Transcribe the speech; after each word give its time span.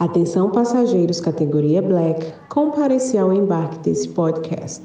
Atenção 0.00 0.48
passageiros 0.48 1.20
categoria 1.20 1.82
Black, 1.82 2.32
compareci 2.48 3.18
ao 3.18 3.34
embarque 3.34 3.80
desse 3.80 4.08
podcast. 4.08 4.82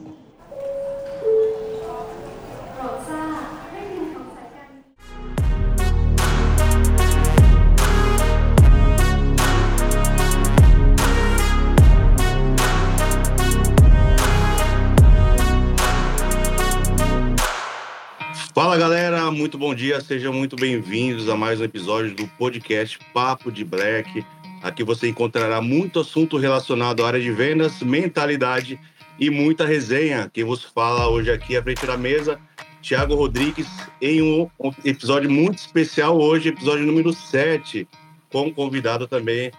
Fala 18.53 18.77
galera, 18.77 19.31
muito 19.31 19.57
bom 19.57 19.73
dia, 19.73 20.01
sejam 20.01 20.33
muito 20.33 20.57
bem-vindos 20.57 21.29
a 21.29 21.37
mais 21.37 21.61
um 21.61 21.63
episódio 21.63 22.13
do 22.13 22.27
podcast 22.37 22.99
Papo 23.13 23.49
de 23.49 23.63
Black. 23.63 24.25
Aqui 24.65 24.83
você 24.83 25.07
encontrará 25.07 25.61
muito 25.61 25.99
assunto 25.99 26.37
relacionado 26.37 27.05
à 27.05 27.07
área 27.07 27.21
de 27.21 27.29
vendas, 27.29 27.83
mentalidade 27.83 28.79
e 29.19 29.29
muita 29.29 29.63
resenha. 29.63 30.27
Quem 30.33 30.43
vos 30.43 30.63
fala 30.63 31.07
hoje 31.07 31.29
aqui 31.29 31.55
à 31.55 31.61
frente 31.61 31.85
da 31.85 31.95
mesa, 31.95 32.39
Thiago 32.81 33.13
Rodrigues, 33.13 33.67
em 34.01 34.23
um 34.23 34.49
episódio 34.83 35.29
muito 35.29 35.59
especial 35.59 36.19
hoje, 36.19 36.49
episódio 36.49 36.83
número 36.83 37.13
7, 37.13 37.87
com 38.31 38.51
convidado 38.51 39.05
também 39.07 39.51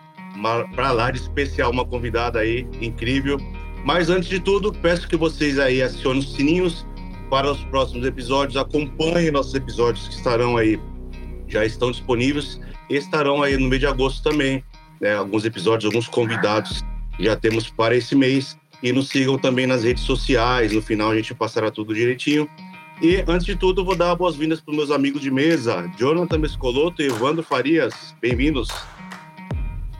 para 0.74 0.90
lá 0.90 1.12
de 1.12 1.20
especial, 1.20 1.70
uma 1.70 1.84
convidada 1.84 2.40
aí 2.40 2.66
incrível. 2.80 3.38
Mas 3.84 4.10
antes 4.10 4.28
de 4.28 4.40
tudo, 4.40 4.72
peço 4.72 5.06
que 5.06 5.16
vocês 5.16 5.56
aí 5.56 5.82
acionem 5.82 6.18
os 6.18 6.34
sininhos 6.34 6.84
para 7.30 7.48
os 7.48 7.62
próximos 7.66 8.04
episódios. 8.04 8.56
Acompanhe 8.56 9.30
nossos 9.30 9.54
episódios 9.54 10.08
que 10.08 10.14
estarão 10.14 10.56
aí, 10.56 10.80
já 11.46 11.64
estão 11.64 11.92
disponíveis, 11.92 12.60
estarão 12.90 13.40
aí 13.40 13.56
no 13.56 13.68
mês 13.68 13.78
de 13.78 13.86
agosto 13.86 14.28
também. 14.28 14.64
Né? 15.00 15.14
Alguns 15.14 15.44
episódios, 15.44 15.84
alguns 15.84 16.08
convidados 16.08 16.84
já 17.18 17.36
temos 17.36 17.68
para 17.70 17.94
esse 17.94 18.14
mês. 18.14 18.56
E 18.82 18.92
nos 18.92 19.08
sigam 19.08 19.38
também 19.38 19.66
nas 19.66 19.84
redes 19.84 20.02
sociais. 20.02 20.72
No 20.72 20.82
final 20.82 21.10
a 21.10 21.16
gente 21.16 21.34
passará 21.34 21.70
tudo 21.70 21.94
direitinho. 21.94 22.48
E 23.00 23.24
antes 23.26 23.44
de 23.44 23.56
tudo, 23.56 23.84
vou 23.84 23.94
dar 23.96 24.14
boas-vindas 24.14 24.60
para 24.60 24.70
os 24.70 24.76
meus 24.76 24.90
amigos 24.90 25.20
de 25.20 25.30
mesa, 25.30 25.90
Jonathan 25.98 26.38
Mescoloto 26.38 27.02
e 27.02 27.06
Evandro 27.06 27.42
Farias. 27.42 28.14
Bem-vindos. 28.22 28.68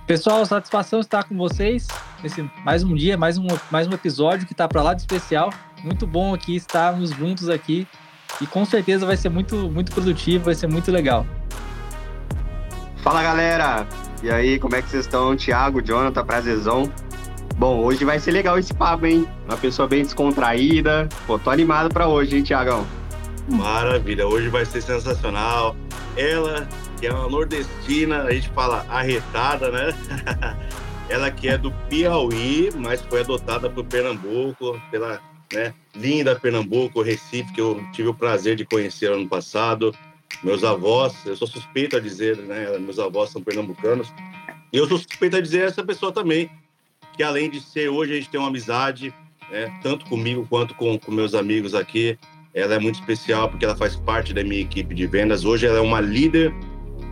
Pessoal, 0.06 0.46
satisfação 0.46 1.00
estar 1.00 1.24
com 1.24 1.36
vocês 1.36 1.88
nesse 2.22 2.48
mais 2.64 2.84
um 2.84 2.94
dia, 2.94 3.16
mais 3.18 3.36
um, 3.36 3.46
mais 3.70 3.86
um 3.86 3.92
episódio 3.92 4.46
que 4.46 4.52
está 4.52 4.68
para 4.68 4.82
lá 4.82 4.94
de 4.94 5.02
especial. 5.02 5.52
Muito 5.82 6.06
bom 6.06 6.32
aqui 6.32 6.56
estarmos 6.56 7.10
juntos 7.10 7.48
aqui 7.48 7.86
e 8.40 8.46
com 8.46 8.64
certeza 8.64 9.04
vai 9.04 9.16
ser 9.16 9.28
muito, 9.28 9.70
muito 9.70 9.92
produtivo, 9.92 10.44
vai 10.44 10.54
ser 10.54 10.66
muito 10.66 10.90
legal. 10.90 11.26
Fala 13.02 13.22
galera, 13.22 13.86
e 14.26 14.30
aí, 14.30 14.58
como 14.58 14.74
é 14.74 14.82
que 14.82 14.90
vocês 14.90 15.04
estão? 15.04 15.36
Thiago, 15.36 15.80
Jonathan, 15.80 16.24
prazerzão. 16.24 16.92
Bom, 17.58 17.78
hoje 17.84 18.04
vai 18.04 18.18
ser 18.18 18.32
legal 18.32 18.58
esse 18.58 18.74
papo, 18.74 19.06
hein? 19.06 19.24
Uma 19.44 19.56
pessoa 19.56 19.86
bem 19.86 20.02
descontraída. 20.02 21.08
Pô, 21.28 21.38
tô 21.38 21.48
animado 21.48 21.94
para 21.94 22.08
hoje, 22.08 22.36
hein, 22.36 22.42
Thiagão? 22.42 22.84
Maravilha, 23.48 24.26
hoje 24.26 24.48
vai 24.48 24.66
ser 24.66 24.82
sensacional. 24.82 25.76
Ela 26.16 26.66
que 26.98 27.06
é 27.06 27.12
uma 27.12 27.28
nordestina, 27.28 28.24
a 28.24 28.32
gente 28.32 28.48
fala 28.48 28.84
arretada, 28.88 29.70
né? 29.70 29.94
Ela 31.08 31.30
que 31.30 31.46
é 31.46 31.56
do 31.56 31.70
Piauí, 31.88 32.70
mas 32.74 33.00
foi 33.02 33.20
adotada 33.20 33.70
por 33.70 33.84
Pernambuco, 33.84 34.82
pela 34.90 35.20
né, 35.54 35.72
linda 35.94 36.34
Pernambuco, 36.34 37.00
Recife, 37.00 37.52
que 37.52 37.60
eu 37.60 37.80
tive 37.92 38.08
o 38.08 38.14
prazer 38.14 38.56
de 38.56 38.64
conhecer 38.64 39.12
ano 39.12 39.28
passado. 39.28 39.94
Meus 40.42 40.62
avós, 40.64 41.14
eu 41.24 41.36
sou 41.36 41.48
suspeito 41.48 41.96
a 41.96 42.00
dizer, 42.00 42.36
né? 42.38 42.78
Meus 42.78 42.98
avós 42.98 43.30
são 43.30 43.42
pernambucanos. 43.42 44.12
E 44.72 44.76
eu 44.76 44.86
sou 44.88 44.98
suspeito 44.98 45.36
a 45.36 45.40
dizer 45.40 45.66
essa 45.66 45.84
pessoa 45.84 46.12
também, 46.12 46.50
que 47.16 47.22
além 47.22 47.50
de 47.50 47.60
ser 47.60 47.88
hoje, 47.88 48.12
a 48.12 48.16
gente 48.16 48.28
tem 48.28 48.38
uma 48.38 48.48
amizade, 48.48 49.14
né, 49.50 49.78
tanto 49.82 50.04
comigo 50.06 50.46
quanto 50.48 50.74
com, 50.74 50.98
com 50.98 51.12
meus 51.12 51.34
amigos 51.34 51.74
aqui. 51.74 52.18
Ela 52.52 52.74
é 52.74 52.78
muito 52.78 52.98
especial 52.98 53.48
porque 53.48 53.64
ela 53.64 53.76
faz 53.76 53.96
parte 53.96 54.32
da 54.32 54.42
minha 54.42 54.60
equipe 54.60 54.94
de 54.94 55.06
vendas. 55.06 55.44
Hoje 55.44 55.66
ela 55.66 55.78
é 55.78 55.80
uma 55.80 56.00
líder 56.00 56.54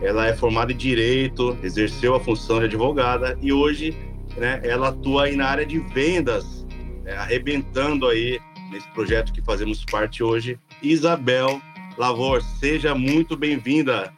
ela 0.01 0.27
é 0.27 0.35
formada 0.35 0.71
em 0.71 0.77
direito, 0.77 1.57
exerceu 1.63 2.15
a 2.15 2.19
função 2.19 2.59
de 2.59 2.65
advogada 2.65 3.37
e 3.41 3.51
hoje 3.51 3.95
né, 4.37 4.59
ela 4.63 4.89
atua 4.89 5.25
aí 5.25 5.35
na 5.35 5.47
área 5.47 5.65
de 5.65 5.79
vendas, 5.79 6.65
né, 7.03 7.13
arrebentando 7.13 8.07
aí 8.07 8.39
nesse 8.71 8.87
projeto 8.89 9.31
que 9.31 9.41
fazemos 9.41 9.85
parte 9.85 10.21
hoje. 10.21 10.59
Isabel 10.81 11.61
Lavor, 11.97 12.41
seja 12.41 12.93
muito 12.93 13.37
bem-vinda. 13.37 14.11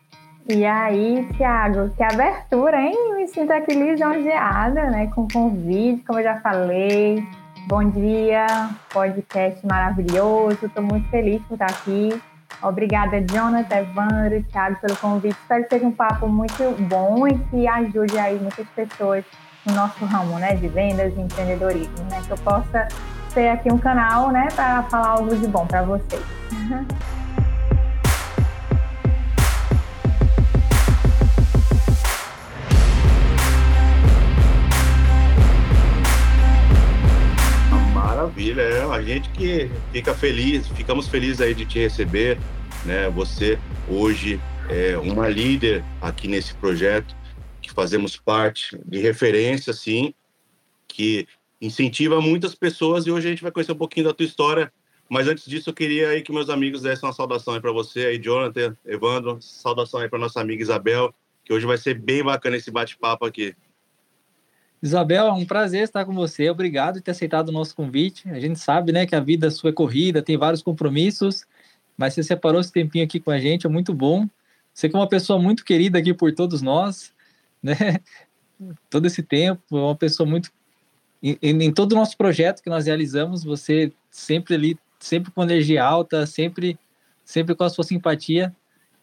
E 0.49 0.65
aí, 0.65 1.27
Thiago, 1.37 1.91
que 1.95 2.01
abertura, 2.01 2.81
hein? 2.81 3.15
Me 3.15 3.27
sinto 3.27 3.51
aqui 3.51 3.75
lisonjeada, 3.75 4.89
né, 4.89 5.11
com 5.13 5.27
convite, 5.27 6.03
como 6.03 6.17
eu 6.17 6.23
já 6.23 6.39
falei. 6.41 7.23
Bom 7.67 7.87
dia, 7.91 8.47
podcast 8.91 9.63
maravilhoso. 9.67 10.65
Estou 10.65 10.81
muito 10.81 11.07
feliz 11.09 11.39
por 11.43 11.53
estar 11.53 11.67
aqui. 11.67 12.19
Obrigada, 12.63 13.21
Jonathan, 13.21 13.77
Evandro, 13.77 14.43
Thiago, 14.51 14.79
pelo 14.81 14.95
convite. 14.95 15.37
Espero 15.39 15.63
que 15.65 15.69
seja 15.69 15.85
um 15.85 15.91
papo 15.91 16.27
muito 16.27 16.81
bom 16.87 17.27
e 17.27 17.37
que 17.37 17.67
ajude 17.67 18.17
aí 18.17 18.39
muitas 18.39 18.67
pessoas 18.69 19.23
no 19.65 19.75
nosso 19.75 20.03
ramo, 20.05 20.39
né, 20.39 20.55
de 20.55 20.67
vendas 20.67 21.13
e 21.15 21.19
empreendedorismo, 21.19 22.05
né, 22.09 22.21
que 22.25 22.31
eu 22.31 22.37
possa 22.37 22.87
ter 23.35 23.49
aqui 23.49 23.71
um 23.71 23.77
canal, 23.77 24.31
né, 24.31 24.47
para 24.55 24.81
falar 24.83 25.09
algo 25.09 25.35
de 25.35 25.45
bom 25.47 25.67
para 25.67 25.83
vocês. 25.83 26.23
Maravilha, 38.27 38.61
é 38.61 38.83
a 38.83 39.01
gente 39.01 39.29
que 39.29 39.69
fica 39.93 40.13
feliz, 40.13 40.67
ficamos 40.67 41.07
felizes 41.07 41.39
aí 41.39 41.53
de 41.53 41.65
te 41.65 41.79
receber, 41.79 42.37
né? 42.83 43.09
Você 43.11 43.57
hoje 43.87 44.37
é 44.69 44.97
uma 44.97 45.29
líder 45.29 45.81
aqui 46.01 46.27
nesse 46.27 46.53
projeto, 46.55 47.15
que 47.61 47.71
fazemos 47.71 48.17
parte 48.17 48.77
de 48.85 48.99
referência, 48.99 49.71
sim, 49.71 50.13
que 50.89 51.25
incentiva 51.61 52.19
muitas 52.19 52.53
pessoas 52.53 53.07
e 53.07 53.11
hoje 53.11 53.27
a 53.27 53.29
gente 53.29 53.41
vai 53.41 53.51
conhecer 53.51 53.71
um 53.71 53.77
pouquinho 53.77 54.07
da 54.07 54.13
tua 54.13 54.25
história. 54.25 54.73
Mas 55.09 55.29
antes 55.29 55.45
disso, 55.45 55.69
eu 55.69 55.73
queria 55.73 56.09
aí 56.09 56.21
que 56.21 56.33
meus 56.33 56.49
amigos 56.49 56.81
dessem 56.81 57.07
uma 57.07 57.13
saudação 57.13 57.53
aí 57.53 57.61
para 57.61 57.71
você, 57.71 58.07
aí, 58.07 58.17
Jonathan, 58.17 58.75
Evandro, 58.85 59.37
saudação 59.39 60.01
aí 60.01 60.09
para 60.09 60.19
nossa 60.19 60.41
amiga 60.41 60.61
Isabel, 60.61 61.15
que 61.45 61.53
hoje 61.53 61.65
vai 61.65 61.77
ser 61.77 61.93
bem 61.93 62.21
bacana 62.21 62.57
esse 62.57 62.69
bate-papo 62.69 63.25
aqui. 63.25 63.55
Isabel, 64.81 65.27
é 65.27 65.31
um 65.31 65.45
prazer 65.45 65.83
estar 65.83 66.05
com 66.05 66.13
você. 66.13 66.49
Obrigado 66.49 66.95
por 66.95 67.01
ter 67.01 67.11
aceitado 67.11 67.49
o 67.49 67.51
nosso 67.51 67.75
convite. 67.75 68.29
A 68.29 68.39
gente 68.39 68.59
sabe, 68.59 68.91
né, 68.91 69.05
que 69.05 69.15
a 69.15 69.19
vida 69.19 69.49
sua 69.49 69.71
é 69.71 69.73
corrida, 69.73 70.21
tem 70.21 70.37
vários 70.37 70.61
compromissos, 70.61 71.45
mas 71.97 72.13
você 72.13 72.23
separou 72.23 72.61
esse 72.61 72.71
tempinho 72.71 73.03
aqui 73.03 73.19
com 73.19 73.31
a 73.31 73.39
gente, 73.39 73.65
é 73.65 73.69
muito 73.69 73.93
bom. 73.93 74.27
Você 74.73 74.87
que 74.87 74.95
é 74.95 74.99
uma 74.99 75.09
pessoa 75.09 75.39
muito 75.39 75.65
querida 75.65 75.97
aqui 75.97 76.13
por 76.13 76.33
todos 76.33 76.61
nós, 76.61 77.11
né? 77.61 77.99
Todo 78.89 79.05
esse 79.05 79.21
tempo, 79.21 79.61
é 79.71 79.81
uma 79.81 79.95
pessoa 79.95 80.27
muito 80.27 80.51
em, 81.21 81.37
em 81.41 81.73
todo 81.73 81.93
o 81.93 81.95
nosso 81.95 82.15
projeto 82.15 82.61
que 82.61 82.69
nós 82.69 82.85
realizamos, 82.85 83.43
você 83.43 83.91
sempre 84.09 84.55
ali, 84.55 84.79
sempre 84.99 85.31
com 85.31 85.43
energia 85.43 85.83
alta, 85.83 86.25
sempre 86.25 86.77
sempre 87.27 87.53
com 87.53 87.63
a 87.65 87.69
sua 87.69 87.83
simpatia. 87.83 88.55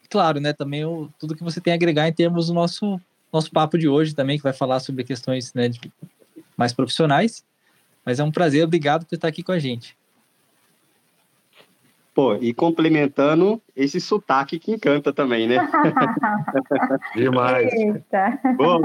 Claro, 0.09 0.39
né, 0.39 0.51
também 0.51 0.83
o, 0.83 1.09
tudo 1.19 1.35
que 1.35 1.43
você 1.43 1.61
tem 1.61 1.73
a 1.73 1.75
agregar 1.75 2.07
em 2.07 2.13
termos 2.13 2.47
do 2.47 2.53
nosso 2.53 2.99
nosso 3.35 3.51
papo 3.51 3.77
de 3.77 3.87
hoje 3.87 4.15
também, 4.15 4.37
que 4.37 4.43
vai 4.43 4.53
falar 4.53 4.79
sobre 4.79 5.03
questões 5.03 5.53
né, 5.53 5.67
de, 5.67 5.79
mais 6.55 6.71
profissionais. 6.71 7.45
Mas 8.05 8.19
é 8.19 8.23
um 8.23 8.31
prazer, 8.31 8.63
obrigado 8.63 9.05
por 9.05 9.15
estar 9.15 9.27
aqui 9.27 9.43
com 9.43 9.51
a 9.51 9.59
gente. 9.59 9.97
Pô, 12.13 12.35
e 12.35 12.53
complementando 12.53 13.61
esse 13.75 13.99
sotaque 13.99 14.57
que 14.57 14.71
encanta 14.71 15.11
também, 15.11 15.49
né? 15.49 15.57
demais. 17.13 17.69
Pô, 18.55 18.79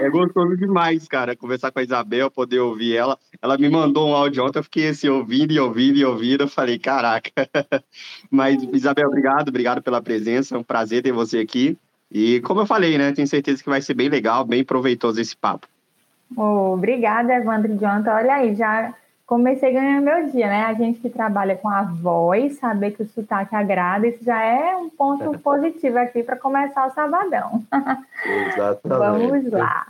é 0.00 0.08
gostoso 0.08 0.56
demais, 0.56 1.06
cara, 1.06 1.36
conversar 1.36 1.70
com 1.70 1.80
a 1.80 1.82
Isabel, 1.82 2.30
poder 2.30 2.60
ouvir 2.60 2.96
ela. 2.96 3.18
Ela 3.42 3.58
me 3.58 3.68
mandou 3.68 4.08
um 4.08 4.14
áudio 4.14 4.46
ontem, 4.46 4.60
eu 4.60 4.64
fiquei 4.64 4.88
assim, 4.88 5.08
ouvindo 5.08 5.52
e 5.52 5.60
ouvindo 5.60 5.98
e 5.98 6.04
ouvindo. 6.06 6.44
Eu 6.44 6.48
falei, 6.48 6.78
caraca. 6.78 7.30
Mas, 8.30 8.62
Isabel, 8.72 9.08
obrigado, 9.08 9.50
obrigado 9.50 9.82
pela 9.82 10.00
presença. 10.00 10.54
É 10.54 10.58
um 10.58 10.64
prazer 10.64 11.02
ter 11.02 11.12
você 11.12 11.40
aqui. 11.40 11.76
E 12.14 12.40
como 12.42 12.60
eu 12.60 12.66
falei, 12.66 12.96
né, 12.96 13.10
tenho 13.10 13.26
certeza 13.26 13.60
que 13.60 13.68
vai 13.68 13.82
ser 13.82 13.92
bem 13.94 14.08
legal, 14.08 14.44
bem 14.44 14.62
proveitoso 14.62 15.20
esse 15.20 15.36
papo. 15.36 15.66
Oh, 16.36 16.72
obrigada, 16.74 17.34
Evandro 17.34 17.72
e 17.72 17.76
Jonathan. 17.76 18.12
Olha 18.12 18.34
aí, 18.34 18.54
já 18.54 18.94
comecei 19.26 19.72
ganhando 19.72 20.04
meu 20.04 20.30
dia, 20.30 20.46
né? 20.46 20.62
A 20.62 20.74
gente 20.74 21.00
que 21.00 21.10
trabalha 21.10 21.56
com 21.56 21.68
a 21.68 21.82
voz, 21.82 22.56
saber 22.58 22.92
que 22.92 23.02
o 23.02 23.08
sotaque 23.08 23.56
agrada, 23.56 24.06
isso 24.06 24.22
já 24.22 24.40
é 24.40 24.76
um 24.76 24.88
ponto 24.88 25.36
positivo 25.40 25.98
aqui 25.98 26.22
para 26.22 26.36
começar 26.36 26.86
o 26.86 26.94
sabadão. 26.94 27.64
Exatamente. 28.24 28.98
vamos 28.98 29.50
lá. 29.50 29.88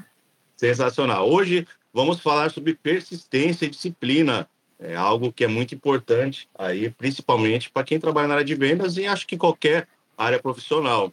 Sensacional. 0.57 1.29
Hoje 1.29 1.69
vamos 1.93 2.21
falar 2.21 2.51
sobre 2.51 2.75
persistência 2.75 3.67
e 3.67 3.71
disciplina. 3.71 4.49
É 4.81 4.97
algo 4.97 5.31
que 5.31 5.45
é 5.45 5.49
muito 5.49 5.75
importante 5.75 6.49
aí, 6.59 6.89
principalmente 6.89 7.71
para 7.71 7.85
quem 7.85 8.01
trabalha 8.01 8.29
na 8.29 8.35
área 8.35 8.47
de 8.47 8.55
vendas 8.55 8.97
e 8.97 9.07
acho 9.07 9.27
que 9.27 9.37
qualquer 9.37 9.87
área 10.17 10.39
profissional. 10.39 11.13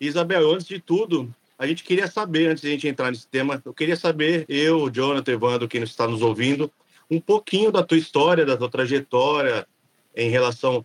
Isabel, 0.00 0.50
antes 0.52 0.66
de 0.66 0.78
tudo, 0.78 1.32
a 1.58 1.66
gente 1.66 1.82
queria 1.84 2.06
saber, 2.06 2.48
antes 2.48 2.62
de 2.62 2.68
a 2.68 2.70
gente 2.72 2.88
entrar 2.88 3.10
nesse 3.10 3.26
tema, 3.26 3.60
eu 3.64 3.72
queria 3.72 3.96
saber, 3.96 4.44
eu, 4.48 4.90
Jonathan, 4.90 5.32
Evandro, 5.32 5.68
quem 5.68 5.82
está 5.82 6.06
nos 6.06 6.22
ouvindo, 6.22 6.70
um 7.10 7.20
pouquinho 7.20 7.72
da 7.72 7.82
tua 7.82 7.96
história, 7.96 8.44
da 8.44 8.56
tua 8.56 8.68
trajetória 8.68 9.66
em 10.14 10.28
relação 10.28 10.84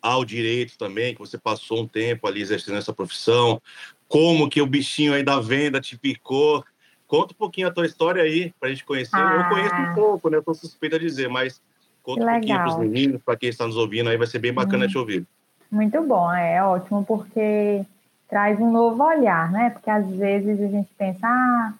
ao 0.00 0.24
direito 0.24 0.78
também, 0.78 1.14
que 1.14 1.20
você 1.20 1.36
passou 1.36 1.80
um 1.80 1.88
tempo 1.88 2.26
ali 2.26 2.40
exercendo 2.40 2.78
essa 2.78 2.92
profissão, 2.92 3.60
como 4.06 4.48
que 4.48 4.62
o 4.62 4.66
bichinho 4.66 5.14
aí 5.14 5.22
da 5.22 5.40
venda 5.40 5.80
te 5.80 5.98
picou. 5.98 6.64
Conta 7.06 7.32
um 7.32 7.36
pouquinho 7.36 7.68
a 7.68 7.70
tua 7.70 7.86
história 7.86 8.22
aí, 8.22 8.52
para 8.60 8.68
a 8.68 8.72
gente 8.72 8.84
conhecer. 8.84 9.16
Ah. 9.16 9.42
Eu 9.42 9.48
conheço 9.48 9.74
um 9.74 9.94
pouco, 9.94 10.30
né? 10.30 10.36
Eu 10.36 10.42
tô 10.42 10.54
suspeita 10.54 10.96
a 10.96 10.98
dizer, 10.98 11.28
mas 11.28 11.60
conta 12.02 12.22
um 12.22 12.26
pouquinho 12.26 12.56
para 12.56 12.68
os 12.68 12.78
meninos, 12.78 13.22
para 13.22 13.36
quem 13.36 13.48
está 13.48 13.66
nos 13.66 13.76
ouvindo 13.76 14.08
aí, 14.08 14.16
vai 14.16 14.26
ser 14.26 14.38
bem 14.38 14.52
bacana 14.52 14.84
hum. 14.84 14.88
te 14.88 14.98
ouvir. 14.98 15.26
Muito 15.70 16.00
bom, 16.02 16.32
é 16.32 16.62
ótimo, 16.62 17.04
porque 17.04 17.84
traz 18.28 18.60
um 18.60 18.70
novo 18.70 19.02
olhar, 19.02 19.50
né? 19.50 19.70
Porque 19.70 19.90
às 19.90 20.06
vezes 20.10 20.60
a 20.60 20.66
gente 20.66 20.90
pensa, 20.96 21.26
ah, 21.26 21.72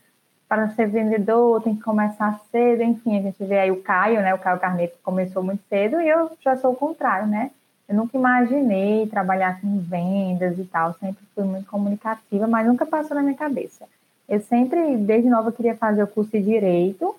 para 0.49 0.71
ser 0.71 0.89
vendedor 0.89 1.63
tem 1.63 1.77
que 1.77 1.83
começar 1.83 2.41
cedo, 2.51 2.83
enfim, 2.83 3.19
a 3.19 3.23
gente 3.23 3.45
vê 3.45 3.59
aí 3.59 3.71
o 3.71 3.83
Caio, 3.83 4.21
né? 4.23 4.35
O 4.35 4.39
Caio 4.39 4.59
Carneiro 4.59 4.93
começou 5.03 5.43
muito 5.43 5.63
cedo 5.69 6.01
e 6.01 6.09
eu 6.09 6.31
já 6.43 6.57
sou 6.57 6.73
o 6.73 6.77
contrário, 6.77 7.27
né? 7.29 7.51
Eu 7.87 7.95
nunca 7.95 8.17
imaginei 8.17 9.07
trabalhar 9.07 9.61
com 9.61 9.79
vendas 9.79 10.59
e 10.59 10.65
tal, 10.65 10.95
sempre 10.95 11.23
fui 11.35 11.45
muito 11.45 11.67
comunicativa, 11.67 12.47
mas 12.47 12.67
nunca 12.67 12.87
passou 12.87 13.15
na 13.15 13.23
minha 13.23 13.37
cabeça. 13.37 13.85
Eu 14.29 14.41
sempre, 14.41 14.97
desde 14.97 15.29
nova, 15.29 15.53
queria 15.53 15.75
fazer 15.77 16.03
o 16.03 16.07
curso 16.07 16.33
de 16.33 16.43
Direito, 16.43 17.15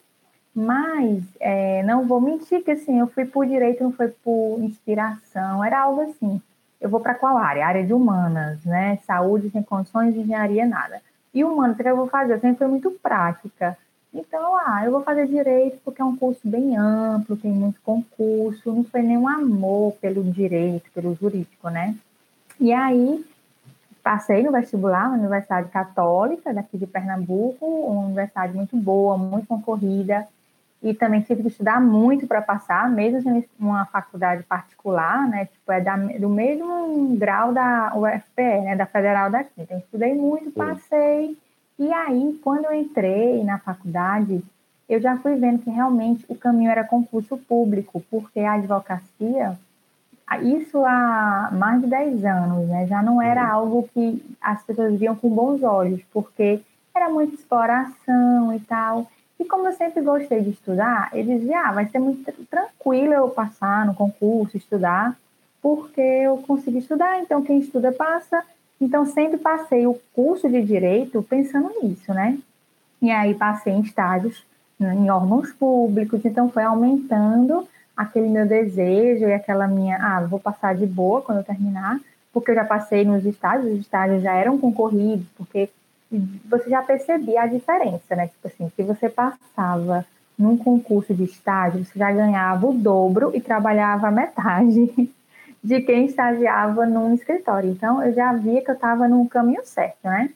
mas 0.53 1.23
é, 1.39 1.83
não 1.83 2.07
vou 2.07 2.19
mentir 2.19 2.63
que 2.63 2.71
assim, 2.71 2.99
eu 2.99 3.07
fui 3.07 3.25
por 3.25 3.45
Direito, 3.45 3.83
não 3.83 3.91
foi 3.91 4.09
por 4.09 4.59
inspiração, 4.61 5.63
era 5.63 5.81
algo 5.81 6.01
assim 6.01 6.41
eu 6.79 6.89
vou 6.89 6.99
para 6.99 7.15
qual 7.15 7.37
área? 7.37 7.65
Área 7.65 7.85
de 7.85 7.93
humanas, 7.93 8.63
né? 8.63 8.97
Saúde 9.05 9.49
sem 9.49 9.61
condições 9.61 10.15
engenharia, 10.15 10.65
nada. 10.65 11.01
E 11.33 11.43
humanas, 11.43 11.77
o 11.77 11.81
que 11.81 11.87
eu 11.87 11.95
vou 11.95 12.07
fazer? 12.07 12.33
Eu 12.33 12.39
sempre 12.39 12.57
fui 12.57 12.67
muito 12.67 12.91
prática. 12.91 13.77
Então, 14.13 14.55
ah, 14.57 14.81
eu 14.83 14.91
vou 14.91 15.03
fazer 15.03 15.27
direito 15.27 15.79
porque 15.85 16.01
é 16.01 16.05
um 16.05 16.15
curso 16.15 16.41
bem 16.43 16.75
amplo, 16.75 17.37
tem 17.37 17.51
muito 17.51 17.79
concurso, 17.81 18.73
não 18.73 18.83
foi 18.83 19.03
nenhum 19.03 19.27
amor 19.27 19.93
pelo 20.01 20.23
direito, 20.23 20.89
pelo 20.91 21.13
jurídico, 21.13 21.69
né? 21.69 21.95
E 22.59 22.73
aí, 22.73 23.23
passei 24.03 24.41
no 24.41 24.51
vestibular 24.51 25.09
na 25.09 25.17
Universidade 25.17 25.69
Católica, 25.69 26.53
daqui 26.53 26.77
de 26.77 26.87
Pernambuco, 26.87 27.65
uma 27.65 28.05
universidade 28.05 28.53
muito 28.53 28.75
boa, 28.75 29.15
muito 29.15 29.47
concorrida, 29.47 30.27
e 30.81 30.93
também 30.93 31.21
tive 31.21 31.41
que 31.41 31.49
estudar 31.49 31.81
muito 31.81 32.25
para 32.25 32.41
passar, 32.41 32.89
mesmo 32.89 33.21
sendo 33.21 33.43
uma 33.59 33.85
faculdade 33.85 34.43
particular, 34.43 35.27
né? 35.27 35.45
Tipo, 35.45 35.71
é 35.73 35.81
da, 35.81 35.97
do 35.97 36.29
mesmo 36.29 37.15
grau 37.17 37.51
da 37.51 37.91
UFPE, 37.95 38.61
né? 38.63 38.75
Da 38.75 38.85
Federal 38.85 39.29
daqui. 39.29 39.51
Então, 39.57 39.77
estudei 39.77 40.15
muito, 40.15 40.51
passei. 40.51 41.37
E 41.77 41.91
aí, 41.91 42.39
quando 42.41 42.65
eu 42.65 42.73
entrei 42.73 43.43
na 43.43 43.57
faculdade, 43.59 44.41
eu 44.87 45.01
já 45.01 45.17
fui 45.17 45.35
vendo 45.35 45.59
que 45.59 45.69
realmente 45.69 46.25
o 46.29 46.35
caminho 46.35 46.71
era 46.71 46.83
concurso 46.83 47.37
público, 47.37 48.01
porque 48.09 48.39
a 48.39 48.53
advocacia, 48.53 49.57
isso 50.41 50.85
há 50.85 51.49
mais 51.51 51.81
de 51.81 51.87
10 51.87 52.23
anos, 52.23 52.67
né? 52.69 52.87
Já 52.87 53.03
não 53.03 53.21
era 53.21 53.43
uhum. 53.43 53.51
algo 53.51 53.89
que 53.93 54.23
as 54.41 54.63
pessoas 54.63 54.97
viam 54.97 55.15
com 55.15 55.29
bons 55.29 55.61
olhos, 55.61 56.01
porque 56.13 56.61
era 56.95 57.09
muita 57.09 57.35
exploração 57.35 58.53
e 58.53 58.59
tal. 58.61 59.07
E 59.39 59.45
como 59.45 59.67
eu 59.67 59.73
sempre 59.73 60.01
gostei 60.01 60.41
de 60.41 60.49
estudar, 60.49 61.09
eles 61.13 61.39
diziam, 61.39 61.65
ah, 61.65 61.71
vai 61.71 61.87
ser 61.87 61.99
muito 61.99 62.31
tranquilo 62.45 63.13
eu 63.13 63.29
passar 63.29 63.85
no 63.85 63.93
concurso, 63.93 64.57
estudar, 64.57 65.17
porque 65.61 66.01
eu 66.01 66.37
consegui 66.39 66.79
estudar, 66.79 67.19
então 67.21 67.41
quem 67.41 67.59
estuda 67.59 67.91
passa. 67.91 68.43
Então 68.81 69.05
sempre 69.05 69.37
passei 69.37 69.87
o 69.87 69.99
curso 70.13 70.49
de 70.49 70.61
direito 70.61 71.23
pensando 71.23 71.71
nisso, 71.81 72.13
né? 72.13 72.37
E 73.01 73.09
aí 73.11 73.33
passei 73.33 73.73
em 73.73 73.81
estágios 73.81 74.43
né, 74.79 74.95
em 74.95 75.09
órgãos 75.09 75.51
públicos, 75.51 76.23
então 76.23 76.49
foi 76.49 76.63
aumentando 76.63 77.67
aquele 77.95 78.29
meu 78.29 78.47
desejo 78.47 79.25
e 79.25 79.33
aquela 79.33 79.67
minha, 79.67 79.97
ah, 79.97 80.21
vou 80.21 80.39
passar 80.39 80.73
de 80.73 80.85
boa 80.85 81.21
quando 81.21 81.39
eu 81.39 81.43
terminar, 81.43 81.99
porque 82.31 82.51
eu 82.51 82.55
já 82.55 82.63
passei 82.63 83.03
nos 83.03 83.25
estágios, 83.25 83.73
os 83.73 83.79
estágios 83.81 84.23
já 84.23 84.33
eram 84.33 84.57
concorridos, 84.57 85.25
porque 85.35 85.69
você 86.45 86.69
já 86.69 86.81
percebia 86.81 87.43
a 87.43 87.47
diferença, 87.47 88.15
né? 88.15 88.27
Tipo 88.27 88.47
assim, 88.47 88.71
se 88.75 88.83
você 88.83 89.09
passava 89.09 90.05
num 90.37 90.57
concurso 90.57 91.13
de 91.13 91.25
estágio, 91.25 91.83
você 91.83 91.99
já 91.99 92.11
ganhava 92.11 92.65
o 92.65 92.73
dobro 92.73 93.31
e 93.35 93.41
trabalhava 93.41 94.07
a 94.07 94.11
metade 94.11 94.89
de 95.63 95.81
quem 95.81 96.05
estagiava 96.05 96.85
num 96.85 97.13
escritório. 97.13 97.69
Então, 97.69 98.03
eu 98.03 98.13
já 98.13 98.33
via 98.33 98.63
que 98.63 98.71
eu 98.71 98.75
estava 98.75 99.07
no 99.07 99.27
caminho 99.27 99.61
certo, 99.65 99.97
né? 100.05 100.29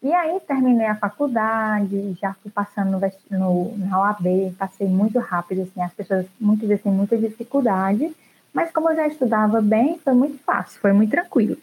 E 0.00 0.12
aí, 0.12 0.38
terminei 0.46 0.86
a 0.86 0.94
faculdade, 0.94 2.16
já 2.20 2.32
fui 2.34 2.52
passando 2.52 2.92
no, 2.92 3.38
no, 3.38 3.78
na 3.78 4.00
OAB, 4.00 4.54
passei 4.56 4.86
muito 4.86 5.18
rápido, 5.18 5.62
assim, 5.62 5.82
as 5.82 5.92
pessoas 5.92 6.24
muitas 6.40 6.68
vezes 6.68 6.84
têm 6.84 6.92
muita 6.92 7.16
dificuldade, 7.16 8.14
mas 8.54 8.70
como 8.70 8.90
eu 8.90 8.96
já 8.96 9.08
estudava 9.08 9.60
bem, 9.60 9.98
foi 9.98 10.14
muito 10.14 10.38
fácil, 10.44 10.80
foi 10.80 10.92
muito 10.92 11.10
tranquilo. 11.10 11.56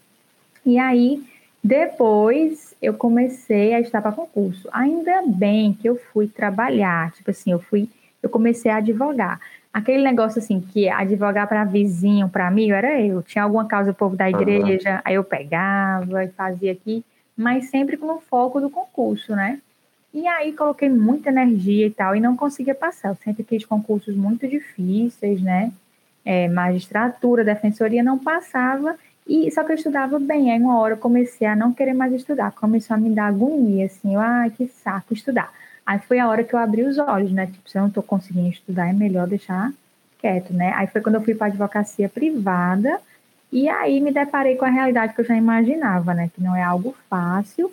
E 0.66 0.78
aí, 0.78 1.24
depois 1.66 2.76
eu 2.80 2.94
comecei 2.94 3.74
a 3.74 3.80
estar 3.80 4.00
para 4.00 4.12
concurso. 4.12 4.68
Ainda 4.72 5.22
bem 5.26 5.72
que 5.72 5.88
eu 5.88 5.96
fui 5.96 6.28
trabalhar, 6.28 7.10
tipo 7.12 7.32
assim, 7.32 7.50
eu 7.50 7.58
fui, 7.58 7.88
eu 8.22 8.30
comecei 8.30 8.70
a 8.70 8.76
advogar. 8.76 9.40
Aquele 9.72 10.04
negócio 10.04 10.38
assim, 10.38 10.60
que 10.60 10.88
advogar 10.88 11.48
para 11.48 11.64
vizinho, 11.64 12.28
para 12.28 12.46
amigo, 12.46 12.72
era 12.72 13.00
eu. 13.00 13.20
Tinha 13.20 13.42
alguma 13.42 13.66
causa 13.66 13.90
do 13.90 13.96
povo 13.96 14.16
da 14.16 14.30
igreja, 14.30 14.94
uhum. 14.94 15.00
aí 15.04 15.14
eu 15.16 15.24
pegava 15.24 16.24
e 16.24 16.28
fazia 16.28 16.70
aqui, 16.70 17.04
mas 17.36 17.68
sempre 17.68 17.96
com 17.96 18.14
o 18.14 18.20
foco 18.20 18.60
do 18.60 18.70
concurso, 18.70 19.34
né? 19.34 19.60
E 20.14 20.24
aí 20.28 20.52
coloquei 20.52 20.88
muita 20.88 21.30
energia 21.30 21.88
e 21.88 21.90
tal, 21.90 22.14
e 22.14 22.20
não 22.20 22.36
conseguia 22.36 22.76
passar. 22.76 23.08
Eu 23.08 23.16
sempre 23.16 23.42
quis 23.42 23.64
concursos 23.64 24.14
muito 24.14 24.46
difíceis, 24.46 25.42
né? 25.42 25.72
É, 26.24 26.46
magistratura, 26.46 27.44
defensoria, 27.44 28.04
não 28.04 28.18
passava. 28.18 28.96
E 29.26 29.50
só 29.50 29.64
que 29.64 29.72
eu 29.72 29.76
estudava 29.76 30.18
bem, 30.20 30.52
aí 30.52 30.60
uma 30.60 30.78
hora 30.78 30.94
eu 30.94 30.98
comecei 30.98 31.46
a 31.46 31.56
não 31.56 31.72
querer 31.72 31.94
mais 31.94 32.12
estudar, 32.12 32.52
começou 32.52 32.94
a 32.94 32.98
me 32.98 33.10
dar 33.10 33.26
agonia, 33.26 33.86
assim, 33.86 34.14
eu, 34.14 34.20
ai, 34.20 34.50
que 34.50 34.68
saco 34.68 35.12
estudar. 35.12 35.52
Aí 35.84 35.98
foi 35.98 36.18
a 36.18 36.28
hora 36.28 36.44
que 36.44 36.54
eu 36.54 36.58
abri 36.58 36.82
os 36.82 36.98
olhos, 36.98 37.32
né? 37.32 37.46
Tipo, 37.46 37.68
se 37.68 37.76
eu 37.76 37.82
não 37.82 37.88
estou 37.88 38.02
conseguindo 38.02 38.48
estudar, 38.48 38.88
é 38.88 38.92
melhor 38.92 39.26
deixar 39.26 39.72
quieto, 40.18 40.52
né? 40.52 40.72
Aí 40.76 40.86
foi 40.86 41.00
quando 41.00 41.16
eu 41.16 41.22
fui 41.22 41.34
para 41.34 41.48
advocacia 41.48 42.08
privada, 42.08 43.00
e 43.52 43.68
aí 43.68 44.00
me 44.00 44.12
deparei 44.12 44.56
com 44.56 44.64
a 44.64 44.70
realidade 44.70 45.14
que 45.14 45.20
eu 45.20 45.24
já 45.24 45.36
imaginava, 45.36 46.14
né? 46.14 46.30
Que 46.34 46.42
não 46.42 46.54
é 46.54 46.62
algo 46.62 46.94
fácil, 47.08 47.72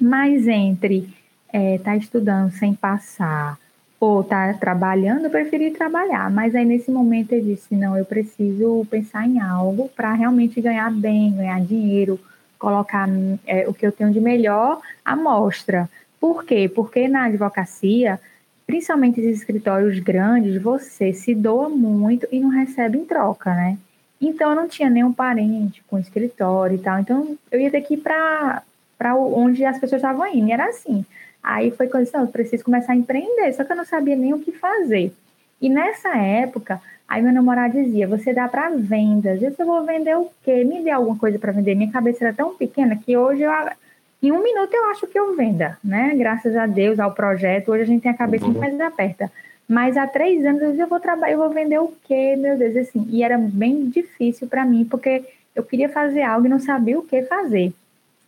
mas 0.00 0.46
entre 0.46 1.08
estar 1.46 1.58
é, 1.58 1.78
tá 1.78 1.96
estudando 1.96 2.50
sem 2.52 2.74
passar, 2.74 3.58
ou 4.00 4.22
tá 4.22 4.54
trabalhando, 4.54 5.24
eu 5.24 5.30
preferi 5.30 5.70
trabalhar. 5.70 6.30
Mas 6.30 6.54
aí 6.54 6.64
nesse 6.64 6.90
momento 6.90 7.32
eu 7.32 7.42
disse, 7.42 7.74
não, 7.74 7.96
eu 7.96 8.04
preciso 8.04 8.86
pensar 8.90 9.26
em 9.26 9.40
algo 9.40 9.88
para 9.88 10.12
realmente 10.12 10.60
ganhar 10.60 10.90
bem, 10.92 11.34
ganhar 11.34 11.60
dinheiro, 11.60 12.18
colocar 12.58 13.08
é, 13.46 13.68
o 13.68 13.74
que 13.74 13.86
eu 13.86 13.92
tenho 13.92 14.12
de 14.12 14.20
melhor 14.20 14.80
à 15.04 15.16
mostra. 15.16 15.88
Por 16.20 16.44
quê? 16.44 16.70
Porque 16.72 17.08
na 17.08 17.24
advocacia, 17.24 18.20
principalmente 18.66 19.20
esses 19.20 19.38
escritórios 19.38 19.98
grandes, 19.98 20.60
você 20.60 21.12
se 21.12 21.34
doa 21.34 21.68
muito 21.68 22.26
e 22.30 22.40
não 22.40 22.50
recebe 22.50 22.98
em 22.98 23.04
troca, 23.04 23.54
né? 23.54 23.78
Então 24.20 24.50
eu 24.50 24.56
não 24.56 24.68
tinha 24.68 24.90
nenhum 24.90 25.12
parente 25.12 25.82
com 25.88 25.98
escritório 25.98 26.76
e 26.76 26.78
tal. 26.78 26.98
Então 26.98 27.36
eu 27.50 27.60
ia 27.60 27.70
ter 27.70 27.82
que 27.82 27.94
ir 27.94 27.98
para 27.98 28.62
onde 29.14 29.64
as 29.64 29.78
pessoas 29.78 30.00
estavam 30.00 30.26
indo. 30.26 30.48
E 30.48 30.52
era 30.52 30.66
assim. 30.66 31.04
Aí 31.42 31.70
foi 31.70 31.86
quando 31.86 32.02
eu 32.02 32.04
disse, 32.04 32.16
eu 32.16 32.26
preciso 32.26 32.64
começar 32.64 32.92
a 32.92 32.96
empreender, 32.96 33.52
só 33.52 33.64
que 33.64 33.72
eu 33.72 33.76
não 33.76 33.84
sabia 33.84 34.16
nem 34.16 34.34
o 34.34 34.38
que 34.38 34.52
fazer. 34.52 35.12
E 35.60 35.68
nessa 35.68 36.16
época, 36.16 36.80
aí 37.08 37.22
meu 37.22 37.32
namorado 37.32 37.72
dizia, 37.74 38.06
você 38.06 38.32
dá 38.32 38.48
para 38.48 38.70
vendas. 38.70 39.42
Eu 39.42 39.50
disse, 39.50 39.62
eu 39.62 39.66
vou 39.66 39.84
vender 39.84 40.16
o 40.16 40.30
quê? 40.44 40.64
Me 40.64 40.82
dê 40.82 40.90
alguma 40.90 41.16
coisa 41.16 41.38
para 41.38 41.52
vender. 41.52 41.74
Minha 41.74 41.90
cabeça 41.90 42.24
era 42.24 42.34
tão 42.34 42.54
pequena 42.54 42.96
que 42.96 43.16
hoje 43.16 43.42
eu, 43.42 43.52
em 44.22 44.32
um 44.32 44.42
minuto 44.42 44.72
eu 44.72 44.90
acho 44.90 45.06
que 45.06 45.18
eu 45.18 45.34
venda, 45.34 45.78
né? 45.82 46.14
Graças 46.16 46.56
a 46.56 46.66
Deus, 46.66 46.98
ao 46.98 47.12
projeto. 47.12 47.70
Hoje 47.70 47.82
a 47.82 47.86
gente 47.86 48.02
tem 48.02 48.10
a 48.10 48.16
cabeça 48.16 48.46
uhum. 48.46 48.58
mais 48.58 48.80
aberta. 48.80 49.30
Mas 49.68 49.96
há 49.96 50.06
três 50.06 50.44
anos 50.46 50.62
eu 50.62 50.70
disse, 50.70 50.82
eu 50.82 50.88
vou 50.88 50.98
trabalhar, 50.98 51.32
eu 51.32 51.38
vou 51.38 51.50
vender 51.50 51.78
o 51.78 51.92
quê, 52.04 52.36
meu 52.36 52.56
Deus, 52.56 52.74
assim. 52.76 53.06
E 53.10 53.22
era 53.22 53.36
bem 53.36 53.88
difícil 53.88 54.48
para 54.48 54.64
mim, 54.64 54.84
porque 54.84 55.24
eu 55.54 55.62
queria 55.62 55.88
fazer 55.88 56.22
algo 56.22 56.46
e 56.46 56.50
não 56.50 56.58
sabia 56.58 56.98
o 56.98 57.02
que 57.02 57.22
fazer. 57.22 57.72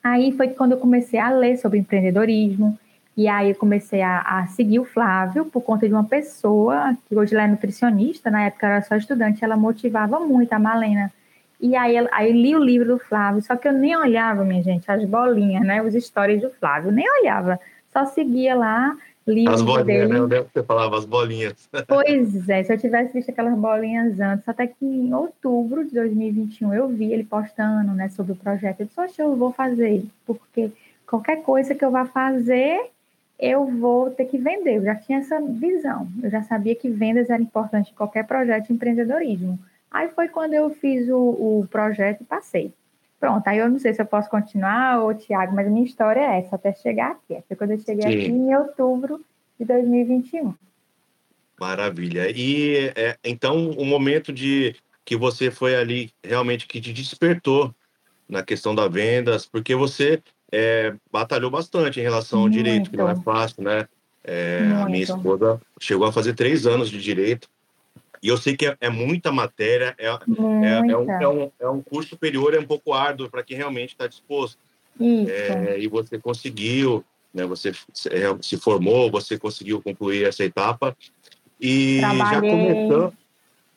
Aí 0.02 0.32
foi 0.32 0.48
quando 0.48 0.72
eu 0.72 0.78
comecei 0.78 1.18
a 1.18 1.30
ler 1.30 1.56
sobre 1.56 1.78
empreendedorismo, 1.78 2.78
e 3.20 3.28
aí 3.28 3.50
eu 3.50 3.54
comecei 3.54 4.00
a, 4.00 4.20
a, 4.20 4.46
seguir 4.46 4.78
o 4.78 4.84
Flávio 4.86 5.44
por 5.44 5.60
conta 5.60 5.86
de 5.86 5.92
uma 5.92 6.04
pessoa, 6.04 6.96
que 7.06 7.14
hoje 7.14 7.34
ela 7.34 7.44
é 7.44 7.48
nutricionista, 7.48 8.30
na 8.30 8.46
época 8.46 8.66
era 8.66 8.80
só 8.80 8.96
estudante, 8.96 9.44
ela 9.44 9.58
motivava 9.58 10.18
muito 10.20 10.50
a 10.54 10.58
Malena. 10.58 11.12
E 11.60 11.76
aí, 11.76 11.98
aí 12.12 12.32
li 12.32 12.56
o 12.56 12.64
livro 12.64 12.88
do 12.88 12.98
Flávio, 12.98 13.42
só 13.42 13.56
que 13.56 13.68
eu 13.68 13.74
nem 13.74 13.94
olhava, 13.94 14.42
minha 14.42 14.62
gente, 14.62 14.90
as 14.90 15.04
bolinhas, 15.04 15.62
né? 15.62 15.82
Os 15.82 15.92
stories 16.02 16.40
do 16.40 16.48
Flávio, 16.48 16.90
nem 16.90 17.04
olhava. 17.20 17.60
Só 17.92 18.06
seguia 18.06 18.54
lá, 18.54 18.96
li 19.26 19.46
As 19.46 19.60
bolinhas, 19.60 19.86
dele. 19.86 20.12
né? 20.14 20.18
Eu 20.18 20.26
lembro 20.26 20.44
que 20.46 20.52
você 20.54 20.62
falava 20.62 20.96
as 20.96 21.04
bolinhas. 21.04 21.68
Pois 21.86 22.48
é, 22.48 22.62
se 22.62 22.72
eu 22.72 22.78
tivesse 22.78 23.12
visto 23.12 23.28
aquelas 23.28 23.54
bolinhas 23.54 24.18
antes, 24.18 24.48
até 24.48 24.66
que 24.66 24.82
em 24.82 25.12
outubro 25.12 25.84
de 25.84 25.92
2021 25.92 26.72
eu 26.72 26.88
vi 26.88 27.12
ele 27.12 27.24
postando, 27.24 27.92
né, 27.92 28.08
sobre 28.08 28.32
o 28.32 28.36
projeto. 28.36 28.80
Eu 28.80 28.86
disse, 28.86 29.20
eu 29.20 29.36
vou 29.36 29.52
fazer, 29.52 30.04
porque 30.26 30.72
qualquer 31.06 31.42
coisa 31.42 31.74
que 31.74 31.84
eu 31.84 31.90
vá 31.90 32.06
fazer, 32.06 32.80
eu 33.40 33.66
vou 33.66 34.10
ter 34.10 34.26
que 34.26 34.38
vender. 34.38 34.76
Eu 34.76 34.84
já 34.84 34.94
tinha 34.94 35.18
essa 35.18 35.40
visão. 35.40 36.06
Eu 36.22 36.30
já 36.30 36.42
sabia 36.42 36.74
que 36.74 36.90
vendas 36.90 37.30
era 37.30 37.42
importante 37.42 37.90
em 37.90 37.94
qualquer 37.94 38.26
projeto 38.26 38.66
de 38.66 38.72
empreendedorismo. 38.74 39.58
Aí 39.90 40.08
foi 40.08 40.28
quando 40.28 40.54
eu 40.54 40.70
fiz 40.70 41.08
o, 41.08 41.16
o 41.16 41.68
projeto 41.70 42.20
e 42.20 42.24
passei. 42.24 42.72
Pronto, 43.18 43.46
aí 43.48 43.58
eu 43.58 43.68
não 43.68 43.78
sei 43.78 43.92
se 43.92 44.00
eu 44.00 44.06
posso 44.06 44.30
continuar, 44.30 45.02
ou 45.02 45.12
Tiago, 45.14 45.54
mas 45.54 45.66
a 45.66 45.70
minha 45.70 45.84
história 45.84 46.20
é 46.20 46.38
essa, 46.38 46.56
até 46.56 46.72
chegar 46.72 47.10
aqui. 47.10 47.42
Foi 47.48 47.56
quando 47.56 47.72
eu 47.72 47.78
cheguei 47.78 48.10
Sim. 48.10 48.18
aqui 48.18 48.28
em 48.28 48.54
outubro 48.54 49.24
de 49.58 49.66
2021. 49.66 50.54
Maravilha. 51.58 52.30
E 52.30 52.90
é, 52.96 53.18
então 53.22 53.70
o 53.70 53.84
momento 53.84 54.32
de 54.32 54.74
que 55.04 55.16
você 55.16 55.50
foi 55.50 55.76
ali 55.76 56.10
realmente 56.24 56.66
que 56.66 56.80
te 56.80 56.92
despertou 56.92 57.74
na 58.26 58.42
questão 58.42 58.74
da 58.74 58.88
vendas, 58.88 59.44
porque 59.44 59.74
você 59.74 60.22
é, 60.52 60.94
batalhou 61.12 61.50
bastante 61.50 62.00
em 62.00 62.02
relação 62.02 62.40
ao 62.40 62.44
Muito. 62.44 62.54
direito, 62.54 62.90
que 62.90 62.96
não 62.96 63.08
é 63.08 63.16
fácil, 63.16 63.62
né? 63.62 63.88
É, 64.22 64.60
a 64.82 64.86
minha 64.86 65.02
esposa 65.02 65.60
chegou 65.80 66.06
a 66.06 66.12
fazer 66.12 66.34
três 66.34 66.66
anos 66.66 66.90
de 66.90 67.00
direito. 67.00 67.48
E 68.22 68.28
eu 68.28 68.36
sei 68.36 68.54
que 68.54 68.66
é, 68.66 68.76
é 68.80 68.90
muita 68.90 69.32
matéria, 69.32 69.94
é, 69.98 70.06
é, 70.06 70.90
é, 70.90 70.96
um, 70.96 71.10
é, 71.10 71.28
um, 71.28 71.50
é 71.58 71.68
um 71.68 71.80
curso 71.80 72.10
superior, 72.10 72.54
é 72.54 72.58
um 72.58 72.66
pouco 72.66 72.92
árduo 72.92 73.30
para 73.30 73.42
quem 73.42 73.56
realmente 73.56 73.90
está 73.90 74.06
disposto. 74.06 74.58
É, 75.00 75.78
e 75.78 75.88
você 75.88 76.18
conseguiu, 76.18 77.02
né, 77.32 77.46
você 77.46 77.72
se 78.42 78.56
formou, 78.58 79.10
você 79.10 79.38
conseguiu 79.38 79.80
concluir 79.80 80.26
essa 80.26 80.44
etapa. 80.44 80.94
E 81.58 81.98
Trabalhei. 82.00 82.34
já 82.34 82.40
começou. 82.40 83.12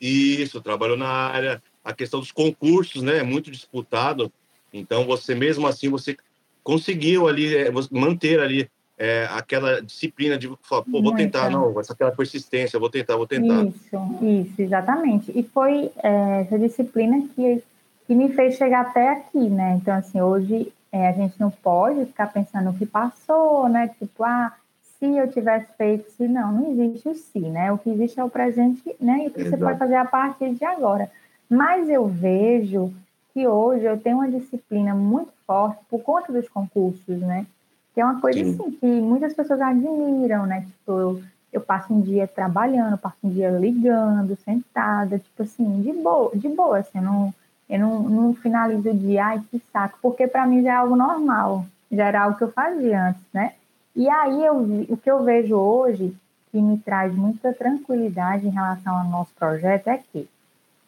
Isso, 0.00 0.60
trabalhou 0.60 0.96
na 0.96 1.08
área. 1.08 1.62
A 1.82 1.94
questão 1.94 2.20
dos 2.20 2.32
concursos, 2.32 3.02
né? 3.02 3.18
É 3.18 3.22
muito 3.22 3.50
disputado. 3.50 4.30
Então, 4.72 5.04
você 5.06 5.34
mesmo 5.34 5.66
assim, 5.66 5.88
você 5.88 6.16
conseguiu 6.64 7.28
ali 7.28 7.54
é, 7.54 7.70
manter 7.92 8.40
ali 8.40 8.68
é, 8.96 9.28
aquela 9.30 9.82
disciplina 9.82 10.38
de 10.38 10.50
falar, 10.62 10.82
pô, 10.82 11.02
vou 11.02 11.14
tentar, 11.14 11.50
não, 11.50 11.78
essa 11.78 11.92
aquela 11.92 12.10
persistência, 12.10 12.78
vou 12.78 12.88
tentar, 12.88 13.16
vou 13.16 13.26
tentar. 13.26 13.64
Isso, 13.64 14.18
isso, 14.22 14.62
exatamente. 14.62 15.32
E 15.34 15.42
foi 15.42 15.90
é, 16.02 16.40
essa 16.40 16.58
disciplina 16.58 17.22
que, 17.34 17.62
que 18.06 18.14
me 18.14 18.30
fez 18.30 18.56
chegar 18.56 18.80
até 18.82 19.10
aqui, 19.10 19.48
né? 19.50 19.78
Então, 19.80 19.94
assim, 19.94 20.20
hoje 20.20 20.72
é, 20.90 21.08
a 21.08 21.12
gente 21.12 21.38
não 21.38 21.50
pode 21.50 22.06
ficar 22.06 22.28
pensando 22.28 22.66
no 22.66 22.78
que 22.78 22.86
passou, 22.86 23.68
né? 23.68 23.90
Tipo, 23.98 24.24
ah, 24.24 24.52
se 24.80 25.06
eu 25.06 25.30
tivesse 25.30 25.66
feito, 25.76 26.10
se 26.12 26.26
não, 26.28 26.52
não 26.52 26.70
existe 26.70 27.08
o 27.08 27.14
se, 27.14 27.40
né? 27.40 27.72
O 27.72 27.78
que 27.78 27.90
existe 27.90 28.18
é 28.20 28.24
o 28.24 28.30
presente, 28.30 28.82
né? 29.00 29.24
E 29.24 29.26
o 29.26 29.30
que 29.30 29.40
Exato. 29.40 29.56
você 29.56 29.64
pode 29.64 29.78
fazer 29.78 29.96
a 29.96 30.04
partir 30.04 30.54
de 30.54 30.64
agora. 30.64 31.10
Mas 31.50 31.88
eu 31.88 32.06
vejo 32.06 32.92
que 33.34 33.48
hoje 33.48 33.84
eu 33.84 34.00
tenho 34.00 34.18
uma 34.18 34.30
disciplina 34.30 34.94
muito 34.94 35.32
forte 35.44 35.84
por 35.90 36.00
conta 36.02 36.32
dos 36.32 36.48
concursos, 36.48 37.18
né? 37.18 37.44
Que 37.92 38.00
é 38.00 38.04
uma 38.04 38.20
coisa 38.20 38.38
Sim. 38.38 38.50
assim 38.50 38.70
que 38.70 38.86
muitas 38.86 39.34
pessoas 39.34 39.60
admiram, 39.60 40.46
né? 40.46 40.60
Tipo, 40.60 40.92
eu, 40.92 41.22
eu 41.52 41.60
passo 41.60 41.92
um 41.92 42.00
dia 42.00 42.28
trabalhando, 42.28 42.96
passo 42.96 43.16
um 43.24 43.30
dia 43.30 43.50
ligando, 43.50 44.38
sentada, 44.44 45.18
tipo 45.18 45.42
assim, 45.42 45.82
de 45.82 45.92
boa, 45.92 46.30
de 46.34 46.48
boa, 46.48 46.78
assim, 46.78 46.98
eu 46.98 47.02
não, 47.02 47.34
eu 47.68 47.80
não, 47.80 48.02
não 48.02 48.34
finalizo 48.34 48.88
o 48.88 48.96
dia, 48.96 49.26
ai, 49.26 49.42
que 49.50 49.60
saco, 49.72 49.98
porque 50.00 50.28
para 50.28 50.46
mim 50.46 50.62
já 50.62 50.72
é 50.72 50.76
algo 50.76 50.94
normal, 50.94 51.66
já 51.90 52.06
era 52.06 52.22
algo 52.22 52.38
que 52.38 52.44
eu 52.44 52.52
fazia 52.52 53.08
antes, 53.08 53.22
né? 53.32 53.52
E 53.96 54.08
aí 54.08 54.44
eu, 54.44 54.56
o 54.88 54.96
que 54.96 55.10
eu 55.10 55.24
vejo 55.24 55.56
hoje 55.56 56.14
que 56.50 56.60
me 56.60 56.78
traz 56.78 57.12
muita 57.12 57.52
tranquilidade 57.52 58.46
em 58.46 58.50
relação 58.50 58.96
ao 58.96 59.04
nosso 59.04 59.32
projeto 59.34 59.88
é 59.88 59.98
que 59.98 60.28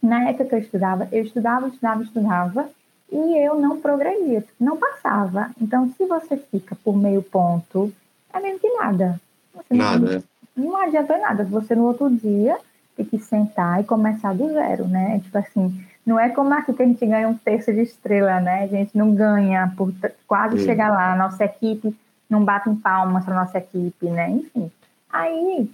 na 0.06 0.28
época 0.28 0.44
que 0.44 0.54
eu 0.54 0.58
estudava, 0.58 1.08
eu 1.12 1.22
estudava, 1.24 1.68
estudava, 1.68 2.02
estudava 2.02 2.68
e 3.10 3.38
eu 3.38 3.60
não 3.60 3.80
progredia, 3.80 4.44
não 4.58 4.76
passava. 4.76 5.50
Então, 5.60 5.92
se 5.96 6.04
você 6.06 6.36
fica 6.36 6.76
por 6.76 6.96
meio 6.96 7.22
ponto, 7.22 7.92
é 8.32 8.40
mesmo 8.40 8.60
que 8.60 8.68
nada. 8.74 9.20
Você 9.54 9.74
nada. 9.74 10.22
Não, 10.56 10.64
não 10.64 10.76
adianta 10.76 11.18
nada. 11.18 11.44
Você 11.44 11.74
no 11.74 11.84
outro 11.84 12.10
dia 12.10 12.58
tem 12.96 13.04
que 13.04 13.18
sentar 13.18 13.80
e 13.80 13.84
começar 13.84 14.34
do 14.34 14.52
zero, 14.52 14.86
né? 14.88 15.20
Tipo 15.20 15.38
assim, 15.38 15.84
não 16.04 16.18
é 16.18 16.28
como 16.30 16.54
aqui 16.54 16.72
que 16.72 16.82
a 16.82 16.86
gente 16.86 17.04
ganha 17.04 17.28
um 17.28 17.36
terço 17.36 17.72
de 17.72 17.82
estrela, 17.82 18.40
né? 18.40 18.64
A 18.64 18.66
gente 18.66 18.96
não 18.96 19.14
ganha 19.14 19.72
por 19.76 19.92
quase 20.26 20.58
Sim. 20.58 20.64
chegar 20.64 20.90
lá. 20.90 21.12
A 21.12 21.16
nossa 21.16 21.44
equipe 21.44 21.94
não 22.28 22.44
bate 22.44 22.70
em 22.70 22.76
palmas 22.76 23.24
para 23.24 23.34
nossa 23.34 23.58
equipe, 23.58 24.06
né? 24.06 24.30
Enfim. 24.30 24.70
Aí, 25.10 25.70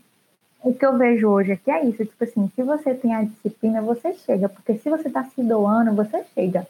o 0.62 0.72
que 0.72 0.86
eu 0.86 0.96
vejo 0.96 1.28
hoje 1.28 1.52
aqui 1.52 1.70
é 1.70 1.84
isso, 1.84 2.04
tipo 2.04 2.22
assim, 2.22 2.50
se 2.54 2.62
você 2.62 2.94
tem 2.94 3.14
a 3.14 3.24
disciplina, 3.24 3.82
você 3.82 4.14
chega, 4.14 4.48
porque 4.48 4.74
se 4.78 4.88
você 4.88 5.08
está 5.08 5.24
se 5.24 5.42
doando, 5.42 5.94
você 5.94 6.24
chega. 6.34 6.66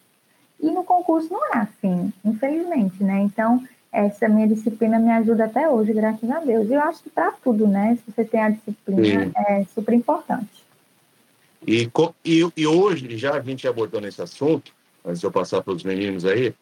E 0.59 0.71
no 0.71 0.83
concurso 0.83 1.31
não 1.31 1.55
é 1.55 1.59
assim, 1.59 2.13
infelizmente, 2.25 3.03
né? 3.03 3.21
Então, 3.21 3.63
essa 3.93 4.29
minha 4.29 4.49
disciplina 4.49 4.99
me 4.99 5.11
ajuda 5.11 5.45
até 5.45 5.69
hoje, 5.69 5.93
graças 5.93 6.31
a 6.31 6.41
Deus. 6.41 6.71
E 6.71 6.73
eu 6.73 6.81
acho 6.81 7.03
que 7.03 7.11
para 7.11 7.33
tudo, 7.33 7.67
né? 7.67 7.97
Se 7.97 8.11
você 8.11 8.25
tem 8.25 8.41
a 8.41 8.51
disciplina, 8.51 9.27
Sim. 9.27 9.33
é 9.37 9.65
super 9.75 9.93
importante. 9.93 10.65
E, 11.67 11.91
e, 12.25 12.53
e, 12.57 12.67
hoje, 12.67 13.17
já 13.19 13.35
a 13.35 13.41
gente 13.41 13.69
abordou 13.69 14.01
nesse 14.01 14.23
assunto, 14.23 14.73
antes 15.05 15.21
de 15.21 15.27
eu 15.27 15.31
passar 15.31 15.63
para 15.63 15.75
os 15.75 15.85
meninos 15.85 16.25
aí, 16.25 16.55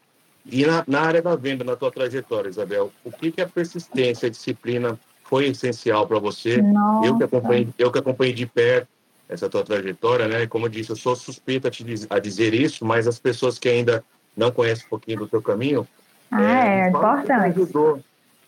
e 0.45 0.67
na, 0.67 0.83
na, 0.87 1.01
área 1.03 1.23
da 1.23 1.37
venda, 1.37 1.63
na 1.63 1.77
tua 1.77 1.91
trajetória, 1.91 2.49
Isabel, 2.49 2.91
o 3.05 3.13
que, 3.13 3.31
que 3.31 3.41
a 3.41 3.47
persistência, 3.47 4.27
a 4.27 4.31
disciplina 4.31 4.99
foi 5.31 5.47
essencial 5.47 6.07
para 6.07 6.19
você? 6.19 6.61
Nossa. 6.61 7.07
Eu 7.07 7.17
que, 7.17 7.25
acompanhei, 7.25 7.69
eu 7.79 7.93
que 7.93 7.99
acompanhei 7.99 8.35
de 8.35 8.45
perto 8.45 8.89
essa 9.29 9.49
tua 9.49 9.63
trajetória, 9.65 10.27
né? 10.27 10.47
Como 10.49 10.67
eu 10.67 10.69
disse, 10.69 10.91
eu 10.91 10.97
sou 10.97 11.15
suspeita 11.15 11.71
a, 12.11 12.19
dizer 12.19 12.53
isso, 12.53 12.85
mas 12.85 13.07
as 13.07 13.21
pessoas 13.21 13.61
que 13.61 13.69
ainda 13.69 14.05
não 14.37 14.51
conhecem 14.51 14.85
um 14.87 14.91
pouquinho 14.91 15.19
do 15.19 15.29
teu 15.29 15.41
caminho, 15.41 15.87
ah, 16.33 16.43
é, 16.43 16.81
é 16.81 16.89
importante. 16.89 17.33
ajudou 17.33 18.01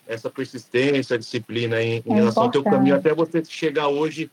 essa 0.05 0.29
persistência, 0.29 1.17
disciplina 1.17 1.81
em, 1.81 2.03
em 2.05 2.11
é 2.11 2.15
relação 2.15 2.43
importante. 2.43 2.45
ao 2.45 2.51
teu 2.51 2.63
caminho 2.63 2.95
até 2.97 3.13
você 3.13 3.43
chegar 3.45 3.87
hoje, 3.87 4.29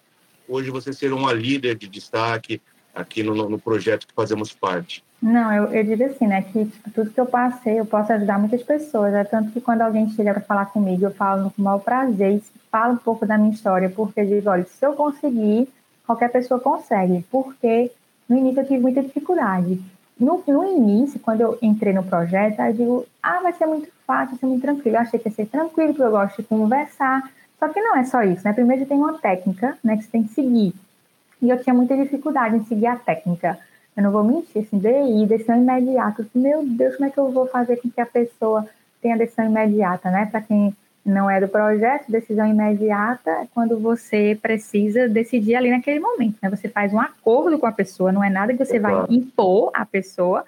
hoje 0.48 0.70
você 0.70 0.92
ser 0.92 1.12
uma 1.12 1.32
líder 1.32 1.76
de 1.76 1.88
destaque 1.88 2.60
aqui 2.94 3.22
no, 3.22 3.48
no 3.48 3.58
projeto 3.58 4.06
que 4.06 4.14
fazemos 4.14 4.52
parte. 4.52 5.02
Não, 5.22 5.52
eu, 5.52 5.64
eu 5.66 5.84
digo 5.84 6.04
assim, 6.04 6.26
né, 6.26 6.42
que 6.42 6.64
tipo, 6.64 6.90
tudo 6.90 7.10
que 7.10 7.20
eu 7.20 7.26
passei, 7.26 7.78
eu 7.78 7.84
posso 7.84 8.12
ajudar 8.12 8.38
muitas 8.38 8.62
pessoas, 8.62 9.12
é 9.12 9.22
tanto 9.22 9.50
que 9.52 9.60
quando 9.60 9.82
alguém 9.82 10.08
chega 10.10 10.32
para 10.32 10.42
falar 10.42 10.66
comigo, 10.66 11.04
eu 11.04 11.10
falo 11.10 11.50
com 11.50 11.60
o 11.60 11.64
maior 11.64 11.80
prazer 11.80 12.36
e 12.36 12.42
falo 12.70 12.94
um 12.94 12.98
pouco 12.98 13.26
da 13.26 13.36
minha 13.36 13.52
história, 13.52 13.90
porque 13.90 14.20
eu 14.20 14.26
digo, 14.26 14.48
olha, 14.48 14.64
se 14.64 14.84
eu 14.84 14.94
conseguir, 14.94 15.68
qualquer 16.06 16.30
pessoa 16.30 16.58
consegue, 16.58 17.24
porque 17.30 17.92
no 18.28 18.36
início 18.36 18.60
eu 18.60 18.66
tive 18.66 18.80
muita 18.80 19.02
dificuldade. 19.02 19.80
No, 20.18 20.42
no 20.46 20.64
início, 20.64 21.18
quando 21.20 21.40
eu 21.40 21.58
entrei 21.62 21.92
no 21.92 22.02
projeto, 22.02 22.60
eu 22.60 22.72
digo, 22.72 23.06
ah, 23.22 23.40
vai 23.40 23.52
ser 23.52 23.66
muito 23.66 23.88
fácil, 24.06 24.30
vai 24.30 24.38
ser 24.38 24.46
muito 24.46 24.62
tranquilo. 24.62 24.96
Eu 24.96 25.00
achei 25.00 25.18
que 25.18 25.28
ia 25.28 25.34
ser 25.34 25.46
tranquilo, 25.46 25.94
porque 25.94 26.02
eu 26.02 26.10
gosto 26.10 26.42
de 26.42 26.48
conversar. 26.48 27.30
Só 27.58 27.68
que 27.68 27.80
não 27.80 27.96
é 27.96 28.04
só 28.04 28.22
isso, 28.22 28.42
né? 28.44 28.52
Primeiro 28.52 28.86
tem 28.86 28.98
uma 28.98 29.18
técnica, 29.18 29.78
né, 29.82 29.96
que 29.96 30.04
você 30.04 30.10
tem 30.10 30.22
que 30.22 30.34
seguir. 30.34 30.74
E 31.40 31.48
eu 31.50 31.62
tinha 31.62 31.74
muita 31.74 31.96
dificuldade 31.96 32.56
em 32.56 32.64
seguir 32.64 32.86
a 32.86 32.96
técnica. 32.96 33.58
Eu 33.96 34.02
não 34.02 34.10
vou 34.10 34.24
mentir, 34.24 34.62
assim, 34.62 34.78
DI, 34.78 35.26
decisão 35.26 35.56
imediata. 35.56 36.26
Meu 36.34 36.64
Deus, 36.64 36.96
como 36.96 37.08
é 37.08 37.10
que 37.10 37.18
eu 37.18 37.30
vou 37.30 37.46
fazer 37.46 37.76
com 37.76 37.90
que 37.90 38.00
a 38.00 38.06
pessoa 38.06 38.68
tenha 39.00 39.16
decisão 39.16 39.46
imediata, 39.46 40.10
né? 40.10 40.26
Para 40.26 40.42
quem 40.42 40.74
não 41.04 41.30
é 41.30 41.40
do 41.40 41.48
projeto, 41.48 42.10
decisão 42.10 42.46
imediata 42.46 43.30
é 43.30 43.48
quando 43.54 43.78
você 43.78 44.38
precisa 44.40 45.08
decidir 45.08 45.54
ali 45.54 45.70
naquele 45.70 45.98
momento, 45.98 46.36
né? 46.42 46.50
Você 46.50 46.68
faz 46.68 46.92
um 46.92 47.00
acordo 47.00 47.58
com 47.58 47.66
a 47.66 47.72
pessoa, 47.72 48.12
não 48.12 48.22
é 48.22 48.28
nada 48.28 48.52
que 48.52 48.64
você 48.64 48.78
vai 48.78 49.06
impor 49.08 49.70
à 49.74 49.86
pessoa, 49.86 50.44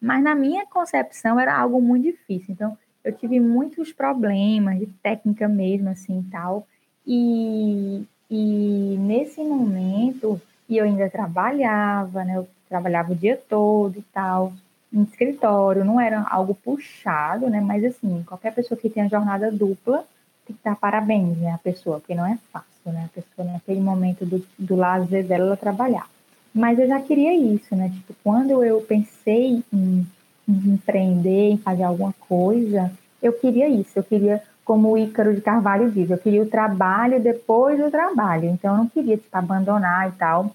mas 0.00 0.22
na 0.22 0.34
minha 0.34 0.64
concepção 0.66 1.38
era 1.40 1.56
algo 1.56 1.80
muito 1.80 2.04
difícil. 2.04 2.54
Então, 2.54 2.78
eu 3.04 3.12
tive 3.12 3.40
muitos 3.40 3.92
problemas 3.92 4.78
de 4.78 4.86
técnica 5.02 5.48
mesmo, 5.48 5.88
assim, 5.90 6.24
tal. 6.30 6.66
E, 7.06 8.04
e 8.30 8.96
nesse 8.98 9.42
momento, 9.42 10.40
e 10.68 10.76
eu 10.78 10.84
ainda 10.84 11.08
trabalhava, 11.08 12.24
né? 12.24 12.36
Eu 12.36 12.48
trabalhava 12.68 13.12
o 13.12 13.16
dia 13.16 13.40
todo 13.48 13.98
e 13.98 14.02
tal 14.12 14.52
em 14.92 15.02
escritório, 15.02 15.84
não 15.84 16.00
era 16.00 16.22
algo 16.30 16.54
puxado, 16.54 17.50
né? 17.50 17.60
Mas 17.60 17.84
assim, 17.84 18.22
qualquer 18.26 18.54
pessoa 18.54 18.78
que 18.78 18.88
tenha 18.88 19.08
jornada 19.08 19.50
dupla 19.50 20.04
tem 20.46 20.56
que 20.56 20.62
dar 20.64 20.76
parabéns, 20.76 21.36
né? 21.38 21.50
A 21.50 21.58
pessoa, 21.58 21.98
porque 21.98 22.14
não 22.14 22.26
é 22.26 22.38
fácil, 22.52 22.92
né? 22.92 23.08
A 23.10 23.20
pessoa 23.20 23.52
naquele 23.52 23.80
momento 23.80 24.24
do, 24.24 24.44
do 24.58 24.76
lazer 24.76 25.24
dela 25.24 25.46
ela 25.46 25.56
trabalhar. 25.56 26.08
Mas 26.54 26.78
eu 26.78 26.88
já 26.88 27.00
queria 27.00 27.34
isso, 27.36 27.74
né? 27.76 27.90
Tipo, 27.90 28.14
quando 28.22 28.64
eu 28.64 28.80
pensei 28.80 29.62
em, 29.72 30.06
em 30.48 30.72
empreender, 30.72 31.50
em 31.50 31.58
fazer 31.58 31.82
alguma 31.82 32.14
coisa, 32.20 32.90
eu 33.22 33.32
queria 33.32 33.68
isso. 33.68 33.90
Eu 33.96 34.04
queria, 34.04 34.42
como 34.66 34.90
o 34.90 34.98
Ícaro 34.98 35.32
de 35.32 35.40
Carvalho 35.40 35.92
diz, 35.92 36.10
eu 36.10 36.18
queria 36.18 36.42
o 36.42 36.50
trabalho 36.50 37.22
depois 37.22 37.78
do 37.78 37.88
trabalho. 37.88 38.46
Então 38.46 38.72
eu 38.72 38.78
não 38.78 38.88
queria, 38.88 39.16
tipo, 39.16 39.34
abandonar 39.34 40.08
e 40.08 40.12
tal. 40.12 40.50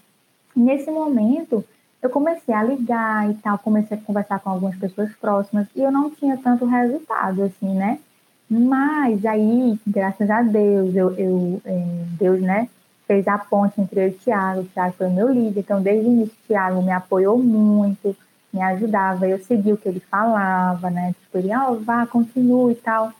Nesse 0.54 0.90
momento, 0.90 1.64
eu 2.02 2.10
comecei 2.10 2.54
a 2.54 2.62
ligar 2.62 3.30
e 3.30 3.34
tal, 3.34 3.58
comecei 3.58 3.96
a 3.96 4.00
conversar 4.00 4.38
com 4.40 4.50
algumas 4.50 4.76
pessoas 4.76 5.10
próximas 5.14 5.66
e 5.74 5.80
eu 5.82 5.90
não 5.90 6.10
tinha 6.10 6.36
tanto 6.36 6.66
resultado, 6.66 7.42
assim, 7.42 7.74
né? 7.74 7.98
Mas 8.50 9.24
aí, 9.24 9.80
graças 9.86 10.28
a 10.28 10.42
Deus, 10.42 10.94
eu, 10.94 11.14
eu 11.14 11.62
é, 11.64 11.84
Deus, 12.18 12.42
né, 12.42 12.68
fez 13.06 13.26
a 13.26 13.38
ponte 13.38 13.80
entre 13.80 13.98
eu 13.98 14.08
e 14.08 14.10
o 14.10 14.18
Thiago. 14.18 14.60
O 14.60 14.64
Thiago 14.66 14.94
foi 14.98 15.06
o 15.06 15.10
meu 15.10 15.28
líder, 15.28 15.60
então 15.60 15.80
desde 15.80 16.06
o 16.06 16.12
início 16.12 16.34
o 16.34 16.46
Thiago 16.48 16.82
me 16.82 16.92
apoiou 16.92 17.38
muito. 17.38 18.14
me 18.52 18.60
ajudava, 18.60 19.26
eu 19.26 19.38
seguia 19.38 19.72
o 19.72 19.78
que 19.78 19.88
ele 19.88 20.00
falava, 20.00 20.90
né? 20.90 21.14
Tipo, 21.18 21.38
ele, 21.38 21.56
ó, 21.56 21.72
oh, 21.72 21.76
vá, 21.76 22.06
continue 22.06 22.72
e 22.72 22.76
tal. 22.76 23.10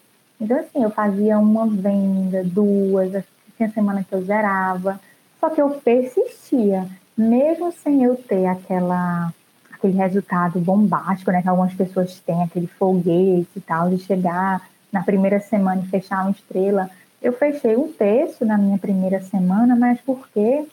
Então, 0.43 0.59
assim, 0.59 0.83
eu 0.83 0.91
fazia 0.91 1.39
uma 1.39 1.69
venda, 1.69 2.43
duas, 2.43 3.23
tinha 3.57 3.71
semana 3.71 4.03
que 4.03 4.13
eu 4.13 4.23
zerava, 4.25 5.01
só 5.39 5.49
que 5.49 5.63
eu 5.63 5.71
persistia, 5.71 6.89
mesmo 7.17 7.71
sem 7.71 8.03
eu 8.03 8.17
ter 8.17 8.47
aquela, 8.47 9.33
aquele 9.73 9.97
resultado 9.97 10.59
bombástico, 10.59 11.31
né? 11.31 11.43
Que 11.43 11.49
algumas 11.49 11.73
pessoas 11.75 12.19
têm, 12.19 12.43
aquele 12.43 12.67
foguete 12.67 13.47
e 13.55 13.61
tal, 13.61 13.89
de 13.89 13.99
chegar 13.99 14.69
na 14.91 15.05
primeira 15.05 15.39
semana 15.39 15.81
e 15.81 15.89
fechar 15.89 16.23
uma 16.23 16.33
estrela. 16.33 16.91
Eu 17.23 17.33
fechei 17.35 17.77
um 17.77 17.93
terço 17.93 18.45
na 18.45 18.59
minha 18.59 18.79
primeira 18.79 19.21
semana, 19.21 19.77
mas 19.77 20.01
porque 20.01 20.67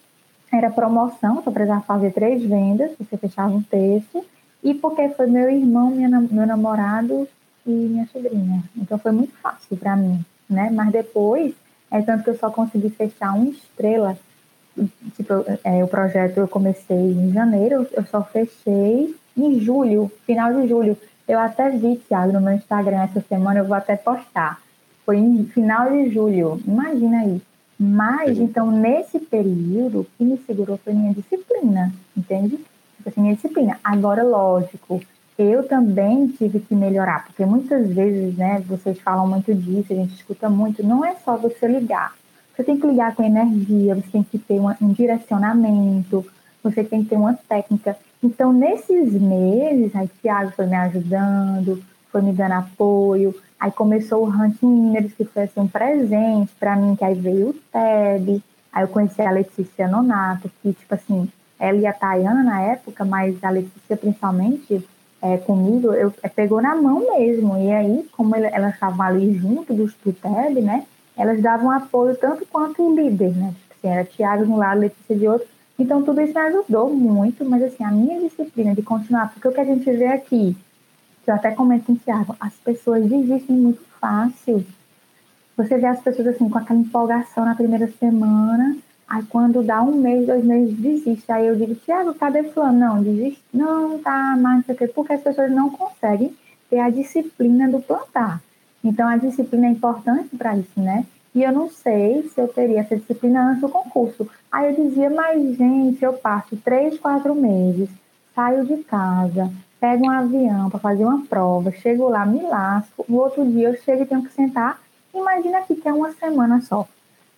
era 0.52 0.72
promoção, 0.72 1.44
só 1.44 1.52
precisava 1.52 1.82
fazer 1.82 2.12
três 2.12 2.44
vendas, 2.44 2.90
você 2.98 3.18
fechava 3.18 3.54
um 3.54 3.62
terço, 3.62 4.26
e 4.64 4.74
porque 4.74 5.10
foi 5.10 5.28
meu 5.28 5.48
irmão, 5.48 5.92
minha, 5.92 6.10
meu 6.10 6.48
namorado 6.48 7.28
e 7.66 7.72
minha 7.72 8.08
sobrinha. 8.08 8.64
Então 8.76 8.98
foi 8.98 9.12
muito 9.12 9.34
fácil 9.42 9.78
para 9.78 9.96
mim, 9.96 10.24
né? 10.50 10.70
Mas 10.72 10.92
depois, 10.92 11.54
é 11.92 12.02
tanto 12.02 12.24
que 12.24 12.30
eu 12.30 12.38
só 12.38 12.50
consegui 12.50 12.90
fechar 12.90 13.34
uma 13.34 13.50
estrela. 13.50 14.18
Tipo, 15.16 15.34
é, 15.64 15.84
o 15.84 15.88
projeto 15.88 16.38
eu 16.38 16.48
comecei 16.48 16.96
em 16.96 17.34
janeiro, 17.34 17.88
eu 17.92 18.06
só 18.06 18.24
fechei 18.24 19.16
em 19.36 19.60
julho, 19.60 20.12
final 20.26 20.54
de 20.54 20.68
julho. 20.68 20.98
Eu 21.28 21.40
até 21.40 21.70
vi, 21.70 21.98
Thiago, 21.98 22.34
no 22.34 22.42
meu 22.42 22.54
Instagram 22.54 23.04
essa 23.04 23.22
semana, 23.22 23.60
eu 23.60 23.66
vou 23.66 23.76
até 23.76 23.96
postar. 23.96 24.62
Foi 25.06 25.18
em 25.18 25.46
final 25.46 25.92
de 25.92 26.10
julho, 26.12 26.60
imagina 26.66 27.20
aí. 27.20 27.42
Mas, 27.80 28.38
então, 28.38 28.70
nesse 28.70 29.20
período, 29.20 30.02
o 30.02 30.08
que 30.18 30.24
me 30.24 30.38
segurou 30.46 30.78
foi 30.78 30.94
minha 30.94 31.14
disciplina, 31.14 31.94
entende? 32.16 32.58
Tipo 32.98 33.10
assim, 33.10 33.22
minha 33.22 33.36
disciplina. 33.36 33.80
Agora, 33.84 34.22
lógico, 34.22 35.02
eu 35.42 35.68
também 35.68 36.28
tive 36.28 36.60
que 36.60 36.76
melhorar, 36.76 37.26
porque 37.26 37.46
muitas 37.46 37.90
vezes, 37.90 38.36
né, 38.38 38.62
vocês 38.68 39.00
falam 39.00 39.28
muito 39.28 39.54
disso, 39.54 39.94
a 39.94 39.96
gente 39.96 40.14
escuta 40.14 40.50
muito, 40.50 40.86
não 40.86 41.06
é 41.06 41.16
só 41.16 41.38
você 41.38 41.68
ligar. 41.68 42.14
Você 42.56 42.64
tem 42.64 42.78
que 42.78 42.86
ligar 42.86 43.16
com 43.16 43.24
energia, 43.24 43.96
você 43.96 44.10
tem 44.12 44.24
que 44.24 44.38
ter 44.38 44.60
uma, 44.60 44.76
um 44.82 44.92
direcionamento, 44.92 46.26
você 46.62 46.84
tem 46.84 47.04
que 47.04 47.10
ter 47.10 47.16
uma 47.16 47.34
técnica. 47.34 47.96
Então, 48.22 48.52
nesses 48.52 49.14
meses, 49.14 49.96
aí 49.96 50.10
Thiago 50.22 50.52
foi 50.52 50.66
me 50.66 50.76
ajudando, 50.76 51.82
foi 52.12 52.22
me 52.22 52.34
dando 52.34 52.54
apoio, 52.54 53.34
aí 53.58 53.72
começou 53.72 54.26
o 54.26 54.30
Hunting 54.30 54.66
Winners, 54.66 55.14
que 55.14 55.24
foi 55.24 55.44
assim, 55.44 55.62
um 55.62 55.68
presente 55.68 56.52
para 56.60 56.76
mim, 56.76 56.98
que 56.98 57.06
aí 57.06 57.14
veio 57.14 57.50
o 57.50 57.54
TED, 57.54 58.44
aí 58.74 58.84
eu 58.84 58.88
conheci 58.90 59.22
a 59.22 59.32
Letícia 59.32 59.88
Nonato, 59.88 60.52
que, 60.62 60.74
tipo 60.74 60.94
assim, 60.94 61.30
ela 61.58 61.78
e 61.78 61.86
a 61.86 61.94
Tayana 61.94 62.44
na 62.44 62.62
época, 62.62 63.06
mas 63.06 63.42
a 63.44 63.50
Letícia 63.50 63.96
principalmente, 63.96 64.86
é, 65.22 65.38
comigo, 65.38 65.94
eu, 65.94 66.14
é, 66.24 66.30
pegou 66.30 66.62
na 66.62 66.76
mão 66.76 67.18
mesmo. 67.18 67.58
E 67.58 67.72
aí, 67.72 68.08
como 68.12 68.36
ele, 68.36 68.48
elas 68.48 68.74
estavam 68.74 69.06
ali 69.06 69.34
junto 69.34 69.74
do, 69.74 69.86
do 69.86 70.14
TEB, 70.14 70.62
né? 70.62 70.86
Elas 71.18 71.42
davam 71.42 71.70
apoio 71.72 72.16
tanto 72.16 72.46
quanto 72.46 72.82
o 72.82 72.96
líder, 72.96 73.36
né? 73.36 73.54
Assim, 73.72 73.88
era 73.88 74.06
Tiago 74.06 74.46
de 74.46 74.52
um 74.52 74.58
lado, 74.58 74.82
Letícia 74.82 75.16
de 75.16 75.28
outro. 75.28 75.48
Então, 75.78 76.04
tudo 76.04 76.22
isso 76.22 76.34
me 76.34 76.40
ajudou 76.40 76.94
muito, 76.94 77.46
mas 77.46 77.64
assim, 77.64 77.84
a 77.84 77.92
minha 77.92 78.20
disciplina 78.22 78.76
de 78.76 78.82
continuar, 78.82 79.32
porque 79.32 79.48
o 79.48 79.52
que 79.52 79.62
a 79.62 79.66
gente 79.66 79.90
vê 79.92 80.08
aqui, 80.08 80.56
que 81.24 81.32
eu 81.32 81.36
até 81.36 81.52
comento 81.52 81.92
em 81.92 81.96
Tiago, 81.96 82.36
as 82.40 82.54
pessoas 82.56 83.06
desistem 83.06 83.56
muito 83.56 83.82
fácil. 84.00 84.66
Você 85.56 85.78
vê 85.78 85.88
as 85.88 86.02
pessoas 86.02 86.28
assim, 86.28 86.50
com 86.50 86.58
aquela 86.58 86.80
empolgação 86.80 87.46
na 87.46 87.56
primeira 87.56 87.88
semana, 88.00 88.78
Aí 89.10 89.24
quando 89.24 89.64
dá 89.64 89.82
um 89.82 89.96
mês, 89.96 90.28
dois 90.28 90.46
meses, 90.46 90.78
desiste. 90.78 91.32
Aí 91.32 91.48
eu 91.48 91.56
digo, 91.56 91.74
Tiago, 91.74 92.14
cadê 92.14 92.44
fulano? 92.44 92.78
Não, 92.78 93.02
desiste. 93.04 93.44
Não, 93.52 93.98
tá, 93.98 94.38
mas 94.40 94.58
não 94.58 94.64
sei 94.64 94.76
o 94.76 94.78
quê. 94.78 94.88
Porque 94.88 95.14
as 95.14 95.22
pessoas 95.22 95.52
não 95.52 95.72
conseguem 95.72 96.36
ter 96.70 96.80
a 96.80 96.92
disciplina 96.92 97.68
do 97.68 97.82
plantar. 97.82 98.40
Então 98.84 99.08
a 99.08 99.18
disciplina 99.18 99.66
é 99.66 99.72
importante 99.72 100.38
para 100.38 100.56
isso, 100.56 100.80
né? 100.80 101.08
E 101.34 101.42
eu 101.42 101.52
não 101.52 101.70
sei 101.70 102.22
se 102.24 102.40
eu 102.40 102.48
teria 102.48 102.82
essa 102.82 102.96
disciplina 102.96 103.50
antes 103.50 103.62
do 103.62 103.70
concurso. 103.70 104.30
Aí 104.52 104.70
eu 104.70 104.86
dizia, 104.86 105.10
mas 105.10 105.58
gente, 105.58 106.04
eu 106.04 106.14
passo 106.14 106.56
três, 106.58 107.00
quatro 107.00 107.34
meses, 107.34 107.90
saio 108.36 108.64
de 108.64 108.78
casa, 108.84 109.52
pego 109.80 110.06
um 110.06 110.12
avião 110.12 110.70
para 110.70 110.80
fazer 110.80 111.04
uma 111.04 111.26
prova, 111.26 111.72
chego 111.72 112.10
lá, 112.10 112.26
me 112.26 112.42
lasco, 112.44 113.06
no 113.10 113.18
outro 113.18 113.46
dia 113.46 113.70
eu 113.70 113.76
chego 113.78 114.04
e 114.04 114.06
tenho 114.06 114.24
que 114.24 114.34
sentar. 114.34 114.80
Imagina 115.14 115.62
que 115.62 115.80
é 115.84 115.94
uma 115.94 116.12
semana 116.14 116.62
só 116.62 116.88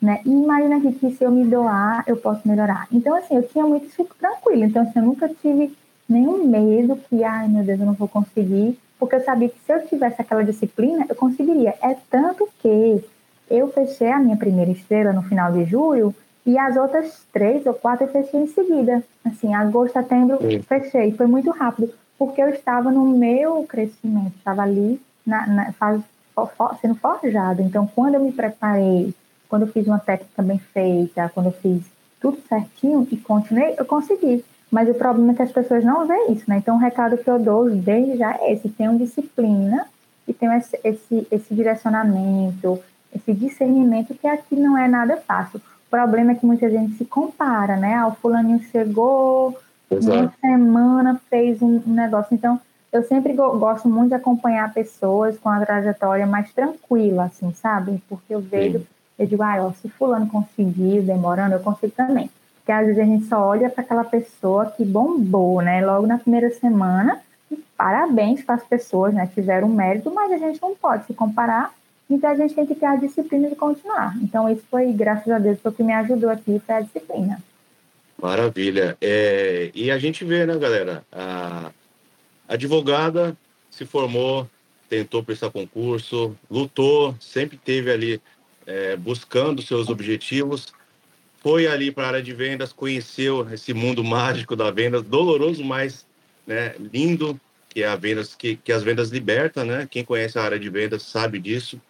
né? 0.02 0.20
E 0.26 0.30
imagina 0.30 0.78
aqui 0.78 0.94
que 0.94 1.12
se 1.12 1.24
eu 1.24 1.32
me 1.32 1.46
doar, 1.46 2.04
eu 2.08 2.18
posso 2.18 2.48
melhorar. 2.48 2.88
Então, 2.92 3.16
assim, 3.16 3.36
eu 3.36 3.48
tinha 3.48 3.66
muito 3.66 3.86
isso 3.86 4.04
tranquilo. 4.20 4.64
Então, 4.64 4.82
assim, 4.82 5.00
eu 5.00 5.06
nunca 5.06 5.30
tive 5.30 5.72
nenhum 6.10 6.48
medo 6.48 7.00
que, 7.08 7.24
ai 7.24 7.48
meu 7.48 7.64
Deus, 7.64 7.80
eu 7.80 7.86
não 7.86 7.94
vou 7.94 8.08
conseguir, 8.08 8.78
porque 9.00 9.16
eu 9.16 9.24
sabia 9.24 9.50
que 9.50 9.60
se 9.66 9.72
eu 9.72 9.86
tivesse 9.88 10.22
aquela 10.22 10.44
disciplina, 10.44 11.06
eu 11.08 11.16
conseguiria. 11.16 11.76
É 11.82 11.96
tanto 12.10 12.50
que 12.60 13.04
eu 13.50 13.68
fechei 13.72 14.12
a 14.12 14.20
minha 14.20 14.38
primeira 14.38 14.72
estrela 14.72 15.14
no 15.14 15.22
final 15.24 15.52
de 15.52 15.66
julho 15.66 16.16
e 16.46 16.58
as 16.58 16.76
outras 16.76 17.24
três 17.32 17.66
ou 17.66 17.74
quatro 17.74 18.06
eu 18.06 18.12
fechei 18.12 18.42
em 18.42 18.48
seguida. 18.48 19.04
Assim, 19.24 19.54
agosto, 19.54 19.94
setembro, 19.94 20.38
Sim. 20.42 20.62
fechei. 20.64 21.12
Foi 21.12 21.28
muito 21.28 21.52
rápido, 21.52 21.94
porque 22.18 22.42
eu 22.42 22.50
estava 22.50 22.92
no 22.92 23.06
meu 23.06 23.64
crescimento, 23.64 24.34
estava 24.36 24.64
ali 24.64 25.00
na, 25.26 25.46
na 25.48 25.74
sendo 26.82 26.96
forjado. 26.96 27.62
Então, 27.62 27.88
quando 27.94 28.16
eu 28.16 28.22
me 28.22 28.32
preparei 28.32 29.14
quando 29.52 29.64
eu 29.64 29.68
fiz 29.68 29.86
uma 29.86 30.00
técnica 30.00 30.42
bem 30.42 30.58
feita, 30.58 31.30
quando 31.34 31.48
eu 31.48 31.52
fiz 31.52 31.84
tudo 32.22 32.40
certinho 32.48 33.06
e 33.12 33.18
continuei, 33.18 33.76
eu 33.78 33.84
consegui. 33.84 34.46
Mas 34.72 34.88
o 34.88 34.94
problema 34.94 35.34
é 35.34 35.36
que 35.36 35.42
as 35.42 35.52
pessoas 35.52 35.84
não 35.84 36.08
veem 36.08 36.32
isso, 36.32 36.46
né? 36.48 36.56
Então, 36.56 36.78
o 36.78 36.80
recado 36.80 37.18
que 37.18 37.30
eu 37.30 37.38
dou 37.38 37.70
desde 37.70 38.16
já 38.16 38.34
é 38.36 38.54
esse: 38.54 38.70
tenham 38.70 38.96
disciplina 38.96 39.86
e 40.26 40.32
tenham 40.32 40.54
esse, 40.54 40.80
esse, 40.86 41.28
esse 41.30 41.54
direcionamento, 41.54 42.80
esse 43.14 43.34
discernimento, 43.34 44.16
que 44.16 44.26
aqui 44.26 44.56
não 44.56 44.78
é 44.78 44.88
nada 44.88 45.18
fácil. 45.18 45.60
O 45.60 45.90
problema 45.90 46.32
é 46.32 46.36
que 46.36 46.46
muita 46.46 46.70
gente 46.70 46.94
se 46.94 47.04
compara, 47.04 47.76
né? 47.76 47.96
Ah, 47.96 48.08
o 48.08 48.16
fulaninho 48.16 48.64
chegou, 48.72 49.60
Exato. 49.92 50.18
uma 50.18 50.34
semana 50.40 51.22
fez 51.30 51.62
um 51.62 51.82
negócio. 51.88 52.34
Então, 52.34 52.58
eu 52.94 53.04
sempre 53.04 53.34
gosto 53.34 53.90
muito 53.90 54.10
de 54.10 54.16
acompanhar 54.16 54.74
pessoas 54.74 55.38
com 55.38 55.50
a 55.50 55.60
trajetória 55.60 56.26
mais 56.26 56.54
tranquila, 56.54 57.26
assim, 57.26 57.54
sabe? 57.54 58.02
Porque 58.08 58.34
eu 58.34 58.40
vejo. 58.40 58.80
Sim 58.80 59.01
eu 59.22 59.28
digo, 59.28 59.44
ah, 59.44 59.68
ó, 59.68 59.72
se 59.72 59.88
fulano 59.88 60.28
conseguir 60.28 61.02
demorando, 61.02 61.54
eu 61.54 61.60
consigo 61.60 61.94
também. 61.96 62.30
Porque 62.56 62.72
às 62.72 62.88
vezes 62.88 63.00
a 63.00 63.06
gente 63.06 63.26
só 63.26 63.40
olha 63.40 63.70
para 63.70 63.84
aquela 63.84 64.04
pessoa 64.04 64.66
que 64.66 64.84
bombou, 64.84 65.62
né? 65.62 65.86
Logo 65.86 66.08
na 66.08 66.18
primeira 66.18 66.50
semana. 66.50 67.22
E 67.52 67.58
parabéns 67.78 68.44
para 68.44 68.56
as 68.56 68.64
pessoas, 68.64 69.14
né? 69.14 69.30
Tiveram 69.34 69.70
mérito, 69.70 70.12
mas 70.12 70.32
a 70.32 70.38
gente 70.38 70.62
não 70.62 70.76
pode 70.76 71.06
se 71.06 71.14
comparar. 71.14 71.72
Então 72.10 72.30
a 72.30 72.36
gente 72.36 72.56
tem 72.56 72.66
que 72.66 72.76
ter 72.76 72.86
a 72.86 72.96
disciplina 72.96 73.48
de 73.48 73.56
continuar. 73.56 74.16
Então 74.22 74.50
isso 74.50 74.64
foi, 74.70 74.92
graças 74.92 75.32
a 75.32 75.38
Deus, 75.38 75.60
foi 75.60 75.72
o 75.72 75.74
que 75.76 75.84
me 75.84 75.94
ajudou 75.94 76.30
aqui, 76.30 76.62
foi 76.66 76.76
a 76.76 76.82
disciplina. 76.82 77.42
Maravilha. 78.22 78.98
É, 79.00 79.72
e 79.74 79.90
a 79.92 79.98
gente 79.98 80.26
vê, 80.26 80.46
né, 80.46 80.58
galera? 80.58 81.04
A 81.12 81.72
advogada 82.48 83.38
se 83.70 83.86
formou, 83.86 84.48
tentou 84.90 85.24
prestar 85.24 85.50
concurso, 85.50 86.36
lutou, 86.50 87.16
sempre 87.20 87.58
teve 87.58 87.92
ali 87.92 88.22
é, 88.66 88.96
buscando 88.96 89.62
seus 89.62 89.90
objetivos, 89.90 90.74
foi 91.42 91.66
ali 91.66 91.92
para 91.92 92.04
a 92.04 92.08
área 92.08 92.24
de 92.24 92.34
vendas, 92.34 92.72
conheceu 92.72 93.48
esse 93.52 93.74
mundo 93.74 94.04
mágico 94.04 94.56
da 94.56 94.70
venda, 94.70 95.02
doloroso, 95.02 95.64
mas 95.64 96.06
né, 96.46 96.76
lindo, 96.94 97.40
que 97.70 97.82
é 97.82 97.88
a 97.88 97.96
vendas 97.96 98.36
que, 98.36 98.56
que 98.58 98.72
as 98.72 98.84
vendas 98.84 99.10
libertam, 99.10 99.66
né? 99.66 99.88
Quem 99.90 100.04
conhece 100.04 100.38
a 100.38 100.44
área 100.44 100.60
de 100.60 100.70
vendas 100.70 101.02
sabe 101.04 101.40
disso. 101.40 101.82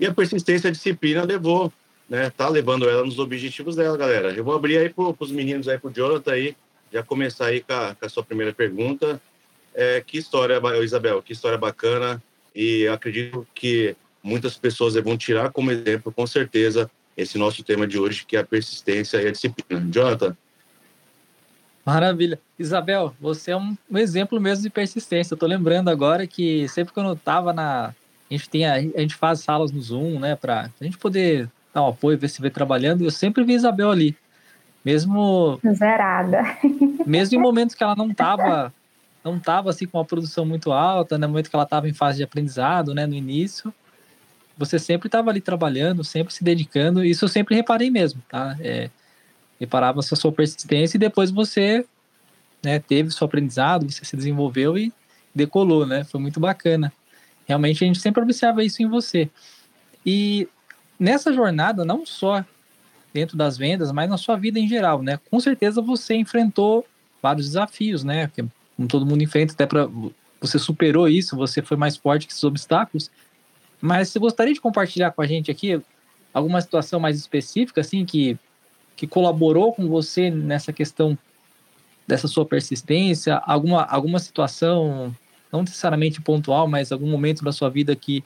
E 0.00 0.06
a 0.06 0.14
persistência, 0.14 0.68
a 0.68 0.72
disciplina 0.72 1.24
levou, 1.24 1.70
né? 2.08 2.30
Tá 2.30 2.48
levando 2.48 2.88
ela 2.88 3.04
nos 3.04 3.18
objetivos 3.18 3.76
dela, 3.76 3.98
galera. 3.98 4.32
Eu 4.32 4.44
vou 4.44 4.54
abrir 4.54 4.78
aí 4.78 4.88
para 4.88 5.14
os 5.18 5.30
meninos 5.30 5.68
aí, 5.68 5.78
para 5.78 5.90
o 5.90 5.92
Jonathan 5.92 6.32
aí, 6.32 6.56
já 6.92 7.02
começar 7.02 7.46
aí 7.46 7.60
com 7.60 7.72
a, 7.72 7.94
com 7.94 8.06
a 8.06 8.08
sua 8.08 8.22
primeira 8.22 8.52
pergunta. 8.52 9.20
É, 9.74 10.00
que 10.00 10.16
história, 10.16 10.60
Isabel, 10.82 11.20
que 11.20 11.32
história 11.32 11.58
bacana. 11.58 12.22
E 12.54 12.86
acredito 12.86 13.46
que 13.54 13.96
muitas 14.24 14.56
pessoas 14.56 14.94
vão 14.94 15.16
tirar 15.18 15.50
como 15.50 15.70
exemplo, 15.70 16.10
com 16.10 16.26
certeza, 16.26 16.90
esse 17.14 17.36
nosso 17.36 17.62
tema 17.62 17.86
de 17.86 17.98
hoje, 17.98 18.24
que 18.24 18.36
é 18.36 18.40
a 18.40 18.44
persistência 18.44 19.18
e 19.20 19.28
a 19.28 19.30
disciplina. 19.30 19.86
Jonathan? 19.92 20.34
Maravilha. 21.84 22.40
Isabel, 22.58 23.14
você 23.20 23.50
é 23.50 23.56
um, 23.56 23.76
um 23.90 23.98
exemplo 23.98 24.40
mesmo 24.40 24.62
de 24.62 24.70
persistência. 24.70 25.34
Eu 25.34 25.38
tô 25.38 25.46
lembrando 25.46 25.90
agora 25.90 26.26
que 26.26 26.66
sempre 26.68 26.94
quando 26.94 27.10
eu 27.10 27.16
tava 27.16 27.52
na. 27.52 27.94
A 28.30 28.34
gente, 28.34 28.48
tem, 28.48 28.66
a, 28.66 28.74
a 28.74 28.78
gente 28.78 29.14
faz 29.14 29.40
salas 29.40 29.70
no 29.70 29.80
Zoom, 29.82 30.18
né, 30.18 30.34
para 30.34 30.70
a 30.80 30.84
gente 30.84 30.96
poder 30.96 31.48
dar 31.74 31.82
um 31.82 31.88
apoio, 31.88 32.18
ver 32.18 32.28
se 32.28 32.40
vê 32.40 32.48
trabalhando. 32.48 33.04
Eu 33.04 33.10
sempre 33.10 33.44
vi 33.44 33.52
Isabel 33.52 33.90
ali. 33.90 34.16
Mesmo. 34.82 35.60
Zerada. 35.74 36.42
Mesmo 37.06 37.38
em 37.38 37.42
momentos 37.42 37.74
que 37.74 37.84
ela 37.84 37.94
não 37.94 38.12
tava 38.14 38.72
não 39.22 39.38
tava 39.38 39.70
assim 39.70 39.86
com 39.86 39.96
uma 39.96 40.04
produção 40.04 40.44
muito 40.44 40.70
alta, 40.70 41.16
no 41.16 41.26
momento 41.26 41.48
que 41.48 41.56
ela 41.56 41.64
estava 41.64 41.88
em 41.88 41.94
fase 41.94 42.18
de 42.18 42.24
aprendizado, 42.24 42.94
né, 42.94 43.06
no 43.06 43.14
início, 43.14 43.72
você 44.56 44.78
sempre 44.78 45.08
estava 45.08 45.30
ali 45.30 45.40
trabalhando, 45.40 46.04
sempre 46.04 46.32
se 46.32 46.44
dedicando, 46.44 47.04
isso 47.04 47.24
eu 47.24 47.28
sempre 47.28 47.54
reparei 47.54 47.90
mesmo, 47.90 48.22
tá? 48.28 48.56
É, 48.60 48.90
reparava 49.58 50.00
essa 50.00 50.16
sua 50.16 50.32
persistência 50.32 50.96
e 50.96 51.00
depois 51.00 51.30
você 51.30 51.84
né, 52.62 52.78
teve 52.78 53.10
seu 53.10 53.24
aprendizado, 53.26 53.90
você 53.90 54.04
se 54.04 54.16
desenvolveu 54.16 54.78
e 54.78 54.92
decolou, 55.34 55.86
né? 55.86 56.04
Foi 56.04 56.20
muito 56.20 56.38
bacana. 56.38 56.92
Realmente 57.46 57.84
a 57.84 57.86
gente 57.86 58.00
sempre 58.00 58.22
observa 58.22 58.64
isso 58.64 58.82
em 58.82 58.86
você. 58.86 59.28
E 60.04 60.48
nessa 60.98 61.32
jornada, 61.32 61.84
não 61.84 62.06
só 62.06 62.44
dentro 63.12 63.36
das 63.36 63.56
vendas, 63.56 63.92
mas 63.92 64.08
na 64.08 64.16
sua 64.16 64.36
vida 64.36 64.58
em 64.58 64.68
geral, 64.68 65.02
né? 65.02 65.18
Com 65.30 65.38
certeza 65.40 65.80
você 65.80 66.14
enfrentou 66.14 66.86
vários 67.22 67.46
desafios, 67.46 68.02
né? 68.02 68.26
Porque 68.26 68.44
como 68.76 68.88
todo 68.88 69.06
mundo 69.06 69.22
enfrenta, 69.22 69.52
até 69.52 69.66
para 69.66 69.88
você 70.40 70.58
superou 70.58 71.08
isso, 71.08 71.36
você 71.36 71.62
foi 71.62 71.76
mais 71.76 71.96
forte 71.96 72.26
que 72.26 72.32
esses 72.32 72.44
obstáculos. 72.44 73.10
Mas 73.80 74.08
você 74.08 74.18
gostaria 74.18 74.54
de 74.54 74.60
compartilhar 74.60 75.10
com 75.10 75.22
a 75.22 75.26
gente 75.26 75.50
aqui 75.50 75.80
alguma 76.32 76.60
situação 76.60 76.98
mais 76.98 77.16
específica, 77.16 77.80
assim, 77.80 78.04
que, 78.04 78.38
que 78.96 79.06
colaborou 79.06 79.72
com 79.72 79.88
você 79.88 80.30
nessa 80.30 80.72
questão 80.72 81.16
dessa 82.06 82.26
sua 82.26 82.44
persistência? 82.44 83.36
Alguma, 83.46 83.84
alguma 83.84 84.18
situação, 84.18 85.14
não 85.52 85.62
necessariamente 85.62 86.20
pontual, 86.20 86.66
mas 86.66 86.90
algum 86.90 87.08
momento 87.08 87.44
da 87.44 87.52
sua 87.52 87.70
vida 87.70 87.94
que, 87.94 88.24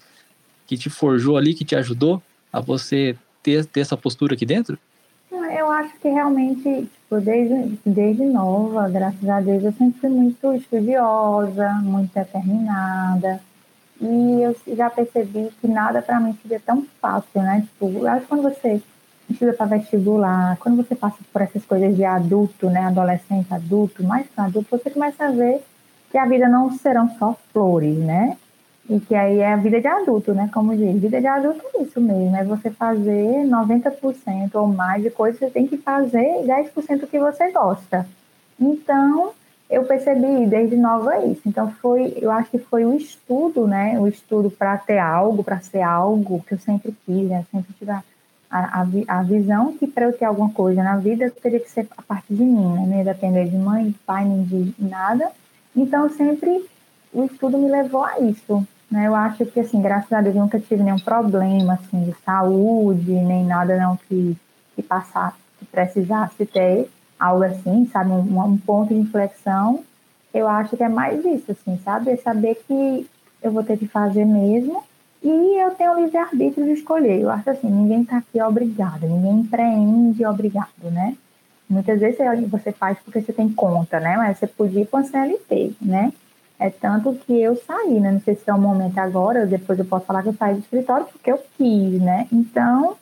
que 0.66 0.76
te 0.76 0.88
forjou 0.88 1.36
ali, 1.36 1.54
que 1.54 1.64
te 1.64 1.76
ajudou 1.76 2.22
a 2.52 2.60
você 2.60 3.16
ter, 3.42 3.64
ter 3.66 3.80
essa 3.80 3.96
postura 3.96 4.34
aqui 4.34 4.46
dentro? 4.46 4.78
Eu 5.30 5.70
acho 5.70 5.94
que 6.00 6.08
realmente, 6.08 6.62
tipo, 6.62 7.20
desde, 7.20 7.78
desde 7.84 8.24
nova, 8.24 8.88
graças 8.88 9.28
a 9.28 9.40
Deus, 9.40 9.62
eu 9.62 9.72
sempre 9.72 10.00
fui 10.00 10.08
muito 10.08 10.54
estudiosa, 10.54 11.68
muito 11.82 12.12
determinada. 12.14 13.40
E 14.00 14.42
eu 14.42 14.56
já 14.76 14.88
percebi 14.88 15.50
que 15.60 15.66
nada 15.66 16.00
para 16.00 16.20
mim 16.20 16.36
seria 16.42 16.60
tão 16.60 16.86
fácil, 17.00 17.42
né? 17.42 17.62
Tipo, 17.62 17.90
eu 17.98 18.08
acho 18.08 18.22
que 18.22 18.28
quando 18.28 18.42
você 18.42 18.80
estuda 19.28 19.52
para 19.52 19.76
vestibular, 19.76 20.56
quando 20.58 20.76
você 20.76 20.94
passa 20.94 21.16
por 21.32 21.42
essas 21.42 21.64
coisas 21.64 21.94
de 21.94 22.04
adulto, 22.04 22.70
né? 22.70 22.86
Adolescente, 22.86 23.52
adulto, 23.52 24.04
mais 24.04 24.26
para 24.28 24.44
adulto, 24.44 24.68
você 24.70 24.90
começa 24.90 25.26
a 25.26 25.30
ver 25.30 25.62
que 26.10 26.18
a 26.18 26.26
vida 26.26 26.48
não 26.48 26.70
serão 26.72 27.08
só 27.18 27.36
flores, 27.52 27.98
né? 27.98 28.36
E 28.88 29.00
que 29.00 29.14
aí 29.14 29.40
é 29.40 29.52
a 29.52 29.56
vida 29.56 29.80
de 29.80 29.86
adulto, 29.86 30.32
né? 30.32 30.48
Como 30.52 30.74
diz, 30.74 30.98
vida 30.98 31.20
de 31.20 31.26
adulto 31.26 31.60
é 31.74 31.82
isso 31.82 32.00
mesmo, 32.00 32.34
é 32.36 32.44
você 32.44 32.70
fazer 32.70 33.44
90% 33.44 34.54
ou 34.54 34.66
mais 34.66 35.02
de 35.02 35.10
coisas 35.10 35.38
que 35.38 35.44
você 35.44 35.50
tem 35.50 35.66
que 35.66 35.76
fazer 35.76 36.44
10% 36.46 37.06
que 37.06 37.18
você 37.18 37.50
gosta. 37.52 38.06
Então, 38.58 39.32
eu 39.70 39.84
percebi 39.84 40.46
desde 40.46 40.76
nova 40.76 41.18
isso. 41.26 41.42
Então, 41.46 41.70
foi, 41.82 42.16
eu 42.16 42.30
acho 42.30 42.50
que 42.50 42.58
foi 42.58 42.84
o 42.84 42.94
estudo, 42.94 43.66
né? 43.66 43.98
O 44.00 44.06
estudo 44.06 44.50
para 44.50 44.76
ter 44.78 44.98
algo, 44.98 45.44
para 45.44 45.60
ser 45.60 45.82
algo 45.82 46.42
que 46.46 46.54
eu 46.54 46.58
sempre 46.58 46.94
quis, 47.04 47.28
né? 47.28 47.44
Sempre 47.52 47.74
tive 47.78 47.90
a, 47.90 48.02
a, 48.50 48.86
a 49.08 49.22
visão 49.22 49.76
que 49.76 49.86
para 49.86 50.06
eu 50.06 50.12
ter 50.12 50.24
alguma 50.24 50.50
coisa 50.50 50.82
na 50.82 50.96
vida 50.96 51.30
teria 51.42 51.60
que 51.60 51.70
ser 51.70 51.86
a 51.96 52.02
partir 52.02 52.34
de 52.34 52.42
mim, 52.42 52.72
né? 52.72 52.86
Não 52.96 53.04
depender 53.04 53.44
de 53.46 53.56
mãe, 53.56 53.94
pai, 54.06 54.24
nem 54.24 54.42
de 54.42 54.74
nada. 54.78 55.30
Então, 55.76 56.08
sempre 56.08 56.64
o 57.12 57.24
estudo 57.24 57.58
me 57.58 57.70
levou 57.70 58.04
a 58.04 58.18
isso. 58.20 58.66
Né? 58.90 59.06
Eu 59.06 59.14
acho 59.14 59.44
que, 59.44 59.60
assim, 59.60 59.82
graças 59.82 60.12
a 60.12 60.22
Deus, 60.22 60.34
nunca 60.34 60.58
tive 60.58 60.82
nenhum 60.82 60.98
problema, 60.98 61.74
assim, 61.74 62.04
de 62.04 62.14
saúde, 62.24 63.10
nem 63.10 63.44
nada 63.44 63.76
não 63.76 63.96
que, 64.08 64.34
que 64.74 64.82
passar, 64.82 65.36
que 65.58 65.66
precisasse 65.66 66.46
ter 66.46 66.88
algo 67.18 67.44
assim, 67.44 67.88
sabe? 67.92 68.10
Um, 68.10 68.44
um 68.44 68.56
ponto 68.58 68.94
de 68.94 69.00
inflexão. 69.00 69.84
Eu 70.32 70.46
acho 70.48 70.76
que 70.76 70.82
é 70.82 70.88
mais 70.88 71.24
isso, 71.24 71.52
assim, 71.52 71.78
sabe? 71.84 72.10
É 72.10 72.16
saber 72.16 72.54
que 72.66 73.06
eu 73.42 73.50
vou 73.50 73.62
ter 73.62 73.78
que 73.78 73.86
fazer 73.86 74.24
mesmo 74.24 74.82
e 75.22 75.60
eu 75.60 75.70
tenho 75.72 75.98
livre-arbítrio 75.98 76.66
de 76.66 76.72
escolher. 76.72 77.20
Eu 77.20 77.30
acho 77.30 77.50
assim, 77.50 77.68
ninguém 77.68 78.02
está 78.02 78.18
aqui 78.18 78.40
obrigado, 78.40 79.06
ninguém 79.06 79.40
empreende 79.40 80.24
obrigado, 80.24 80.90
né? 80.90 81.16
Muitas 81.68 82.00
vezes 82.00 82.18
você 82.48 82.72
faz 82.72 82.98
porque 83.04 83.20
você 83.20 83.32
tem 83.32 83.48
conta, 83.48 84.00
né? 84.00 84.16
Mas 84.16 84.38
você 84.38 84.46
podia 84.46 84.82
ir 84.82 84.86
para 84.86 85.04
CLT, 85.04 85.74
né? 85.82 86.12
É 86.58 86.70
tanto 86.70 87.14
que 87.14 87.40
eu 87.40 87.56
saí, 87.56 88.00
né? 88.00 88.10
Não 88.10 88.20
sei 88.20 88.34
se 88.34 88.48
é 88.48 88.54
o 88.54 88.58
momento 88.58 88.98
agora, 88.98 89.46
depois 89.46 89.78
eu 89.78 89.84
posso 89.84 90.06
falar 90.06 90.22
que 90.22 90.30
eu 90.30 90.34
saí 90.34 90.54
do 90.54 90.60
escritório 90.60 91.06
porque 91.06 91.30
eu 91.30 91.38
quis, 91.56 92.00
né? 92.00 92.26
Então, 92.32 92.96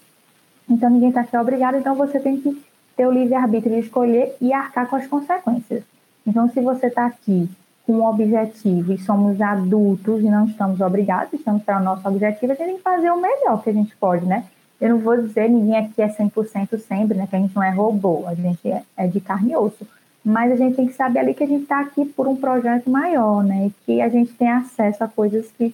então 0.69 0.91
ninguém 0.91 1.11
está 1.11 1.21
aqui 1.21 1.37
obrigado, 1.37 1.77
então 1.77 1.95
você 1.95 2.19
tem 2.19 2.41
que 2.41 2.61
ter 2.97 3.07
o 3.07 3.13
livre-arbítrio 3.13 3.75
de 3.75 3.87
escolher 3.87 4.35
e 4.41 4.53
arcar 4.53 4.89
com 4.89 4.97
as 4.97 5.07
consequências. 5.07 5.83
Então, 6.27 6.49
se 6.49 6.61
você 6.61 6.87
está 6.87 7.07
aqui 7.07 7.49
com 7.87 7.95
um 7.95 8.07
objetivo 8.07 8.93
e 8.93 8.99
somos 8.99 9.41
adultos 9.41 10.23
e 10.23 10.29
não 10.29 10.47
estamos 10.47 10.81
obrigados, 10.81 11.33
estamos 11.35 11.63
para 11.63 11.81
o 11.81 11.85
nosso 11.85 12.07
objetivo, 12.09 12.53
a 12.53 12.55
gente 12.57 12.67
tem 12.67 12.77
que 12.77 12.83
fazer 12.83 13.11
o 13.11 13.21
melhor 13.21 13.63
que 13.63 13.71
a 13.71 13.73
gente 13.73 13.95
pode, 13.97 14.25
né? 14.25 14.45
Eu 14.81 14.91
não 14.91 14.99
vou 14.99 15.17
dizer 15.17 15.49
ninguém 15.49 15.79
aqui 15.79 16.03
é 16.03 16.09
100% 16.09 16.79
sempre, 16.81 17.17
né? 17.17 17.27
Que 17.27 17.37
a 17.37 17.39
gente 17.39 17.55
não 17.55 17.63
é 17.63 17.71
robô, 17.71 18.25
a 18.27 18.35
gente 18.35 18.69
é, 18.69 18.83
é 18.97 19.07
de 19.07 19.21
carne 19.21 19.53
e 19.53 19.57
osso 19.57 19.87
mas 20.27 20.51
a 20.51 20.57
gente 20.57 20.75
tem 20.75 20.89
que 20.89 20.93
saber 20.93 21.21
ali 21.21 21.35
que 21.35 21.45
a 21.45 21.47
gente 21.47 21.63
está 21.63 21.79
aqui 21.79 22.05
por 22.05 22.27
um 22.27 22.35
projeto 22.35 22.91
maior, 22.91 23.45
né? 23.45 23.69
E 23.69 23.73
que 23.85 24.01
a 24.01 24.09
gente 24.09 24.33
tem 24.33 24.51
acesso 24.51 25.05
a 25.05 25.09
coisas 25.09 25.47
que 25.57 25.73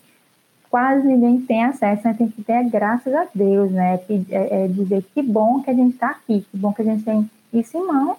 quase 0.72 1.06
ninguém 1.06 1.38
tem 1.42 1.62
acesso, 1.64 2.00
né? 2.02 2.14
Tem 2.16 2.28
que 2.28 2.42
ter 2.42 2.64
graças 2.70 3.12
a 3.12 3.26
Deus, 3.34 3.70
né? 3.70 4.00
É, 4.30 4.64
é 4.64 4.68
dizer 4.68 5.04
que 5.14 5.22
bom 5.22 5.62
que 5.62 5.70
a 5.70 5.74
gente 5.74 5.92
está 5.92 6.08
aqui, 6.08 6.46
que 6.50 6.56
bom 6.56 6.72
que 6.72 6.80
a 6.80 6.84
gente 6.86 7.04
tem 7.04 7.30
isso 7.52 7.76
em 7.76 7.86
mãos 7.86 8.16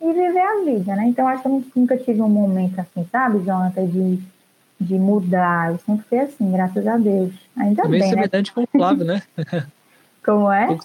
e 0.00 0.12
viver 0.12 0.40
a 0.40 0.64
vida, 0.64 0.94
né? 0.94 1.06
Então, 1.08 1.26
acho 1.26 1.42
que 1.42 1.48
eu 1.48 1.64
nunca 1.74 1.96
tive 1.96 2.22
um 2.22 2.28
momento 2.28 2.78
assim, 2.78 3.04
sabe, 3.10 3.40
Jonathan, 3.40 3.86
de, 3.86 4.20
de 4.80 4.94
mudar. 4.94 5.72
Eu 5.72 5.78
sempre 5.78 6.04
fui 6.08 6.20
assim, 6.20 6.52
graças 6.52 6.86
a 6.86 6.96
Deus. 6.96 7.34
Ainda 7.56 7.82
Também 7.82 8.00
bem, 8.00 8.10
semelhante 8.10 8.50
né? 8.50 8.54
com 8.54 8.62
o 8.62 8.66
Flávio, 8.66 9.04
né? 9.04 9.22
Como 10.24 10.50
é? 10.50 10.68
Um 10.68 10.78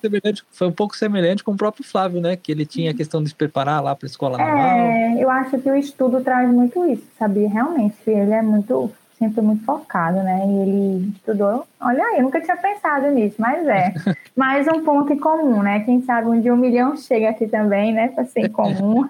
foi 0.51 0.67
um 0.67 0.71
pouco 0.71 0.95
semelhante 0.95 1.43
com 1.43 1.51
o 1.51 1.57
próprio 1.57 1.83
Flávio, 1.83 2.21
né? 2.21 2.35
Que 2.35 2.51
ele 2.51 2.63
tinha 2.63 2.91
a 2.91 2.93
questão 2.93 3.23
de 3.23 3.29
se 3.29 3.35
preparar 3.35 3.81
lá 3.81 3.95
para 3.95 4.05
a 4.05 4.09
escola 4.09 4.39
é, 4.39 4.45
naval. 4.45 4.63
É, 4.63 5.23
eu 5.23 5.29
acho 5.31 5.57
que 5.57 5.69
o 5.69 5.75
estudo 5.75 6.21
traz 6.21 6.47
muito 6.47 6.85
isso, 6.85 7.03
sabia? 7.17 7.49
Realmente, 7.49 7.95
ele 8.05 8.33
é 8.33 8.41
muito, 8.43 8.91
sempre 9.21 9.41
muito 9.41 9.63
focado, 9.63 10.17
né? 10.23 10.41
E 10.47 10.59
ele 10.61 11.13
estudou. 11.15 11.65
Olha 11.79 12.03
aí, 12.03 12.17
eu 12.17 12.23
nunca 12.23 12.41
tinha 12.41 12.57
pensado 12.57 13.11
nisso, 13.11 13.35
mas 13.37 13.65
é. 13.67 13.93
Mais 14.35 14.67
um 14.67 14.83
ponto 14.83 15.13
em 15.13 15.19
comum, 15.19 15.61
né? 15.61 15.81
Quem 15.81 16.01
sabe 16.01 16.27
um 16.27 16.41
dia 16.41 16.53
um 16.53 16.57
milhão 16.57 16.97
chega 16.97 17.29
aqui 17.29 17.47
também, 17.47 17.93
né? 17.93 18.07
Para 18.09 18.25
ser 18.25 18.41
em 18.41 18.49
comum. 18.51 19.07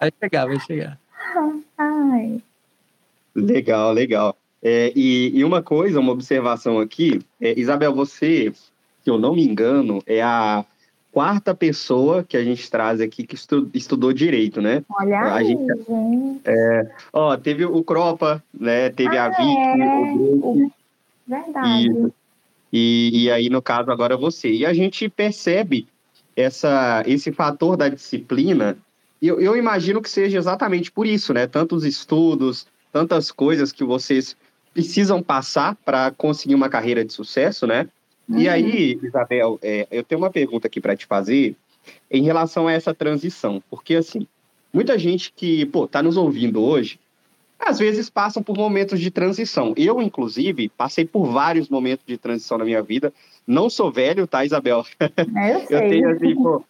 vai 0.00 0.12
chegar, 0.22 0.46
vai 0.46 0.60
chegar. 0.60 0.98
Ai. 1.76 2.40
Legal, 3.34 3.92
legal. 3.92 4.36
É, 4.62 4.92
e, 4.94 5.36
e, 5.36 5.44
uma 5.44 5.60
coisa, 5.60 5.98
uma 5.98 6.12
observação 6.12 6.78
aqui, 6.78 7.20
é, 7.40 7.58
Isabel, 7.58 7.92
você 7.92 8.52
se 9.02 9.10
eu 9.10 9.18
não 9.18 9.34
me 9.34 9.44
engano, 9.44 10.02
é 10.06 10.22
a 10.22 10.64
quarta 11.12 11.54
pessoa 11.54 12.24
que 12.24 12.36
a 12.36 12.42
gente 12.42 12.68
traz 12.70 13.00
aqui 13.00 13.24
que 13.24 13.34
estu, 13.34 13.70
estudou 13.74 14.12
direito, 14.12 14.62
né? 14.62 14.82
Olha 14.90 15.18
a 15.18 15.34
aí, 15.36 15.48
gente. 15.48 16.40
É, 16.44 16.90
ó, 17.12 17.36
teve 17.36 17.66
o 17.66 17.84
Cropa, 17.84 18.42
né? 18.52 18.88
Teve 18.90 19.18
ah, 19.18 19.26
a 19.26 19.28
Vicky, 19.28 19.82
é. 19.82 20.14
o 20.16 20.72
Verdade. 21.26 22.12
E, 22.72 23.24
e 23.24 23.30
aí, 23.30 23.50
no 23.50 23.60
caso, 23.60 23.90
agora 23.90 24.16
você. 24.16 24.50
E 24.50 24.66
a 24.66 24.72
gente 24.72 25.08
percebe 25.08 25.86
essa, 26.34 27.02
esse 27.06 27.30
fator 27.30 27.76
da 27.76 27.88
disciplina, 27.88 28.76
e 29.20 29.28
eu, 29.28 29.40
eu 29.40 29.56
imagino 29.56 30.00
que 30.00 30.10
seja 30.10 30.38
exatamente 30.38 30.90
por 30.90 31.06
isso, 31.06 31.34
né? 31.34 31.46
Tantos 31.46 31.84
estudos, 31.84 32.66
tantas 32.90 33.30
coisas 33.30 33.70
que 33.70 33.84
vocês 33.84 34.34
precisam 34.72 35.22
passar 35.22 35.76
para 35.84 36.10
conseguir 36.10 36.54
uma 36.54 36.70
carreira 36.70 37.04
de 37.04 37.12
sucesso, 37.12 37.66
né? 37.66 37.86
Uhum. 38.32 38.40
E 38.40 38.48
aí, 38.48 38.98
Isabel, 39.02 39.58
é, 39.62 39.86
eu 39.90 40.02
tenho 40.02 40.20
uma 40.20 40.30
pergunta 40.30 40.66
aqui 40.66 40.80
para 40.80 40.96
te 40.96 41.06
fazer 41.06 41.54
em 42.10 42.22
relação 42.22 42.66
a 42.66 42.72
essa 42.72 42.94
transição, 42.94 43.62
porque 43.68 43.94
assim, 43.96 44.26
muita 44.72 44.98
gente 44.98 45.32
que, 45.34 45.66
pô, 45.66 45.86
tá 45.86 46.02
nos 46.02 46.16
ouvindo 46.16 46.62
hoje, 46.62 46.98
às 47.58 47.78
vezes 47.78 48.08
passam 48.10 48.42
por 48.42 48.56
momentos 48.56 48.98
de 48.98 49.10
transição. 49.10 49.72
Eu, 49.76 50.00
inclusive, 50.02 50.68
passei 50.70 51.04
por 51.04 51.26
vários 51.26 51.68
momentos 51.68 52.04
de 52.04 52.16
transição 52.16 52.58
na 52.58 52.64
minha 52.64 52.82
vida. 52.82 53.12
Não 53.46 53.70
sou 53.70 53.92
velho, 53.92 54.26
tá, 54.26 54.44
Isabel? 54.44 54.84
É, 55.36 55.54
eu, 55.54 55.66
sei. 55.66 55.76
eu 55.76 55.88
tenho, 55.88 56.10
assim, 56.10 56.34
pô, 56.34 56.64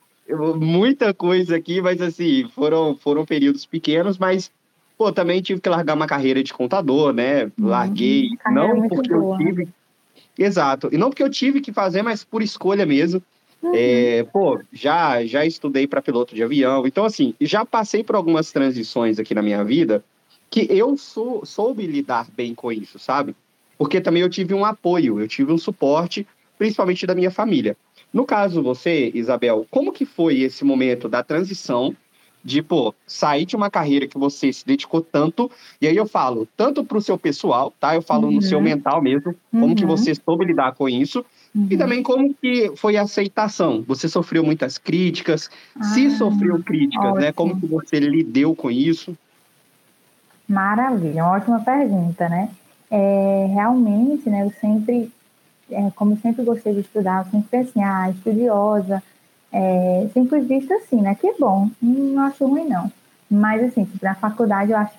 muita 0.57 1.15
coisa 1.15 1.57
aqui, 1.57 1.81
mas, 1.81 2.01
assim, 2.03 2.47
foram, 2.55 2.95
foram 2.95 3.25
períodos 3.25 3.65
pequenos, 3.65 4.19
mas, 4.19 4.51
pô, 4.99 5.11
também 5.11 5.41
tive 5.41 5.61
que 5.61 5.69
largar 5.69 5.95
uma 5.95 6.07
carreira 6.07 6.43
de 6.43 6.53
contador, 6.53 7.13
né? 7.13 7.45
Uhum. 7.45 7.69
Larguei, 7.69 8.29
não 8.51 8.87
porque 8.89 9.15
boa. 9.15 9.41
eu 9.41 9.47
tive 9.47 9.69
Exato. 10.39 10.89
E 10.93 10.97
não 10.97 11.11
porque 11.11 11.23
eu 11.23 11.31
tive 11.31 11.61
que 11.61 11.73
fazer, 11.73 12.03
mas 12.03 12.25
por 12.25 12.43
escolha 12.43 12.87
mesmo. 12.87 13.23
Uhum. 13.63 13.73
É, 13.75 14.25
pô, 14.25 14.61
já, 14.73 15.25
já 15.25 15.47
estudei 15.47 15.87
para 15.87 16.03
piloto 16.03 16.35
de 16.35 16.43
avião. 16.43 16.87
Então, 16.87 17.05
assim, 17.05 17.35
já 17.41 17.65
passei 17.65 18.03
por 18.03 18.17
algumas 18.17 18.51
transições 18.51 19.19
aqui 19.19 19.35
na 19.35 19.43
minha 19.43 19.63
vida 19.63 20.05
que 20.51 20.67
eu 20.69 20.97
sou, 20.99 21.47
soube 21.47 21.87
lidar 21.87 22.27
bem 22.37 22.55
com 22.55 22.71
isso, 22.71 22.99
sabe? 22.99 23.35
Porque 23.79 24.01
também 24.01 24.23
eu 24.23 24.29
tive 24.29 24.53
um 24.53 24.67
apoio, 24.67 25.19
eu 25.19 25.27
tive 25.27 25.51
um 25.51 25.57
suporte, 25.57 26.27
principalmente 26.59 27.07
da 27.07 27.15
minha 27.15 27.31
família. 27.31 27.75
No 28.13 28.27
caso, 28.27 28.63
você, 28.63 29.11
Isabel, 29.15 29.67
como 29.71 29.93
que 29.93 30.05
foi 30.05 30.41
esse 30.41 30.63
momento 30.63 31.09
da 31.09 31.23
transição 31.23 31.97
de, 32.45 32.63
pô, 32.63 32.95
sair 33.07 33.45
de 33.45 33.55
uma 33.55 33.71
carreira 33.71 34.07
que 34.07 34.19
você 34.19 34.53
se 34.53 34.67
dedicou 34.67 35.01
tanto, 35.01 35.51
e 35.81 35.87
aí 35.87 35.97
eu 35.97 36.07
falo, 36.07 36.49
tanto 36.57 36.85
para 36.85 36.99
o 36.99 37.03
seu 37.03 37.17
pessoal, 37.17 37.73
tá? 37.79 37.95
Eu 37.95 38.03
falo 38.03 38.27
uhum. 38.27 38.35
no 38.35 38.43
seu 38.43 38.59
uhum. 38.59 38.65
mental 38.65 39.01
mesmo, 39.01 39.35
como 39.51 39.67
uhum. 39.67 39.75
que 39.75 39.87
você 39.87 40.15
soube 40.15 40.45
lidar 40.45 40.73
com 40.73 40.89
isso, 40.89 41.25
uhum. 41.55 41.69
e 41.71 41.77
também 41.77 42.03
como 42.03 42.35
que 42.35 42.73
foi 42.77 42.97
a 42.97 43.03
aceitação. 43.03 43.85
Você 43.87 44.09
sofreu 44.09 44.43
muitas 44.43 44.79
críticas, 44.79 45.51
ah, 45.79 45.85
se 45.85 46.11
sofreu 46.11 46.63
críticas, 46.63 47.07
ótimo. 47.07 47.21
né? 47.21 47.33
Como 47.33 47.61
que 47.61 47.67
você 47.67 48.01
lidou 48.01 48.57
com 48.57 48.71
isso? 48.71 49.17
Maravilha, 50.49 51.25
uma 51.25 51.33
ótima 51.37 51.61
pergunta, 51.61 52.29
né? 52.29 52.51
É, 52.91 53.47
realmente, 53.55 54.29
né, 54.29 54.43
eu 54.43 54.53
sempre, 54.61 55.11
é, 55.71 55.91
como 55.97 56.13
eu 56.13 56.19
sempre 56.19 56.45
gostei 56.45 56.75
de 56.75 56.81
estudar, 56.81 57.25
eu 57.25 57.31
sempre 57.31 57.49
fui 57.49 57.59
assim, 57.61 57.83
ah, 57.83 58.11
estudiosa, 58.11 59.03
é, 59.53 60.09
sempre 60.15 60.41
visto 60.41 60.73
assim, 60.73 61.01
né? 61.01 61.15
Que 61.15 61.35
bom, 61.39 61.71
não 61.81 62.23
acho 62.23 62.47
ruim 62.47 62.69
não. 62.69 62.91
Mas, 63.31 63.63
assim, 63.63 63.89
na 64.03 64.15
faculdade, 64.15 64.73
eu 64.73 64.77
acho 64.77 64.93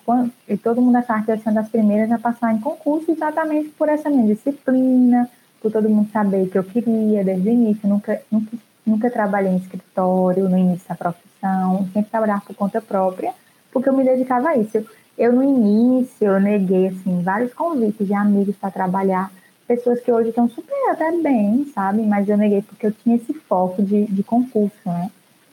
que 0.47 0.57
todo 0.57 0.81
mundo 0.81 0.95
achava 0.95 1.23
que 1.23 1.31
eu 1.31 1.37
sendo 1.37 1.55
das 1.55 1.69
primeiras 1.69 2.11
a 2.11 2.17
passar 2.17 2.51
em 2.53 2.59
concurso 2.59 3.11
exatamente 3.11 3.69
por 3.69 3.87
essa 3.87 4.09
minha 4.09 4.25
disciplina, 4.25 5.29
por 5.61 5.71
todo 5.71 5.87
mundo 5.87 6.09
saber 6.11 6.49
que 6.49 6.57
eu 6.57 6.63
queria 6.63 7.23
desde 7.23 7.47
o 7.47 7.51
início. 7.51 7.87
Nunca, 7.87 8.19
nunca, 8.31 8.57
nunca 8.85 9.09
trabalhei 9.11 9.51
em 9.51 9.57
escritório 9.57 10.49
no 10.49 10.57
início 10.57 10.89
da 10.89 10.95
profissão, 10.95 11.87
sempre 11.93 12.09
trabalhava 12.09 12.41
por 12.41 12.55
conta 12.55 12.81
própria, 12.81 13.33
porque 13.71 13.87
eu 13.87 13.93
me 13.93 14.03
dedicava 14.03 14.49
a 14.49 14.57
isso. 14.57 14.83
Eu, 15.15 15.31
no 15.31 15.43
início, 15.43 16.25
eu 16.25 16.39
neguei, 16.39 16.87
assim, 16.87 17.21
vários 17.21 17.53
convites 17.53 18.07
de 18.07 18.15
amigos 18.15 18.55
para 18.55 18.71
trabalhar, 18.71 19.31
pessoas 19.67 19.99
que 20.01 20.11
hoje 20.11 20.29
estão 20.29 20.49
super 20.49 20.91
até 20.91 21.11
bem, 21.11 21.65
sabe? 21.73 22.01
Mas 22.03 22.27
eu 22.27 22.37
neguei 22.37 22.61
porque 22.61 22.87
eu 22.87 22.91
tinha 22.91 23.15
esse 23.15 23.33
foco 23.33 23.81
de, 23.81 24.05
de 24.05 24.23
concurso, 24.23 24.77
né? 24.85 25.09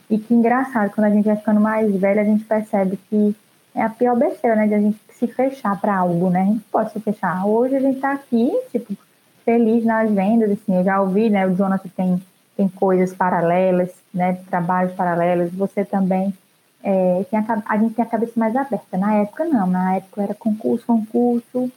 E 0.09 0.18
que 0.18 0.35
engraçado, 0.35 0.90
quando 0.92 1.07
a 1.07 1.11
gente 1.11 1.25
vai 1.25 1.37
ficando 1.37 1.61
mais 1.61 1.94
velha, 1.94 2.23
a 2.23 2.25
gente 2.25 2.44
percebe 2.44 2.99
que 3.09 3.35
é 3.75 3.83
a 3.83 3.88
pior 3.88 4.16
besteira, 4.16 4.57
né? 4.57 4.66
De 4.66 4.75
a 4.75 4.81
gente 4.81 4.99
se 5.12 5.27
fechar 5.27 5.81
para 5.81 5.96
algo, 5.96 6.31
né? 6.31 6.42
A 6.42 6.46
gente 6.46 6.64
pode 6.70 6.92
se 6.92 7.01
fechar. 7.01 7.46
Hoje 7.46 7.77
a 7.77 7.81
gente 7.81 7.96
está 7.96 8.12
aqui, 8.12 8.51
tipo, 8.73 8.96
feliz 9.44 9.85
nas 9.85 10.11
vendas, 10.11 10.51
assim, 10.51 10.77
eu 10.77 10.85
já 10.85 11.01
ouvi, 11.01 11.31
né? 11.31 11.46
O 11.46 11.55
Jonathan 11.55 11.88
tem, 11.96 12.23
tem 12.57 12.68
coisas 12.68 13.14
paralelas, 13.14 13.90
né? 14.12 14.38
Trabalhos 14.49 14.92
paralelos. 14.94 15.53
Você 15.53 15.85
também 15.85 16.35
é, 16.83 17.25
tem 17.31 17.38
a, 17.38 17.62
a 17.66 17.79
gente 17.79 17.94
tem 17.94 18.05
a 18.05 18.09
cabeça 18.09 18.33
mais 18.37 18.57
aberta. 18.57 18.99
Na 18.99 19.14
época, 19.14 19.44
não. 19.44 19.66
Na 19.66 19.96
época 19.96 20.23
era 20.23 20.35
concurso, 20.35 20.87
concurso. 20.87 21.70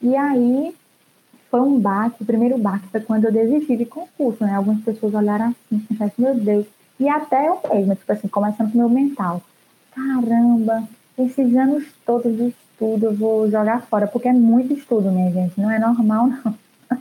E 0.00 0.16
aí 0.16 0.74
foi 1.50 1.60
um 1.60 1.78
baque. 1.78 2.22
O 2.22 2.26
primeiro 2.26 2.56
baque 2.56 2.86
foi 2.88 3.00
quando 3.00 3.24
eu 3.24 3.32
desisti 3.32 3.76
de 3.76 3.84
concurso, 3.84 4.44
né? 4.44 4.54
Algumas 4.54 4.82
pessoas 4.82 5.14
olharam 5.14 5.46
assim, 5.46 5.80
pensaram, 5.80 6.12
meu 6.18 6.34
Deus, 6.34 6.66
e 6.98 7.08
até 7.08 7.48
eu 7.48 7.60
mesma, 7.72 7.96
tipo 7.96 8.12
assim, 8.12 8.28
começando 8.28 8.70
com 8.70 8.78
o 8.78 8.80
meu 8.80 8.88
mental. 8.88 9.42
Caramba, 9.94 10.84
esses 11.18 11.56
anos 11.56 11.84
todos 12.06 12.36
de 12.36 12.48
estudo 12.48 13.06
eu 13.06 13.14
vou 13.14 13.50
jogar 13.50 13.82
fora, 13.82 14.06
porque 14.06 14.28
é 14.28 14.32
muito 14.32 14.72
estudo, 14.72 15.10
minha 15.10 15.30
gente, 15.30 15.60
não 15.60 15.70
é 15.70 15.78
normal, 15.78 16.28
não. 16.28 16.54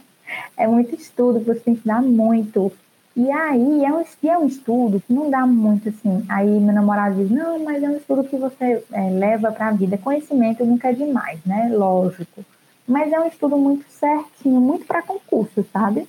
É 0.55 0.67
muito 0.67 0.93
estudo, 0.93 1.39
você 1.39 1.59
tem 1.59 1.75
que 1.75 1.87
dar 1.87 2.03
muito. 2.03 2.71
E 3.15 3.31
aí 3.31 3.83
é 3.83 3.91
um, 3.91 4.03
é 4.23 4.37
um 4.37 4.45
estudo 4.45 5.01
que 5.01 5.11
não 5.11 5.29
dá 5.29 5.45
muito 5.45 5.89
assim. 5.89 6.23
Aí 6.29 6.47
meu 6.59 6.73
namorado 6.73 7.15
diz, 7.15 7.31
não, 7.31 7.63
mas 7.63 7.81
é 7.81 7.89
um 7.89 7.97
estudo 7.97 8.23
que 8.23 8.37
você 8.37 8.83
é, 8.91 9.09
leva 9.09 9.51
para 9.51 9.69
a 9.69 9.71
vida. 9.71 9.97
Conhecimento 9.97 10.63
nunca 10.63 10.89
é 10.89 10.93
demais, 10.93 11.39
né? 11.45 11.69
Lógico. 11.73 12.45
Mas 12.89 13.13
é 13.13 13.19
um 13.19 13.27
estudo 13.27 13.55
muito 13.55 13.85
certinho, 13.87 14.59
muito 14.59 14.83
para 14.87 15.03
concurso, 15.03 15.63
sabe? 15.71 16.07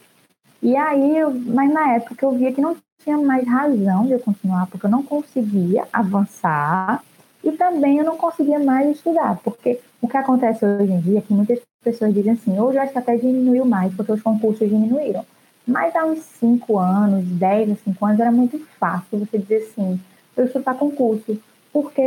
E 0.62 0.74
aí, 0.74 1.18
eu, 1.18 1.30
mas 1.30 1.70
na 1.70 1.96
época 1.96 2.24
eu 2.24 2.32
via 2.32 2.50
que 2.54 2.60
não 2.62 2.74
tinha 3.04 3.18
mais 3.18 3.46
razão 3.46 4.06
de 4.06 4.12
eu 4.12 4.20
continuar, 4.20 4.66
porque 4.66 4.86
eu 4.86 4.90
não 4.90 5.02
conseguia 5.02 5.86
avançar 5.92 7.04
e 7.44 7.52
também 7.52 7.98
eu 7.98 8.04
não 8.04 8.16
conseguia 8.16 8.58
mais 8.58 8.96
estudar, 8.96 9.38
porque 9.44 9.78
o 10.00 10.08
que 10.08 10.16
acontece 10.16 10.64
hoje 10.64 10.90
em 10.90 11.00
dia 11.00 11.18
é 11.18 11.22
que 11.22 11.34
muitas 11.34 11.60
pessoas 11.84 12.14
dizem 12.14 12.32
assim, 12.32 12.58
hoje 12.58 12.78
eu 12.78 12.82
acho 12.82 12.92
que 12.92 12.98
até 12.98 13.14
diminuiu 13.14 13.66
mais, 13.66 13.94
porque 13.94 14.12
os 14.12 14.22
concursos 14.22 14.66
diminuíram. 14.66 15.24
Mas 15.66 15.94
há 15.94 16.06
uns 16.06 16.20
5 16.20 16.78
anos, 16.78 17.26
10 17.26 17.72
a 17.72 17.74
5 17.76 18.06
anos, 18.06 18.20
era 18.20 18.32
muito 18.32 18.58
fácil 18.78 19.18
você 19.18 19.36
dizer 19.36 19.68
assim, 19.68 20.00
eu 20.34 20.46
estudo 20.46 20.62
para 20.62 20.78
concurso, 20.78 21.38
porque 21.72 22.02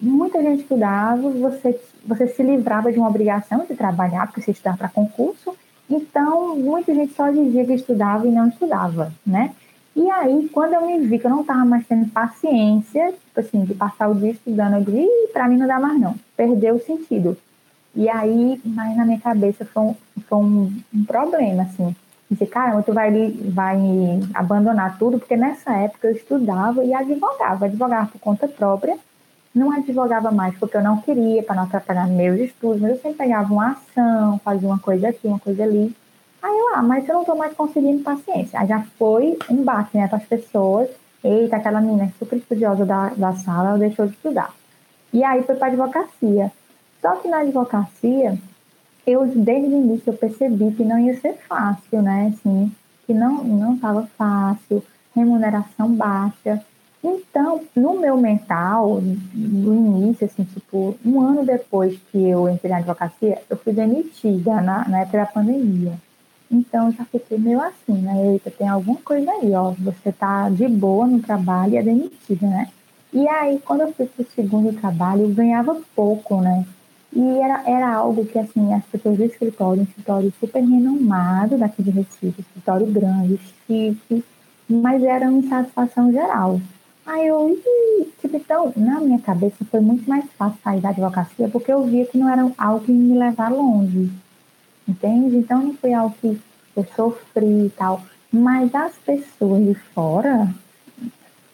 muita 0.00 0.42
gente 0.42 0.62
estudava, 0.62 1.30
você, 1.30 1.78
você 2.04 2.26
se 2.28 2.42
livrava 2.42 2.92
de 2.92 2.98
uma 2.98 3.08
obrigação 3.08 3.64
de 3.64 3.74
trabalhar, 3.74 4.26
porque 4.26 4.42
você 4.42 4.50
estudava 4.50 4.76
para 4.76 4.88
concurso, 4.88 5.56
então 5.88 6.56
muita 6.56 6.94
gente 6.94 7.14
só 7.14 7.30
dizia 7.30 7.64
que 7.64 7.72
estudava 7.72 8.26
e 8.26 8.30
não 8.30 8.48
estudava, 8.48 9.12
né? 9.26 9.52
E 9.96 10.08
aí, 10.10 10.48
quando 10.52 10.74
eu 10.74 10.86
me 10.86 11.00
vi 11.00 11.18
que 11.18 11.26
eu 11.26 11.30
não 11.30 11.40
estava 11.40 11.64
mais 11.64 11.86
tendo 11.86 12.08
paciência, 12.10 13.12
tipo 13.12 13.40
assim, 13.40 13.64
de 13.64 13.74
passar 13.74 14.08
o 14.08 14.14
dia 14.14 14.30
estudando, 14.30 14.74
eu 14.74 14.84
disse, 14.84 15.32
para 15.32 15.48
mim 15.48 15.56
não 15.56 15.66
dá 15.66 15.80
mais 15.80 16.00
não, 16.00 16.14
perdeu 16.36 16.76
o 16.76 16.80
sentido. 16.80 17.36
E 17.94 18.08
aí, 18.08 18.60
mas 18.64 18.96
na 18.96 19.04
minha 19.04 19.18
cabeça 19.18 19.64
foi 19.64 19.82
um, 19.82 19.94
foi 20.28 20.38
um, 20.38 20.72
um 20.94 21.04
problema, 21.04 21.64
assim. 21.64 21.94
Disse, 22.30 22.46
caramba, 22.46 22.82
tu 22.84 22.92
vai, 22.92 23.10
vai 23.32 23.76
abandonar 24.34 24.96
tudo, 24.98 25.18
porque 25.18 25.36
nessa 25.36 25.72
época 25.72 26.06
eu 26.06 26.14
estudava 26.14 26.84
e 26.84 26.94
advogava, 26.94 27.66
advogava 27.66 28.06
por 28.06 28.20
conta 28.20 28.46
própria, 28.46 28.96
não 29.52 29.72
advogava 29.72 30.30
mais 30.30 30.56
porque 30.56 30.76
eu 30.76 30.82
não 30.82 31.00
queria, 31.00 31.42
para 31.42 31.56
não 31.56 31.64
atrapalhar 31.64 32.06
meus 32.06 32.38
estudos, 32.38 32.80
mas 32.80 32.92
eu 32.92 32.96
sempre 32.98 33.18
pegava 33.18 33.52
uma 33.52 33.72
ação, 33.72 34.38
fazia 34.44 34.68
uma 34.68 34.78
coisa 34.78 35.08
aqui, 35.08 35.26
uma 35.26 35.40
coisa 35.40 35.64
ali. 35.64 35.94
Aí 36.40 36.56
eu, 36.56 36.74
ah, 36.74 36.82
mas 36.82 37.06
eu 37.08 37.14
não 37.14 37.22
estou 37.22 37.36
mais 37.36 37.52
conseguindo 37.54 38.04
paciência. 38.04 38.60
Aí 38.60 38.66
já 38.68 38.80
foi 38.96 39.36
um 39.50 39.64
baque, 39.64 39.98
né, 39.98 40.06
para 40.06 40.18
as 40.18 40.24
pessoas. 40.24 40.88
Eita, 41.22 41.56
aquela 41.56 41.80
menina 41.80 42.12
super 42.18 42.36
estudiosa 42.36 42.86
da, 42.86 43.08
da 43.08 43.34
sala, 43.34 43.70
ela 43.70 43.78
deixou 43.78 44.06
de 44.06 44.12
estudar. 44.12 44.54
E 45.12 45.24
aí 45.24 45.42
foi 45.42 45.56
para 45.56 45.66
advocacia. 45.66 46.52
Só 47.02 47.16
que 47.16 47.28
na 47.28 47.40
advocacia, 47.40 48.38
eu 49.10 49.26
desde 49.26 49.68
o 49.68 49.80
início 49.80 50.10
eu 50.10 50.14
percebi 50.14 50.72
que 50.72 50.84
não 50.84 50.98
ia 50.98 51.18
ser 51.20 51.34
fácil, 51.48 52.02
né? 52.02 52.32
Assim, 52.32 52.72
que 53.06 53.14
não 53.14 53.42
não 53.44 53.74
estava 53.74 54.08
fácil, 54.16 54.82
remuneração 55.14 55.92
baixa. 55.94 56.64
Então, 57.02 57.62
no 57.74 57.98
meu 57.98 58.16
mental, 58.18 59.00
no 59.34 59.74
início, 59.74 60.26
assim, 60.26 60.44
tipo, 60.44 60.94
um 61.04 61.20
ano 61.20 61.46
depois 61.46 61.98
que 62.12 62.18
eu 62.28 62.48
entrei 62.48 62.70
na 62.70 62.78
advocacia, 62.78 63.40
eu 63.48 63.56
fui 63.56 63.72
demitida 63.72 64.60
na, 64.60 64.86
na 64.86 65.00
época 65.00 65.18
da 65.18 65.26
pandemia. 65.26 65.94
Então, 66.50 66.88
eu 66.88 66.92
já 66.92 67.04
fiquei 67.06 67.38
meio 67.38 67.60
assim, 67.62 67.94
né? 68.02 68.32
Eita, 68.32 68.50
tem 68.50 68.68
alguma 68.68 68.98
coisa 68.98 69.30
aí, 69.30 69.54
ó. 69.54 69.70
Você 69.78 70.12
tá 70.12 70.50
de 70.50 70.68
boa 70.68 71.06
no 71.06 71.22
trabalho 71.22 71.74
e 71.74 71.76
é 71.78 71.82
demitida, 71.82 72.46
né? 72.46 72.68
E 73.12 73.26
aí, 73.28 73.58
quando 73.60 73.80
eu 73.82 73.92
fui 73.94 74.06
pro 74.06 74.26
segundo 74.34 74.78
trabalho, 74.78 75.22
eu 75.22 75.30
ganhava 75.30 75.80
pouco, 75.96 76.40
né? 76.40 76.66
E 77.12 77.38
era, 77.38 77.62
era 77.68 77.94
algo 77.94 78.24
que, 78.24 78.38
assim, 78.38 78.72
as 78.72 78.84
pessoas 78.84 79.16
do 79.16 79.24
escritório, 79.24 79.80
um 79.80 79.84
escritório 79.84 80.32
super 80.38 80.60
renomado 80.60 81.58
daqui 81.58 81.82
de 81.82 81.90
Recife, 81.90 82.40
escritório 82.40 82.86
grande, 82.86 83.38
chique, 83.66 84.24
mas 84.68 85.02
era 85.02 85.28
uma 85.28 85.38
insatisfação 85.38 86.12
geral. 86.12 86.60
Aí 87.04 87.26
eu, 87.26 87.58
tipo, 88.20 88.36
então, 88.36 88.72
na 88.76 89.00
minha 89.00 89.18
cabeça 89.18 89.64
foi 89.70 89.80
muito 89.80 90.08
mais 90.08 90.24
fácil 90.38 90.58
sair 90.62 90.80
da 90.80 90.90
advocacia, 90.90 91.48
porque 91.48 91.72
eu 91.72 91.84
via 91.84 92.06
que 92.06 92.16
não 92.16 92.28
era 92.28 92.50
algo 92.56 92.84
que 92.84 92.92
me 92.92 93.18
levar 93.18 93.50
longe 93.50 94.10
entende? 94.90 95.36
Então 95.36 95.62
não 95.62 95.74
foi 95.74 95.92
algo 95.92 96.14
que 96.20 96.38
eu 96.76 96.86
sofri 96.96 97.66
e 97.66 97.72
tal. 97.76 98.02
Mas 98.32 98.74
as 98.74 98.94
pessoas 98.96 99.64
de 99.64 99.74
fora, 99.74 100.52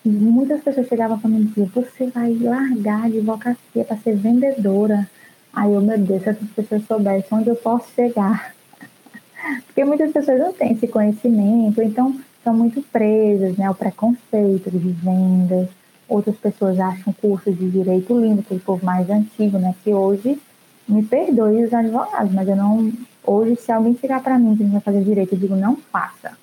muitas 0.05 0.63
pessoas 0.63 0.89
chegavam 0.89 1.19
para 1.19 1.31
mim 1.31 1.41
e 1.41 1.45
diziam, 1.45 1.67
você 1.67 2.07
vai 2.09 2.35
largar 2.35 3.03
a 3.03 3.07
advocacia 3.07 3.85
para 3.85 3.97
ser 3.99 4.17
vendedora. 4.17 5.09
Aí 5.57 5.73
eu, 5.73 5.81
meu 5.81 5.99
Deus, 5.99 6.23
se 6.23 6.29
as 6.29 6.39
pessoas 6.55 6.87
soubessem 6.87 7.39
onde 7.39 7.49
eu 7.49 7.57
posso 7.57 7.89
chegar. 7.97 8.55
Porque 9.67 9.85
muitas 9.85 10.13
pessoas 10.13 10.39
não 10.39 10.53
têm 10.53 10.73
esse 10.73 10.87
conhecimento, 10.87 11.83
então 11.83 12.15
são 12.45 12.55
muito 12.55 12.81
presas, 12.83 13.57
né? 13.57 13.69
O 13.69 13.75
preconceito 13.75 14.71
de 14.71 14.91
vendas. 14.93 15.69
Outras 16.07 16.37
pessoas 16.37 16.79
acham 16.79 17.13
cursos 17.13 17.59
de 17.59 17.69
direito 17.69 18.17
lindo, 18.21 18.41
aquele 18.41 18.61
povo 18.61 18.87
mais 18.87 19.11
antigo, 19.11 19.59
né? 19.59 19.75
Que 19.83 19.93
hoje, 19.93 20.39
me 20.87 21.03
perdoe 21.03 21.65
os 21.65 21.75
advogados, 21.75 22.33
mas 22.33 22.47
eu 22.47 22.55
não 22.55 22.93
Hoje, 23.27 23.57
se 23.57 23.73
alguém 23.73 23.97
chegar 23.97 24.23
para 24.23 24.39
mim 24.39 24.57
que 24.57 24.63
vai 24.63 24.81
fazer 24.81 25.03
direito, 25.03 25.35
eu 25.35 25.39
digo, 25.39 25.57
não 25.57 25.75
faça. 25.75 26.39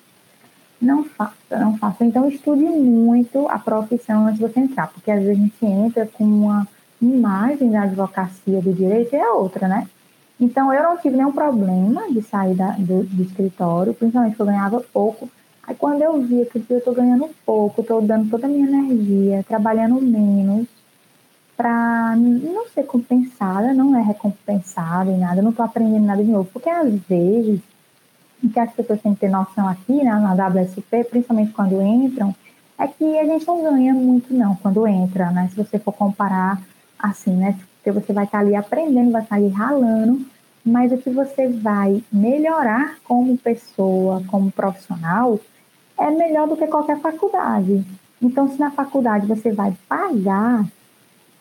Não 0.78 1.02
faça, 1.02 1.58
não 1.58 1.78
faça. 1.78 2.04
Então, 2.04 2.28
estude 2.28 2.62
muito 2.62 3.48
a 3.48 3.58
profissão 3.58 4.26
antes 4.26 4.38
de 4.38 4.46
você 4.46 4.60
entrar, 4.60 4.88
porque 4.88 5.10
às 5.10 5.22
vezes 5.22 5.38
a 5.38 5.40
gente 5.40 5.64
entra 5.64 6.06
com 6.06 6.24
uma 6.24 6.68
imagem 7.04 7.70
da 7.70 7.82
advocacia 7.82 8.60
do 8.60 8.72
direito 8.72 9.14
é 9.14 9.30
outra, 9.30 9.68
né? 9.68 9.88
Então, 10.40 10.72
eu 10.72 10.82
não 10.82 10.96
tive 10.96 11.16
nenhum 11.16 11.32
problema 11.32 12.10
de 12.10 12.20
sair 12.22 12.54
da, 12.54 12.72
do, 12.72 13.04
do, 13.04 13.22
escritório, 13.22 13.94
principalmente 13.94 14.32
porque 14.32 14.42
eu 14.42 14.46
ganhava 14.46 14.84
pouco. 14.92 15.30
Aí, 15.62 15.74
quando 15.74 16.02
eu 16.02 16.20
via 16.22 16.44
que 16.46 16.62
eu 16.68 16.78
estou 16.78 16.94
ganhando 16.94 17.30
pouco, 17.46 17.80
estou 17.80 18.02
dando 18.02 18.28
toda 18.28 18.46
a 18.46 18.50
minha 18.50 18.66
energia, 18.66 19.44
trabalhando 19.46 20.00
menos, 20.00 20.66
para 21.56 22.16
não 22.16 22.66
ser 22.68 22.82
compensada, 22.84 23.72
não 23.72 23.96
é 23.96 24.02
recompensada 24.02 25.10
em 25.10 25.18
nada, 25.18 25.40
não 25.40 25.50
estou 25.50 25.64
aprendendo 25.64 26.04
nada 26.04 26.22
de 26.22 26.30
novo, 26.30 26.50
porque 26.52 26.68
às 26.68 26.92
vezes, 27.08 27.60
o 28.42 28.48
que 28.48 28.58
as 28.58 28.72
pessoas 28.72 29.00
têm 29.00 29.14
que 29.14 29.20
ter 29.20 29.30
noção 29.30 29.68
aqui 29.68 29.92
né, 29.92 30.12
na 30.12 30.34
WSP, 30.34 31.04
principalmente 31.04 31.52
quando 31.52 31.80
entram, 31.80 32.34
é 32.76 32.88
que 32.88 33.18
a 33.18 33.24
gente 33.24 33.46
não 33.46 33.62
ganha 33.62 33.94
muito 33.94 34.34
não 34.34 34.56
quando 34.56 34.86
entra, 34.86 35.30
né? 35.30 35.48
Se 35.48 35.56
você 35.56 35.78
for 35.78 35.92
comparar 35.92 36.60
assim, 37.04 37.36
né? 37.36 37.58
Porque 37.76 37.90
você 37.90 38.12
vai 38.12 38.24
estar 38.24 38.40
ali 38.40 38.54
aprendendo, 38.54 39.12
vai 39.12 39.22
estar 39.22 39.36
ali 39.36 39.48
ralando, 39.48 40.24
mas 40.64 40.92
o 40.92 40.98
que 40.98 41.10
você 41.10 41.48
vai 41.48 42.02
melhorar 42.12 42.96
como 43.04 43.36
pessoa, 43.36 44.22
como 44.28 44.50
profissional, 44.50 45.38
é 45.98 46.10
melhor 46.10 46.48
do 46.48 46.56
que 46.56 46.66
qualquer 46.66 46.98
faculdade. 46.98 47.84
Então, 48.20 48.48
se 48.48 48.58
na 48.58 48.70
faculdade 48.70 49.26
você 49.26 49.52
vai 49.52 49.74
pagar 49.88 50.64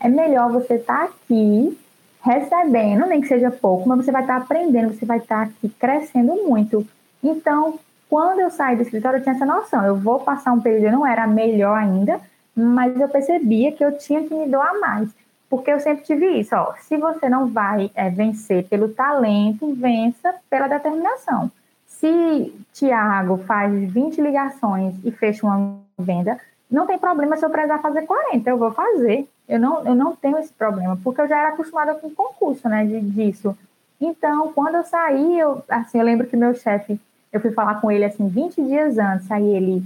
é 0.04 0.10
melhor 0.10 0.52
você 0.52 0.76
estar 0.76 0.98
tá 0.98 1.04
aqui 1.06 1.78
recebendo, 2.22 3.06
nem 3.06 3.22
que 3.22 3.28
seja 3.28 3.50
pouco, 3.50 3.88
mas 3.88 4.04
você 4.04 4.12
vai 4.12 4.22
estar 4.22 4.36
aprendendo, 4.36 4.94
você 4.94 5.06
vai 5.06 5.18
estar 5.18 5.44
aqui 5.44 5.70
crescendo 5.80 6.36
muito. 6.46 6.86
Então, 7.24 7.80
quando 8.10 8.42
eu 8.42 8.52
saí 8.52 8.76
do 8.76 8.82
escritório, 8.82 9.20
eu 9.20 9.24
tinha 9.24 9.34
essa 9.34 9.46
noção. 9.46 9.86
Eu 9.86 9.96
vou 9.96 10.20
passar 10.20 10.52
um 10.52 10.60
período, 10.60 10.86
eu 10.86 10.92
não 10.92 11.08
era 11.08 11.26
melhor 11.26 11.78
ainda, 11.78 12.20
mas 12.54 13.00
eu 13.00 13.08
percebia 13.08 13.72
que 13.72 13.84
eu 13.84 13.98
tinha 13.98 14.24
que 14.24 14.34
me 14.34 14.48
doar 14.48 14.78
mais. 14.80 15.10
Porque 15.54 15.70
eu 15.70 15.80
sempre 15.80 16.04
tive 16.04 16.40
isso, 16.40 16.56
ó. 16.56 16.74
Se 16.80 16.98
você 16.98 17.30
não 17.30 17.46
vai 17.46 17.92
é, 17.94 18.10
vencer 18.10 18.68
pelo 18.68 18.90
talento, 18.90 19.72
vença 19.76 20.34
pela 20.50 20.68
determinação. 20.68 21.52
Se 21.86 22.52
Tiago 22.74 23.38
faz 23.46 23.72
20 23.72 24.20
ligações 24.20 24.96
e 25.04 25.12
fecha 25.12 25.46
uma 25.46 25.78
venda, 25.96 26.40
não 26.72 26.88
tem 26.88 26.98
problema 26.98 27.38
se 27.38 27.46
eu 27.46 27.52
precisar 27.52 27.78
fazer 27.78 28.02
40, 28.02 28.50
eu 28.50 28.58
vou 28.58 28.72
fazer. 28.72 29.30
Eu 29.48 29.60
não, 29.60 29.86
eu 29.86 29.94
não 29.94 30.16
tenho 30.16 30.40
esse 30.40 30.52
problema, 30.52 30.98
porque 31.04 31.22
eu 31.22 31.28
já 31.28 31.38
era 31.38 31.50
acostumada 31.50 31.94
com 31.94 32.10
concurso, 32.10 32.68
né, 32.68 32.84
de, 32.84 33.00
disso. 33.02 33.56
Então, 34.02 34.52
quando 34.54 34.74
eu 34.74 34.84
saí, 34.84 35.40
eu, 35.40 35.64
assim, 35.70 36.00
eu 36.00 36.04
lembro 36.04 36.26
que 36.26 36.36
meu 36.36 36.56
chefe, 36.56 37.00
eu 37.32 37.40
fui 37.40 37.52
falar 37.52 37.80
com 37.80 37.92
ele, 37.92 38.06
assim, 38.06 38.28
20 38.28 38.60
dias 38.60 38.98
antes, 38.98 39.30
aí 39.30 39.56
ele, 39.56 39.84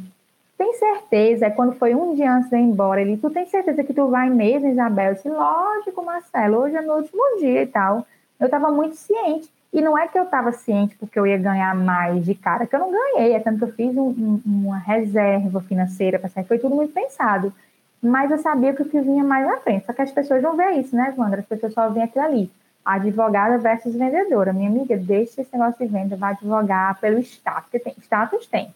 tem 0.58 0.74
certeza, 0.74 1.52
quando 1.52 1.76
foi 1.76 1.93
um 1.93 2.15
dia 2.15 2.34
antes 2.34 2.50
de 2.50 2.56
ir 2.56 2.62
embora, 2.62 3.00
ele, 3.00 3.17
tu 3.17 3.30
tem 3.30 3.46
certeza 3.46 3.84
que 3.84 3.93
tu 3.93 4.08
vai 4.08 4.30
mesmo, 4.30 4.67
Isabel? 4.67 5.10
Eu 5.10 5.13
disse, 5.13 5.30
lógico, 5.30 6.04
Marcelo, 6.04 6.58
hoje 6.58 6.76
é 6.76 6.82
meu 6.82 6.96
último 6.96 7.39
dia 7.39 7.62
e 7.62 7.67
tal. 7.67 8.06
Eu 8.39 8.46
estava 8.46 8.72
muito 8.72 8.96
ciente. 8.96 9.50
E 9.72 9.82
não 9.82 9.98
é 9.98 10.08
que 10.08 10.17
eu 10.17 10.24
estava 10.24 10.52
ciente 10.54 10.96
porque 10.96 11.20
eu 11.20 11.28
ia 11.28 11.38
ganhar 11.38 11.76
mais 11.76 12.26
de 12.26 12.34
cara, 12.34 12.65
que 12.65 12.76
eu 12.76 12.80
não 12.80 12.91
ganhei, 12.91 13.34
é 13.34 13.39
tanto 13.39 13.60
que 13.60 13.63
eu 13.65 13.74
fiz 13.74 13.98
um, 13.98 14.10
um, 14.10 14.41
uma 14.46 14.78
reserva 14.78 15.60
financeira 15.62 16.17
para 16.17 16.30
sair, 16.30 16.46
foi 16.46 16.58
tudo 16.58 16.74
muito 16.74 16.93
pensado. 16.93 17.54
Mas 18.02 18.32
eu 18.32 18.38
sabia 18.38 18.74
que 18.74 18.82
o 18.82 18.89
que 18.89 19.00
vinha 19.02 19.24
mais 19.24 19.46
na 19.46 19.58
frente. 19.58 19.86
Só 19.86 19.93
que 19.93 20.02
as 20.02 20.12
pessoas 20.12 20.41
não 20.41 20.56
veem 20.56 20.80
isso, 20.80 20.96
né, 20.96 21.13
Wandra? 21.17 21.41
As 21.41 21.46
pessoas 21.46 21.74
só 21.74 21.89
veem 21.89 22.06
aquilo 22.06 22.26
ali. 22.26 22.52
Advogada 22.86 23.58
versus 23.58 23.93
vendedora. 23.93 24.54
Minha 24.54 24.70
amiga, 24.70 24.96
deixa 24.96 25.41
esse 25.41 25.52
negócio 25.52 25.86
de 25.86 25.91
venda, 25.91 26.15
vai 26.15 26.32
advogar 26.32 27.00
pelo 27.00 27.20
status. 27.20 27.82
Tem, 27.84 27.93
status 28.00 28.48
tem. 28.48 28.74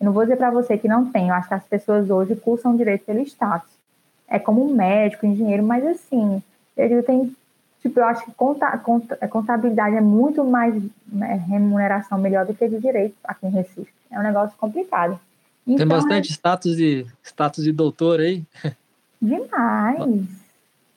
Eu 0.00 0.06
não 0.06 0.12
vou 0.12 0.24
dizer 0.24 0.36
para 0.36 0.50
você 0.50 0.76
que 0.76 0.88
não 0.88 1.10
tem. 1.10 1.28
Eu 1.28 1.34
acho 1.34 1.48
que 1.48 1.54
as 1.54 1.64
pessoas 1.64 2.10
hoje 2.10 2.36
cursam 2.36 2.76
direito 2.76 3.04
pelo 3.04 3.20
status. 3.20 3.70
É 4.28 4.38
como 4.38 4.64
um 4.64 4.74
médico, 4.74 5.26
engenheiro, 5.26 5.62
mas 5.62 5.84
assim, 5.86 6.42
ele 6.76 7.02
tem 7.02 7.34
Tipo, 7.86 8.00
eu 8.00 8.04
acho 8.04 8.24
que 8.24 8.32
conta, 8.32 8.76
conta, 8.78 9.16
contabilidade 9.28 9.94
é 9.94 10.00
muito 10.00 10.42
mais 10.44 10.74
né, 11.06 11.40
remuneração 11.48 12.18
melhor 12.18 12.44
do 12.44 12.52
que 12.52 12.68
de 12.68 12.80
direito 12.80 13.14
aqui 13.22 13.46
em 13.46 13.50
Recife. 13.50 13.86
É 14.10 14.18
um 14.18 14.24
negócio 14.24 14.56
complicado. 14.58 15.20
Então, 15.64 15.78
Tem 15.78 15.86
bastante 15.86 16.30
é... 16.30 16.32
status, 16.32 16.76
de, 16.76 17.06
status 17.22 17.62
de 17.62 17.70
doutor 17.70 18.18
aí? 18.18 18.42
Demais. 19.22 20.24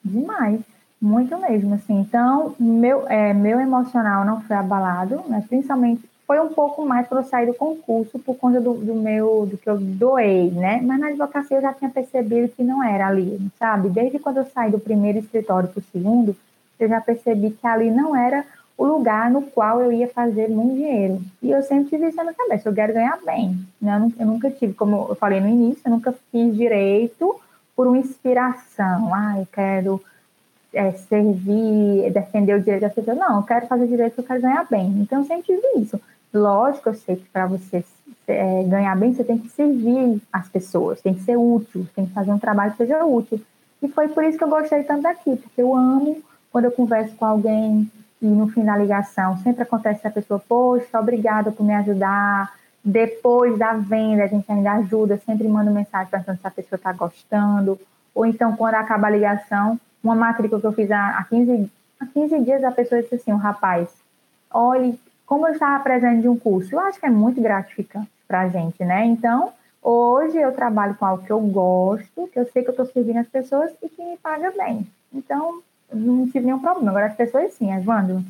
Demais. 0.04 0.62
Muito 1.00 1.38
mesmo, 1.38 1.76
assim. 1.76 2.00
Então, 2.00 2.56
meu, 2.60 3.08
é, 3.08 3.36
meu 3.36 3.60
emocional 3.60 4.26
não 4.26 4.42
foi 4.42 4.56
abalado, 4.56 5.24
né? 5.28 5.44
Principalmente 5.48 6.09
foi 6.30 6.40
um 6.40 6.50
pouco 6.50 6.86
mais 6.86 7.08
para 7.08 7.22
eu 7.22 7.24
sair 7.24 7.48
do 7.48 7.56
concurso 7.56 8.20
por 8.20 8.36
conta 8.36 8.62
do, 8.62 8.76
do, 8.76 8.94
meu, 8.94 9.48
do 9.50 9.58
que 9.58 9.68
eu 9.68 9.80
doei, 9.80 10.52
né? 10.52 10.80
Mas 10.80 11.00
na 11.00 11.08
advocacia 11.08 11.58
eu 11.58 11.62
já 11.64 11.74
tinha 11.74 11.90
percebido 11.90 12.50
que 12.50 12.62
não 12.62 12.84
era 12.84 13.08
ali, 13.08 13.42
sabe? 13.58 13.90
Desde 13.90 14.20
quando 14.20 14.38
eu 14.38 14.46
saí 14.46 14.70
do 14.70 14.80
primeiro 14.80 15.18
escritório 15.18 15.68
para 15.68 15.80
o 15.80 15.84
segundo, 15.92 16.36
eu 16.80 16.88
já 16.88 17.02
percebi 17.02 17.50
que 17.50 17.66
ali 17.66 17.90
não 17.90 18.16
era 18.16 18.46
o 18.78 18.86
lugar 18.86 19.32
no 19.32 19.42
qual 19.42 19.82
eu 19.82 19.92
ia 19.92 20.08
fazer 20.08 20.50
muito 20.50 20.76
dinheiro. 20.76 21.20
E 21.42 21.50
eu 21.50 21.64
sempre 21.64 21.90
tive 21.90 22.10
isso 22.10 22.24
na 22.24 22.32
cabeça, 22.32 22.70
eu 22.70 22.76
quero 22.76 22.94
ganhar 22.94 23.18
bem. 23.26 23.58
Né? 23.82 24.12
Eu, 24.20 24.28
nunca 24.28 24.52
tive, 24.52 24.76
como 24.76 25.08
eu 25.10 25.16
falei 25.16 25.42
no 25.42 25.50
início, 25.50 25.82
eu 25.84 25.92
nunca 25.92 26.14
fiz 26.32 26.56
direito 26.56 27.42
por 27.76 27.88
uma 27.88 27.98
inspiração. 27.98 29.12
Ah, 29.16 29.40
eu 29.40 29.48
quero 29.52 30.00
é, 30.76 30.92
servir, 30.92 32.12
defender 32.12 32.54
o 32.54 32.62
direito 32.62 32.82
das 32.82 32.94
pessoas. 32.94 33.18
Não, 33.18 33.38
eu 33.38 33.44
quero 33.44 33.66
fazer 33.66 33.88
direito, 33.88 34.20
eu 34.20 34.24
quero 34.24 34.42
ganhar 34.42 34.68
bem. 34.70 34.86
Então, 35.00 35.22
eu 35.22 35.26
sempre 35.26 35.56
tive 35.56 35.82
isso. 35.82 36.00
Lógico, 36.34 36.90
eu 36.90 36.94
sei 36.94 37.16
que 37.16 37.28
para 37.30 37.48
você 37.48 37.84
é, 38.28 38.64
ganhar 38.64 38.96
bem, 38.96 39.14
você 39.14 39.24
tem 39.24 39.38
que 39.38 39.50
servir 39.50 40.22
as 40.32 40.48
pessoas, 40.48 41.02
tem 41.02 41.14
que 41.14 41.24
ser 41.24 41.38
útil, 41.38 41.88
tem 41.96 42.06
que 42.06 42.14
fazer 42.14 42.32
um 42.32 42.40
trabalho 42.40 42.72
que 42.72 42.78
seja 42.78 43.04
útil. 43.04 43.42
E 43.82 43.88
foi 43.88 44.08
por 44.10 44.24
isso 44.24 44.38
que 44.38 44.44
eu 44.44 44.50
gostei 44.50 44.84
tanto 44.84 45.04
daqui, 45.04 45.36
porque 45.36 45.62
eu 45.62 45.76
amo 45.76 46.22
quando 46.52 46.66
eu 46.66 46.72
converso 46.72 47.16
com 47.16 47.26
alguém 47.26 47.90
e 48.22 48.26
no 48.26 48.50
fim 48.50 48.66
da 48.66 48.78
ligação 48.78 49.38
sempre 49.38 49.64
acontece 49.64 50.06
a 50.06 50.12
pessoa, 50.12 50.40
poxa, 50.40 51.00
obrigada 51.00 51.52
por 51.52 51.66
me 51.66 51.74
ajudar. 51.76 52.54
Depois 52.84 53.58
da 53.58 53.74
venda, 53.74 54.24
a 54.24 54.28
gente 54.28 54.50
ainda 54.52 54.74
ajuda, 54.74 55.18
sempre 55.26 55.48
manda 55.48 55.72
mensagem 55.72 56.10
perguntando 56.10 56.40
se 56.40 56.48
a 56.48 56.52
pessoa 56.52 56.78
está 56.78 56.92
gostando. 56.94 57.80
Ou 58.14 58.26
então, 58.26 58.56
quando 58.56 58.76
acaba 58.76 59.08
a 59.08 59.10
ligação, 59.10 59.80
uma 60.04 60.16
matrícula 60.16 60.60
que 60.62 60.68
eu 60.68 60.74
fiz 60.74 60.92
há 60.92 61.26
15, 61.30 61.72
há 62.00 62.06
15 62.06 62.40
dias, 62.42 62.64
a 62.64 62.72
pessoa 62.72 63.02
disse 63.02 63.16
assim: 63.16 63.34
um 63.34 63.38
rapaz, 63.38 63.90
olha, 64.52 64.94
como 65.30 65.46
eu 65.46 65.54
estava 65.54 65.84
presente 65.84 66.24
de 66.24 66.28
um 66.28 66.36
curso, 66.36 66.74
eu 66.74 66.80
acho 66.80 67.00
que 67.00 67.06
é 67.06 67.10
muito 67.10 67.40
gratificante 67.40 68.10
para 68.28 68.42
a 68.42 68.50
gente, 68.50 68.84
né? 68.84 69.06
Então, 69.06 69.52
hoje 69.80 70.36
eu 70.36 70.52
trabalho 70.54 70.96
com 70.96 71.06
algo 71.06 71.24
que 71.24 71.32
eu 71.32 71.40
gosto, 71.40 72.28
que 72.34 72.40
eu 72.40 72.48
sei 72.52 72.64
que 72.64 72.70
eu 72.70 72.72
estou 72.72 72.88
servindo 72.88 73.20
as 73.20 73.28
pessoas 73.28 73.70
e 73.84 73.88
que 73.90 74.04
me 74.04 74.18
paga 74.18 74.52
bem. 74.58 74.88
Então, 75.14 75.62
não 75.94 76.26
tive 76.26 76.48
nenhum 76.48 76.58
problema. 76.58 76.90
Agora 76.90 77.06
as 77.06 77.16
pessoas 77.16 77.54
sim, 77.54 77.72
Evandro. 77.72 78.24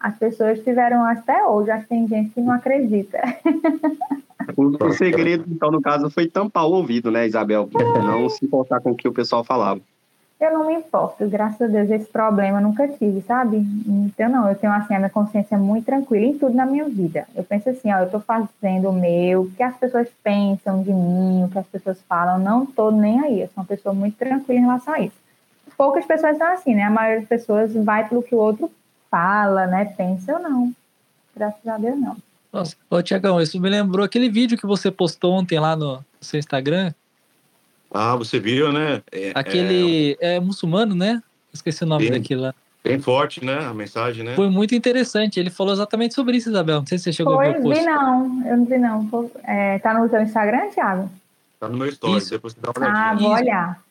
As 0.00 0.18
pessoas 0.18 0.58
tiveram 0.58 1.04
até 1.04 1.46
hoje, 1.46 1.70
acho 1.70 1.84
que 1.84 1.90
tem 1.90 2.08
gente 2.08 2.30
que 2.30 2.40
não 2.40 2.52
acredita. 2.52 3.20
O, 4.56 4.92
segredo, 4.94 5.44
então, 5.48 5.70
no 5.70 5.80
caso, 5.80 6.10
foi 6.10 6.26
tampar 6.26 6.66
o 6.66 6.72
ouvido, 6.72 7.08
né, 7.08 7.24
Isabel? 7.24 7.68
Não 8.02 8.28
se 8.28 8.44
importar 8.44 8.80
com 8.80 8.90
o 8.90 8.96
que 8.96 9.06
o 9.06 9.12
pessoal 9.12 9.44
falava. 9.44 9.80
Eu 10.40 10.54
não 10.54 10.66
me 10.66 10.74
importo, 10.74 11.28
graças 11.28 11.60
a 11.60 11.66
Deus, 11.66 11.90
esse 11.90 12.06
problema 12.06 12.58
eu 12.58 12.62
nunca 12.62 12.88
tive, 12.88 13.20
sabe? 13.22 13.58
Então, 13.58 14.28
não, 14.30 14.48
eu 14.48 14.54
tenho, 14.54 14.72
assim, 14.72 14.94
a 14.94 14.98
minha 14.98 15.10
consciência 15.10 15.58
muito 15.58 15.84
tranquila 15.84 16.24
em 16.24 16.38
tudo 16.38 16.54
na 16.54 16.64
minha 16.64 16.88
vida. 16.88 17.26
Eu 17.34 17.44
penso 17.44 17.68
assim, 17.68 17.92
ó, 17.92 17.98
eu 17.98 18.10
tô 18.10 18.20
fazendo 18.20 18.88
o 18.88 18.92
meu, 18.92 19.42
o 19.42 19.50
que 19.50 19.62
as 19.62 19.76
pessoas 19.76 20.08
pensam 20.24 20.82
de 20.82 20.92
mim, 20.92 21.44
o 21.44 21.50
que 21.50 21.58
as 21.58 21.66
pessoas 21.66 22.00
falam, 22.08 22.38
não 22.38 22.64
tô 22.64 22.90
nem 22.90 23.20
aí. 23.20 23.40
Eu 23.42 23.48
sou 23.48 23.58
uma 23.58 23.66
pessoa 23.66 23.94
muito 23.94 24.16
tranquila 24.16 24.58
em 24.58 24.62
relação 24.62 24.94
a 24.94 25.00
isso 25.00 25.20
poucas 25.80 26.04
pessoas 26.04 26.36
são 26.36 26.46
assim, 26.52 26.74
né? 26.74 26.82
A 26.82 26.90
maioria 26.90 27.20
das 27.20 27.28
pessoas 27.30 27.72
vai 27.72 28.06
pelo 28.06 28.22
que 28.22 28.34
o 28.34 28.38
outro 28.38 28.70
fala, 29.10 29.66
né? 29.66 29.86
Pensa 29.86 30.34
ou 30.34 30.38
não. 30.38 30.74
Graças 31.34 31.66
a 31.66 31.78
Deus, 31.78 31.98
não. 31.98 32.18
Nossa, 32.52 32.76
ô 32.90 33.02
Tiagão, 33.02 33.40
isso 33.40 33.58
me 33.58 33.70
lembrou 33.70 34.04
aquele 34.04 34.28
vídeo 34.28 34.58
que 34.58 34.66
você 34.66 34.90
postou 34.90 35.32
ontem 35.32 35.58
lá 35.58 35.74
no 35.74 36.04
seu 36.20 36.38
Instagram. 36.38 36.92
Ah, 37.92 38.16
você 38.16 38.38
viu, 38.38 38.72
né? 38.72 39.02
É, 39.10 39.32
aquele 39.34 40.16
é... 40.20 40.36
é, 40.36 40.40
muçulmano, 40.40 40.94
né? 40.94 41.22
Esqueci 41.52 41.82
o 41.82 41.86
nome 41.86 42.08
bem, 42.08 42.18
daquilo 42.18 42.42
lá. 42.42 42.54
Bem 42.84 43.00
forte, 43.00 43.44
né? 43.44 43.58
A 43.58 43.74
mensagem, 43.74 44.24
né? 44.24 44.34
Foi 44.34 44.48
muito 44.48 44.74
interessante. 44.74 45.40
Ele 45.40 45.50
falou 45.50 45.72
exatamente 45.72 46.14
sobre 46.14 46.36
isso, 46.36 46.48
Isabel. 46.48 46.78
Não 46.80 46.86
sei 46.86 46.98
se 46.98 47.04
você 47.04 47.12
chegou 47.12 47.34
Foi, 47.34 47.48
a 47.48 47.52
ver 47.52 47.58
o 47.58 47.62
post. 47.62 47.80
vi 47.80 47.86
não. 47.86 48.46
Eu 48.46 48.56
não 48.56 48.64
vi 48.64 48.78
não. 48.78 49.30
É, 49.44 49.78
tá 49.80 49.92
no 49.92 50.08
seu 50.08 50.22
Instagram, 50.22 50.70
Thiago? 50.70 51.10
Tá 51.58 51.68
no 51.68 51.76
meu 51.76 51.88
story. 51.88 52.18
Isso. 52.18 52.30
Depois 52.30 52.54
você 52.54 52.60
dá 52.60 52.70
uma 52.70 52.86
olhadinha. 52.86 53.10
Ah, 53.10 53.14
vou 53.14 53.30
olhar. 53.32 53.82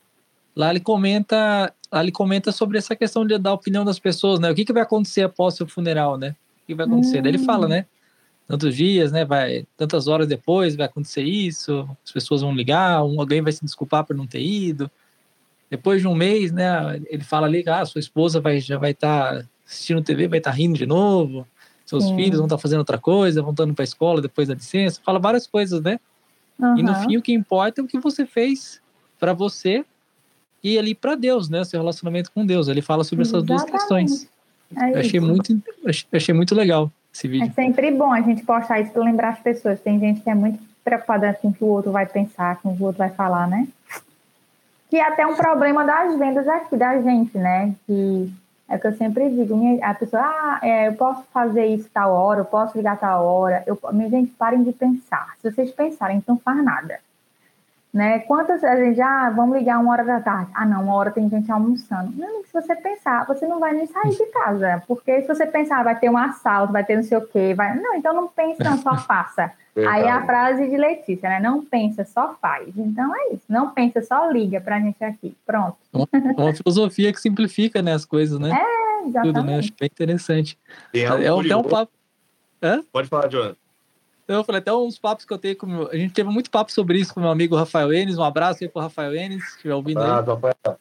Lá 0.55 0.71
ele 0.71 0.79
comenta 0.79 1.73
ali 1.91 2.11
comenta 2.11 2.51
sobre 2.51 2.77
essa 2.77 2.95
questão 2.95 3.25
de 3.25 3.37
dar 3.37 3.53
opinião 3.53 3.83
das 3.83 3.99
pessoas, 3.99 4.39
né? 4.39 4.51
O 4.51 4.55
que, 4.55 4.65
que 4.65 4.73
vai 4.73 4.83
acontecer 4.83 5.23
após 5.23 5.55
o 5.55 5.57
seu 5.57 5.67
funeral, 5.67 6.17
né? 6.17 6.35
O 6.63 6.67
que 6.67 6.75
vai 6.75 6.85
acontecer? 6.85 7.19
Hum. 7.19 7.21
Daí 7.23 7.31
ele 7.31 7.45
fala, 7.45 7.67
né? 7.67 7.85
Tantos 8.49 8.75
dias, 8.75 9.11
né? 9.11 9.23
Vai, 9.23 9.67
tantas 9.77 10.07
horas 10.07 10.27
depois 10.27 10.75
vai 10.75 10.87
acontecer 10.87 11.21
isso, 11.21 11.87
as 12.03 12.11
pessoas 12.11 12.41
vão 12.41 12.51
ligar, 12.51 13.03
um, 13.03 13.21
alguém 13.21 13.43
vai 13.43 13.51
se 13.51 13.63
desculpar 13.63 14.03
por 14.03 14.15
não 14.15 14.25
ter 14.25 14.41
ido. 14.41 14.89
Depois 15.69 16.01
de 16.01 16.07
um 16.07 16.15
mês, 16.15 16.51
né? 16.51 16.99
Ele 17.11 17.23
fala 17.23 17.45
ali, 17.45 17.63
ah, 17.67 17.85
sua 17.85 17.99
esposa 17.99 18.41
vai, 18.41 18.59
já 18.59 18.79
vai 18.79 18.89
estar 18.89 19.35
tá 19.35 19.45
assistindo 19.63 20.01
TV, 20.01 20.27
vai 20.27 20.39
estar 20.39 20.49
tá 20.49 20.57
rindo 20.57 20.75
de 20.75 20.87
novo, 20.87 21.47
seus 21.85 22.05
Sim. 22.05 22.15
filhos 22.15 22.37
vão 22.37 22.47
estar 22.47 22.55
tá 22.55 22.61
fazendo 22.61 22.79
outra 22.79 22.97
coisa, 22.97 23.43
vão 23.43 23.51
estar 23.51 23.67
para 23.67 23.83
a 23.83 23.85
escola 23.85 24.19
depois 24.19 24.47
da 24.47 24.55
licença, 24.55 24.99
fala 25.05 25.19
várias 25.19 25.45
coisas, 25.45 25.79
né? 25.83 25.99
Uhum. 26.57 26.79
E 26.79 26.81
no 26.81 26.95
fim, 26.95 27.17
o 27.17 27.21
que 27.21 27.31
importa 27.31 27.81
é 27.81 27.83
o 27.83 27.87
que 27.87 27.99
você 27.99 28.25
fez 28.25 28.81
para 29.19 29.31
você 29.31 29.85
e 30.63 30.79
ali 30.79 30.95
para 30.95 31.13
Deus, 31.13 31.49
né? 31.49 31.63
Seu 31.65 31.79
relacionamento 31.79 32.31
com 32.31 32.43
Deus. 32.43 32.67
Ele 32.67 32.81
fala 32.81 33.03
sobre 33.03 33.21
essas 33.21 33.43
Exatamente. 33.43 33.61
duas 33.61 33.71
questões. 33.71 34.29
É 34.75 34.95
eu 34.95 34.99
achei 35.01 35.19
muito, 35.19 35.61
achei 36.11 36.33
muito 36.33 36.55
legal 36.55 36.91
esse 37.13 37.27
vídeo. 37.27 37.47
É 37.47 37.51
sempre 37.51 37.91
bom 37.91 38.11
a 38.11 38.21
gente 38.21 38.43
postar 38.43 38.79
isso 38.79 38.91
para 38.91 39.03
lembrar 39.03 39.29
as 39.29 39.39
pessoas. 39.39 39.79
Tem 39.79 39.99
gente 39.99 40.21
que 40.21 40.29
é 40.29 40.35
muito 40.35 40.59
preocupada 40.83 41.33
com 41.33 41.49
o 41.49 41.53
que 41.53 41.63
o 41.63 41.67
outro 41.67 41.91
vai 41.91 42.05
pensar, 42.05 42.57
com 42.61 42.69
o 42.69 42.75
que 42.75 42.81
o 42.81 42.85
outro 42.85 42.99
vai 42.99 43.09
falar, 43.09 43.47
né? 43.47 43.67
Que 44.89 44.97
é 44.97 45.07
até 45.07 45.25
um 45.25 45.35
problema 45.35 45.85
das 45.85 46.17
vendas 46.17 46.47
aqui 46.47 46.75
da 46.75 46.99
gente, 47.01 47.37
né? 47.37 47.73
Que 47.85 48.31
é 48.67 48.75
o 48.75 48.79
que 48.79 48.87
eu 48.87 48.93
sempre 48.97 49.29
digo, 49.29 49.55
minha, 49.55 49.83
a 49.85 49.93
pessoa, 49.95 50.21
ah, 50.21 50.59
é, 50.61 50.87
eu 50.87 50.93
posso 50.93 51.23
fazer 51.33 51.65
isso 51.65 51.89
tal 51.91 52.13
hora, 52.13 52.41
eu 52.41 52.45
posso 52.45 52.77
ligar 52.77 52.97
tal 52.97 53.25
hora. 53.25 53.63
Eu, 53.65 53.79
minha 53.91 54.09
gente, 54.09 54.31
parem 54.31 54.63
de 54.63 54.71
pensar. 54.71 55.33
Se 55.41 55.51
vocês 55.51 55.71
pensarem, 55.71 56.17
então 56.17 56.37
faz 56.37 56.63
nada. 56.63 56.99
Né? 57.91 58.19
Quantas 58.19 58.63
a 58.63 58.75
gente, 58.75 59.01
ah, 59.01 59.31
vamos 59.35 59.57
ligar 59.57 59.79
uma 59.79 59.91
hora 59.91 60.03
da 60.03 60.19
tarde. 60.19 60.51
Ah, 60.53 60.63
não, 60.63 60.83
uma 60.83 60.93
hora 60.93 61.09
tem 61.09 61.27
gente 61.27 61.51
almoçando. 61.51 62.13
Não, 62.15 62.43
se 62.43 62.53
você 62.53 62.75
pensar, 62.75 63.25
você 63.25 63.47
não 63.47 63.59
vai 63.59 63.73
nem 63.73 63.87
sair 63.87 64.11
de 64.11 64.25
casa. 64.27 64.83
Porque 64.87 65.21
se 65.21 65.27
você 65.27 65.47
pensar, 65.47 65.83
vai 65.83 65.97
ter 65.97 66.07
um 66.07 66.17
assalto, 66.17 66.71
vai 66.71 66.83
ter 66.83 66.95
não 66.95 67.03
sei 67.03 67.17
o 67.17 67.25
quê, 67.25 67.55
vai. 67.55 67.75
Não, 67.79 67.95
então 67.95 68.13
não 68.13 68.27
pense, 68.27 68.63
não, 68.63 68.77
só 68.77 68.95
faça. 68.95 69.51
Aí 69.75 70.03
é 70.03 70.11
a 70.11 70.23
frase 70.23 70.67
de 70.67 70.77
Letícia, 70.77 71.29
né? 71.29 71.39
Não 71.39 71.65
pensa, 71.65 72.05
só 72.05 72.35
faz. 72.39 72.67
Então 72.77 73.15
é 73.15 73.33
isso. 73.33 73.43
Não 73.49 73.71
pensa, 73.71 74.03
só 74.03 74.29
liga 74.29 74.61
pra 74.61 74.79
gente 74.79 75.03
aqui. 75.03 75.35
Pronto. 75.45 75.77
Uma, 75.91 76.07
uma 76.37 76.53
filosofia 76.53 77.11
que 77.11 77.19
simplifica 77.19 77.81
né, 77.81 77.93
as 77.93 78.05
coisas, 78.05 78.39
né? 78.39 78.51
É, 78.51 79.21
tudo, 79.21 79.41
né? 79.43 79.57
Acho 79.57 79.73
bem 79.79 79.87
interessante. 79.91 80.59
Tem 80.91 81.03
É 81.03 81.27
algo 81.27 81.43
até 81.43 81.55
um 81.55 81.63
papo. 81.63 81.91
Pode 82.91 83.07
falar, 83.07 83.27
Jonathan. 83.29 83.55
Eu 84.29 84.43
falei 84.43 84.59
até 84.59 84.71
uns 84.73 84.99
papos 84.99 85.25
que 85.25 85.33
eu 85.33 85.37
tenho 85.37 85.55
com 85.57 85.65
meu... 85.65 85.89
A 85.89 85.95
gente 85.95 86.13
teve 86.13 86.29
muito 86.29 86.51
papo 86.51 86.71
sobre 86.71 86.99
isso 86.99 87.13
com 87.13 87.19
meu 87.19 87.31
amigo 87.31 87.55
Rafael 87.55 87.91
Enes. 87.91 88.17
Um 88.17 88.23
abraço 88.23 88.63
aí 88.63 88.69
pro 88.69 88.81
Rafael 88.81 89.15
Enes, 89.15 89.43
se 89.43 89.55
estiver 89.55 89.73
ouvindo 89.73 89.99
Ah, 89.99 90.19
aí. 90.19 90.25
Rafael. 90.25 90.79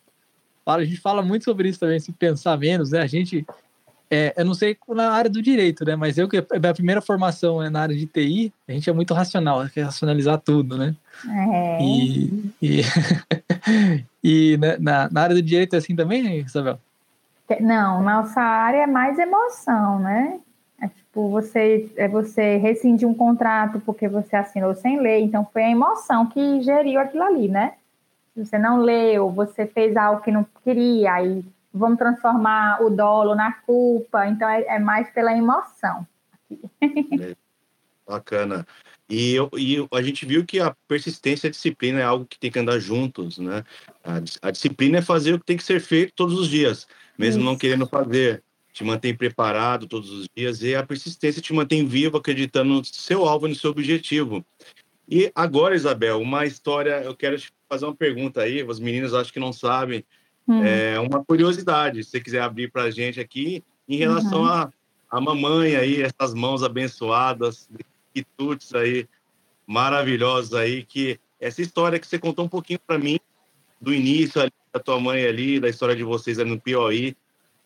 Fala, 0.64 0.82
a 0.82 0.84
gente 0.84 1.00
fala 1.00 1.22
muito 1.22 1.44
sobre 1.46 1.68
isso 1.68 1.80
também, 1.80 1.98
se 1.98 2.12
pensar 2.12 2.58
menos, 2.58 2.90
né? 2.90 3.00
A 3.00 3.06
gente. 3.06 3.46
é, 4.10 4.34
eu 4.36 4.44
não 4.44 4.52
sei 4.52 4.76
na 4.88 5.12
área 5.12 5.30
do 5.30 5.40
direito, 5.40 5.82
né? 5.82 5.96
Mas 5.96 6.18
eu 6.18 6.28
que 6.28 6.36
a 6.36 6.58
minha 6.58 6.74
primeira 6.74 7.00
formação 7.00 7.62
é 7.62 7.70
na 7.70 7.80
área 7.80 7.96
de 7.96 8.04
TI, 8.06 8.52
a 8.68 8.72
gente 8.72 8.90
é 8.90 8.92
muito 8.92 9.14
racional, 9.14 9.66
quer 9.70 9.84
racionalizar 9.84 10.38
tudo, 10.38 10.76
né? 10.76 10.94
É. 11.26 11.78
E, 11.82 12.52
e, 12.60 12.82
e 14.22 14.58
né, 14.58 14.76
na, 14.78 15.08
na 15.10 15.22
área 15.22 15.34
do 15.34 15.40
direito 15.42 15.74
é 15.74 15.78
assim 15.78 15.96
também, 15.96 16.40
Isabel? 16.40 16.78
Não, 17.60 18.02
nossa 18.02 18.40
área 18.42 18.82
é 18.82 18.86
mais 18.86 19.18
emoção, 19.18 20.00
né? 20.00 20.38
É 20.80 20.88
tipo, 20.88 21.28
você, 21.28 21.90
é 21.96 22.06
você 22.06 22.56
rescindir 22.56 23.08
um 23.08 23.14
contrato 23.14 23.80
porque 23.80 24.08
você 24.08 24.36
assinou 24.36 24.74
sem 24.74 25.00
ler, 25.00 25.18
então 25.20 25.44
foi 25.52 25.64
a 25.64 25.70
emoção 25.70 26.26
que 26.26 26.62
geriu 26.62 27.00
aquilo 27.00 27.24
ali, 27.24 27.48
né? 27.48 27.74
Se 28.32 28.44
você 28.44 28.56
não 28.56 28.80
leu, 28.80 29.30
você 29.30 29.66
fez 29.66 29.96
algo 29.96 30.22
que 30.22 30.30
não 30.30 30.46
queria, 30.62 31.14
aí 31.14 31.44
vamos 31.74 31.98
transformar 31.98 32.80
o 32.82 32.90
dolo 32.90 33.34
na 33.34 33.52
culpa, 33.52 34.26
então 34.28 34.48
é, 34.48 34.62
é 34.62 34.78
mais 34.78 35.10
pela 35.10 35.36
emoção. 35.36 36.06
Bacana. 38.06 38.66
E, 39.08 39.34
eu- 39.34 39.50
e 39.56 39.86
a 39.92 40.02
gente 40.02 40.24
viu 40.24 40.44
que 40.44 40.60
a 40.60 40.74
persistência 40.86 41.46
e 41.46 41.48
a 41.48 41.50
disciplina 41.50 41.98
é 42.00 42.04
algo 42.04 42.24
que 42.24 42.38
tem 42.38 42.50
que 42.50 42.58
andar 42.58 42.78
juntos, 42.78 43.38
né? 43.38 43.64
A, 44.04 44.48
a 44.48 44.50
disciplina 44.50 44.98
é 44.98 45.02
fazer 45.02 45.34
o 45.34 45.38
que 45.38 45.44
tem 45.44 45.56
que 45.56 45.64
ser 45.64 45.80
feito 45.80 46.14
todos 46.14 46.38
os 46.38 46.48
dias, 46.48 46.86
mesmo 47.18 47.42
não 47.42 47.52
Isso. 47.52 47.60
querendo 47.60 47.86
fazer. 47.86 48.42
Te 48.78 48.84
mantém 48.84 49.12
preparado 49.12 49.88
todos 49.88 50.08
os 50.12 50.28
dias 50.36 50.62
e 50.62 50.72
a 50.72 50.86
persistência 50.86 51.42
te 51.42 51.52
mantém 51.52 51.84
vivo, 51.84 52.16
acreditando 52.16 52.74
no 52.74 52.84
seu 52.84 53.26
alvo 53.26 53.48
e 53.48 53.50
no 53.50 53.56
seu 53.56 53.72
objetivo. 53.72 54.46
E 55.08 55.32
agora, 55.34 55.74
Isabel, 55.74 56.20
uma 56.20 56.46
história, 56.46 57.02
eu 57.02 57.12
quero 57.12 57.36
te 57.36 57.50
fazer 57.68 57.86
uma 57.86 57.94
pergunta 57.96 58.40
aí, 58.40 58.60
as 58.60 58.78
meninas 58.78 59.14
acho 59.14 59.32
que 59.32 59.40
não 59.40 59.52
sabem, 59.52 60.04
Hum. 60.46 60.62
é 60.62 61.00
uma 61.00 61.24
curiosidade, 61.24 62.04
se 62.04 62.10
você 62.10 62.20
quiser 62.20 62.40
abrir 62.40 62.70
para 62.70 62.84
a 62.84 62.90
gente 62.92 63.18
aqui, 63.18 63.64
em 63.88 63.96
relação 63.96 64.42
Uhum. 64.42 64.46
a, 64.46 64.72
a 65.10 65.20
mamãe 65.20 65.74
aí, 65.74 66.00
essas 66.00 66.32
mãos 66.32 66.62
abençoadas, 66.62 67.68
quitutes 68.14 68.72
aí, 68.76 69.08
maravilhosos 69.66 70.54
aí, 70.54 70.84
que 70.84 71.18
essa 71.40 71.60
história 71.60 71.98
que 71.98 72.06
você 72.06 72.16
contou 72.16 72.44
um 72.44 72.48
pouquinho 72.48 72.78
para 72.86 72.96
mim, 72.96 73.18
do 73.80 73.92
início 73.92 74.40
ali, 74.40 74.52
da 74.72 74.78
tua 74.78 75.00
mãe 75.00 75.26
ali, 75.26 75.58
da 75.58 75.68
história 75.68 75.96
de 75.96 76.04
vocês 76.04 76.38
ali 76.38 76.50
no 76.50 76.60
Piauí, 76.60 77.16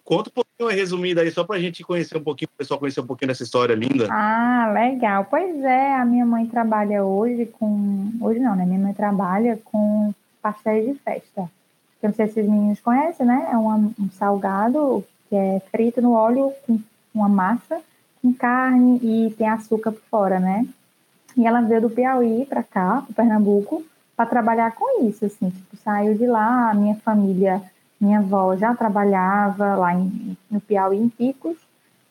conta 0.02 0.30
um 0.30 0.41
pouquinho 0.62 0.80
resumida 0.80 1.20
aí, 1.22 1.30
só 1.30 1.44
para 1.44 1.56
a 1.56 1.60
gente 1.60 1.82
conhecer 1.82 2.16
um 2.16 2.22
pouquinho, 2.22 2.48
o 2.54 2.58
pessoal 2.58 2.78
conhecer 2.78 3.00
um 3.00 3.06
pouquinho 3.06 3.28
dessa 3.28 3.42
história 3.42 3.74
linda. 3.74 4.08
Ah, 4.10 4.70
legal. 4.72 5.26
Pois 5.28 5.62
é, 5.62 5.94
a 5.94 6.04
minha 6.04 6.24
mãe 6.24 6.46
trabalha 6.46 7.04
hoje 7.04 7.46
com. 7.46 8.10
Hoje 8.20 8.38
não, 8.38 8.54
né? 8.54 8.64
Minha 8.64 8.80
mãe 8.80 8.94
trabalha 8.94 9.58
com 9.64 10.12
pastéis 10.40 10.86
de 10.86 10.94
festa. 10.94 11.50
Eu 12.02 12.08
não 12.08 12.14
sei 12.14 12.26
se 12.28 12.40
os 12.40 12.48
meninos 12.48 12.80
conhecem, 12.80 13.24
né? 13.26 13.48
É 13.52 13.56
um, 13.56 13.92
um 13.98 14.10
salgado 14.18 15.04
que 15.28 15.36
é 15.36 15.60
frito 15.70 16.00
no 16.00 16.12
óleo 16.12 16.52
com 16.66 16.78
uma 17.14 17.28
massa, 17.28 17.80
com 18.20 18.32
carne 18.32 18.98
e 19.02 19.30
tem 19.30 19.48
açúcar 19.48 19.92
por 19.92 20.02
fora, 20.10 20.40
né? 20.40 20.66
E 21.36 21.46
ela 21.46 21.60
veio 21.62 21.82
do 21.82 21.90
Piauí 21.90 22.44
para 22.44 22.62
cá, 22.62 23.02
para 23.06 23.24
Pernambuco, 23.24 23.84
para 24.16 24.26
trabalhar 24.26 24.72
com 24.72 25.06
isso, 25.06 25.24
assim. 25.24 25.50
Tipo, 25.50 25.76
saiu 25.76 26.14
de 26.14 26.26
lá, 26.26 26.70
a 26.70 26.74
minha 26.74 26.96
família, 26.96 27.62
minha 28.02 28.18
avó 28.18 28.56
já 28.56 28.74
trabalhava 28.74 29.76
lá 29.76 29.94
em, 29.94 30.36
no 30.50 30.60
Piauí, 30.60 30.98
em 30.98 31.08
Picos. 31.08 31.56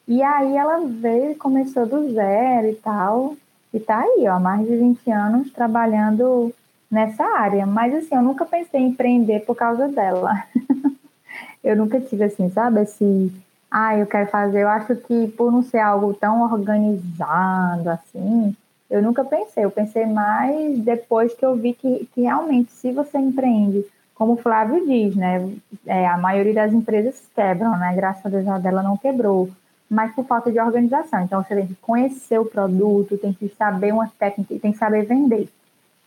E 0.08 0.24
aí 0.24 0.56
ela 0.56 0.86
veio 0.88 1.32
e 1.32 1.36
começou 1.36 1.86
do 1.86 2.14
zero 2.14 2.68
e 2.68 2.76
tal. 2.76 3.36
E 3.74 3.80
tá 3.80 4.00
aí, 4.00 4.26
ó, 4.28 4.39
mais 4.39 4.66
de 4.66 4.76
20 4.76 5.12
anos 5.12 5.52
trabalhando 5.52 6.54
nessa 6.89 7.24
área. 7.24 7.66
Mas 7.66 7.94
assim, 7.94 8.16
eu 8.16 8.22
nunca 8.22 8.46
pensei 8.46 8.80
em 8.80 8.88
empreender 8.88 9.42
por 9.42 9.56
causa 9.56 9.88
dela. 9.89 10.44
eu 11.64 11.76
nunca 11.76 12.00
tive 12.00 12.24
assim, 12.24 12.50
sabe, 12.50 12.82
esse 12.82 13.32
ah, 13.70 13.98
eu 13.98 14.06
quero 14.06 14.30
fazer. 14.30 14.62
Eu 14.62 14.70
acho 14.70 14.96
que 14.96 15.28
por 15.30 15.52
não 15.52 15.62
ser 15.62 15.80
algo 15.80 16.14
tão 16.14 16.42
organizado 16.42 17.89
assim, 17.89 18.56
eu 18.89 19.02
nunca 19.02 19.24
pensei. 19.24 19.64
Eu 19.64 19.72
pensei 19.72 20.06
mais 20.06 20.80
depois 20.80 21.34
que 21.34 21.46
eu 21.46 21.56
vi 21.56 21.74
que, 21.74 22.08
que 22.14 22.22
realmente, 22.22 22.72
se 22.72 22.92
você 22.92 23.18
empreende, 23.18 23.86
como 24.22 24.34
o 24.34 24.38
Flávio 24.38 24.86
diz, 24.86 25.15
né? 25.15 25.51
É, 25.84 26.07
a 26.07 26.15
maioria 26.15 26.53
das 26.53 26.72
empresas 26.72 27.24
quebram, 27.34 27.76
né? 27.76 27.91
Graças 27.95 28.24
a 28.24 28.30
Deus 28.30 28.47
a 28.47 28.59
dela 28.59 28.84
não 28.84 28.95
quebrou 28.95 29.49
mas 29.89 30.13
por 30.13 30.24
falta 30.26 30.51
de 30.51 30.59
organização. 30.59 31.22
Então, 31.22 31.43
você 31.43 31.55
tem 31.55 31.67
que 31.67 31.76
conhecer 31.82 32.39
o 32.39 32.45
produto, 32.45 33.17
tem 33.17 33.34
que 33.34 33.49
saber 33.57 33.91
uma 33.91 34.07
técnica, 34.07 34.57
tem 34.59 34.72
que 34.72 34.78
saber 34.78 35.05
vender, 35.05 35.49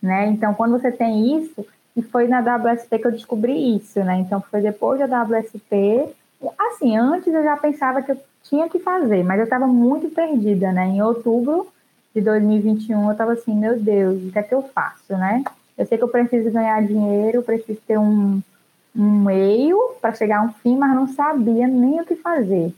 né? 0.00 0.28
Então, 0.28 0.54
quando 0.54 0.78
você 0.78 0.90
tem 0.90 1.36
isso, 1.38 1.66
e 1.94 2.02
foi 2.02 2.26
na 2.28 2.38
WSP 2.38 2.98
que 3.00 3.06
eu 3.06 3.12
descobri 3.12 3.76
isso, 3.76 3.98
né? 4.04 4.16
Então, 4.20 4.40
foi 4.40 4.62
depois 4.62 5.00
da 5.00 5.22
WSP, 5.22 6.08
assim, 6.58 6.96
antes 6.96 7.34
eu 7.34 7.42
já 7.42 7.56
pensava 7.56 8.00
que 8.00 8.12
eu 8.12 8.16
tinha 8.44 8.70
que 8.70 8.78
fazer, 8.78 9.24
mas 9.24 9.38
eu 9.38 9.44
estava 9.44 9.66
muito 9.66 10.08
perdida, 10.08 10.72
né? 10.72 10.86
Em 10.86 11.02
outubro 11.02 11.66
de 12.14 12.22
2021, 12.22 13.04
eu 13.04 13.12
estava 13.12 13.32
assim, 13.32 13.54
meu 13.54 13.78
Deus, 13.78 14.22
o 14.22 14.30
que 14.30 14.38
é 14.38 14.42
que 14.42 14.54
eu 14.54 14.62
faço, 14.62 15.14
né? 15.14 15.44
Eu 15.76 15.86
sei 15.86 15.98
que 15.98 16.04
eu 16.04 16.08
preciso 16.08 16.50
ganhar 16.50 16.86
dinheiro, 16.86 17.42
preciso 17.42 17.80
ter 17.86 17.98
um, 17.98 18.40
um 18.94 19.10
meio 19.24 19.78
para 20.00 20.14
chegar 20.14 20.38
a 20.38 20.42
um 20.42 20.52
fim, 20.52 20.76
mas 20.76 20.94
não 20.94 21.08
sabia 21.08 21.66
nem 21.66 22.00
o 22.00 22.04
que 22.04 22.14
fazer. 22.14 22.72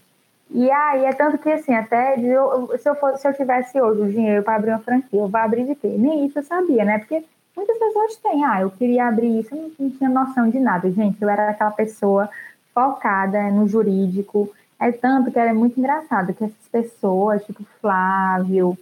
E 0.51 0.71
aí, 0.71 1.05
é 1.05 1.13
tanto 1.13 1.39
que, 1.39 1.51
assim, 1.51 1.75
até 1.75 2.19
eu, 2.19 2.71
se, 2.79 2.89
eu 2.89 2.95
for, 2.95 3.17
se 3.19 3.27
eu 3.27 3.35
tivesse 3.35 3.81
hoje 3.81 4.01
o 4.01 4.11
dinheiro 4.11 4.43
para 4.43 4.57
abrir 4.57 4.71
uma 4.71 4.79
franquia, 4.79 5.21
eu 5.21 5.29
vou 5.29 5.41
abrir 5.41 5.65
de 5.65 5.75
quê? 5.75 5.89
Nem 5.89 6.27
isso 6.27 6.39
eu 6.39 6.43
sabia, 6.43 6.85
né? 6.85 6.99
Porque 6.99 7.25
muitas 7.57 7.77
pessoas 7.79 8.17
têm, 8.17 8.45
ah, 8.45 8.61
eu 8.61 8.71
queria 8.71 9.09
abrir 9.09 9.41
isso, 9.41 9.55
eu 9.55 9.73
não, 9.79 9.91
tinha 9.91 10.09
noção 10.09 10.49
de 10.49 10.61
nada. 10.61 10.91
Gente, 10.91 11.21
eu 11.21 11.29
era 11.29 11.51
aquela 11.51 11.73
pessoa 11.73 12.31
focada 12.73 13.51
no 13.51 13.67
jurídico. 13.67 14.53
É 14.79 14.93
tanto 14.93 15.33
que 15.33 15.39
era 15.39 15.53
muito 15.53 15.79
engraçado 15.79 16.33
que 16.33 16.45
essas 16.45 16.69
pessoas, 16.71 17.45
tipo 17.45 17.65
Flávio, 17.81 18.79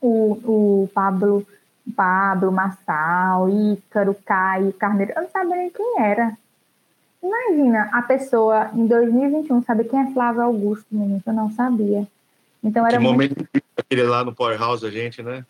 o, 0.00 0.84
o 0.84 0.90
Pablo, 0.94 1.44
Pablo 1.96 2.50
Massal, 2.50 3.48
Ícaro, 3.48 4.16
Caio, 4.24 4.72
Carneiro, 4.72 5.12
eu 5.14 5.22
não 5.22 5.30
sabia 5.30 5.56
nem 5.56 5.70
quem 5.70 6.00
era. 6.00 6.36
Imagina 7.22 7.88
a 7.92 8.02
pessoa 8.02 8.70
em 8.74 8.86
2021 8.86 9.62
saber 9.62 9.84
quem 9.84 10.00
é 10.00 10.12
Flávio 10.12 10.42
Augusto, 10.42 10.86
menino, 10.90 11.22
eu 11.24 11.32
não 11.32 11.50
sabia. 11.50 12.06
Então 12.62 12.86
era 12.86 12.98
que 12.98 13.02
muito... 13.02 13.34
momento 13.36 13.48
aquele 13.76 14.02
lá 14.04 14.24
no 14.24 14.34
Powerhouse 14.34 14.86
a 14.86 14.90
gente, 14.90 15.22
né? 15.22 15.44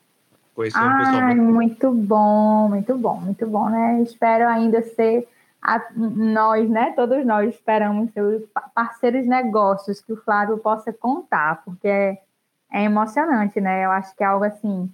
Conhecendo 0.54 0.84
Ai, 0.84 1.04
pessoalmente. 1.04 1.40
muito 1.40 1.90
bom, 1.92 2.68
muito 2.68 2.96
bom, 2.96 3.20
muito 3.20 3.46
bom, 3.46 3.68
né? 3.68 4.02
Espero 4.02 4.48
ainda 4.48 4.82
ser 4.82 5.26
a, 5.60 5.80
nós, 5.96 6.68
né? 6.68 6.92
Todos 6.94 7.24
nós 7.24 7.52
esperamos 7.52 8.12
ser 8.12 8.22
os 8.22 8.42
parceiros 8.74 9.26
negócios 9.26 10.00
que 10.00 10.12
o 10.12 10.16
Flávio 10.16 10.58
possa 10.58 10.92
contar, 10.92 11.62
porque 11.64 11.88
é, 11.88 12.18
é 12.72 12.84
emocionante, 12.84 13.60
né? 13.60 13.84
Eu 13.84 13.90
acho 13.90 14.14
que 14.14 14.22
é 14.22 14.26
algo 14.26 14.44
assim. 14.44 14.90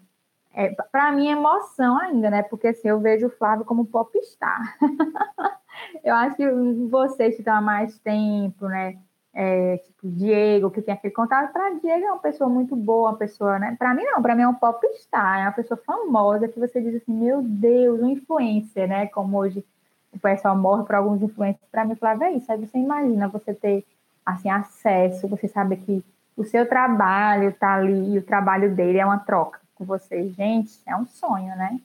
É, 0.52 0.74
para 0.90 1.12
mim 1.12 1.28
é 1.28 1.32
emoção 1.32 1.98
ainda, 1.98 2.28
né? 2.28 2.42
Porque 2.42 2.68
assim, 2.68 2.88
eu 2.88 3.00
vejo 3.00 3.26
o 3.26 3.30
Flávio 3.30 3.64
como 3.64 3.84
popstar. 3.86 4.76
eu 6.02 6.14
acho 6.14 6.36
que 6.36 6.50
vocês 6.90 7.34
que 7.34 7.40
estão 7.40 7.54
há 7.54 7.60
mais 7.60 7.98
tempo, 8.00 8.66
né? 8.66 8.98
É, 9.32 9.76
tipo, 9.78 10.08
Diego, 10.08 10.70
que 10.70 10.82
tem 10.82 10.92
aquele 10.92 11.14
contato, 11.14 11.52
para 11.52 11.70
Diego 11.74 12.04
é 12.04 12.10
uma 12.10 12.18
pessoa 12.18 12.50
muito 12.50 12.74
boa, 12.74 13.10
uma 13.10 13.16
pessoa, 13.16 13.60
né? 13.60 13.76
Para 13.78 13.94
mim 13.94 14.02
não, 14.02 14.20
para 14.20 14.34
mim 14.34 14.42
é 14.42 14.48
um 14.48 14.54
popstar, 14.54 15.38
é 15.38 15.42
uma 15.42 15.52
pessoa 15.52 15.78
famosa 15.86 16.48
que 16.48 16.58
você 16.58 16.80
diz 16.80 16.96
assim, 16.96 17.12
meu 17.12 17.40
Deus, 17.40 18.00
um 18.00 18.10
influencer, 18.10 18.88
né? 18.88 19.06
Como 19.06 19.38
hoje 19.38 19.64
o 20.12 20.18
pessoal 20.18 20.56
morre 20.56 20.82
por 20.82 20.96
alguns 20.96 21.22
influencers, 21.22 21.64
para 21.70 21.84
mim, 21.84 21.94
Flávio, 21.94 22.24
é 22.24 22.32
isso. 22.32 22.50
Aí 22.50 22.58
você 22.58 22.76
imagina 22.76 23.28
você 23.28 23.54
ter, 23.54 23.84
assim, 24.26 24.50
acesso, 24.50 25.28
você 25.28 25.46
sabe 25.46 25.76
que 25.76 26.04
o 26.36 26.42
seu 26.42 26.68
trabalho 26.68 27.52
tá 27.52 27.74
ali 27.74 28.14
e 28.14 28.18
o 28.18 28.22
trabalho 28.22 28.74
dele 28.74 28.98
é 28.98 29.06
uma 29.06 29.18
troca 29.18 29.59
com 29.80 29.86
vocês. 29.86 30.34
Gente, 30.36 30.78
é 30.86 30.94
um 30.94 31.06
sonho, 31.06 31.56
né? 31.56 31.80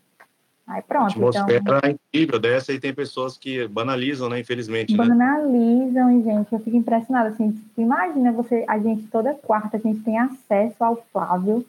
Aí 0.67 0.81
pronto. 0.81 1.11
Atmosfera 1.11 1.61
então, 1.61 1.89
incrível 1.89 2.39
dessa 2.39 2.73
e 2.73 2.79
tem 2.79 2.93
pessoas 2.93 3.37
que 3.37 3.67
banalizam, 3.67 4.27
né? 4.27 4.39
Infelizmente, 4.39 4.91
né? 4.91 4.97
banalizam 4.97 6.19
e, 6.19 6.23
gente, 6.23 6.51
eu 6.51 6.59
fico 6.59 6.75
impressionada. 6.75 7.29
Assim, 7.29 7.57
imagina 7.77 8.31
você, 8.31 8.65
a 8.67 8.77
gente 8.77 9.03
toda 9.07 9.33
quarta, 9.33 9.77
a 9.77 9.79
gente 9.79 10.01
tem 10.01 10.19
acesso 10.19 10.83
ao 10.83 10.97
Flávio, 11.13 11.65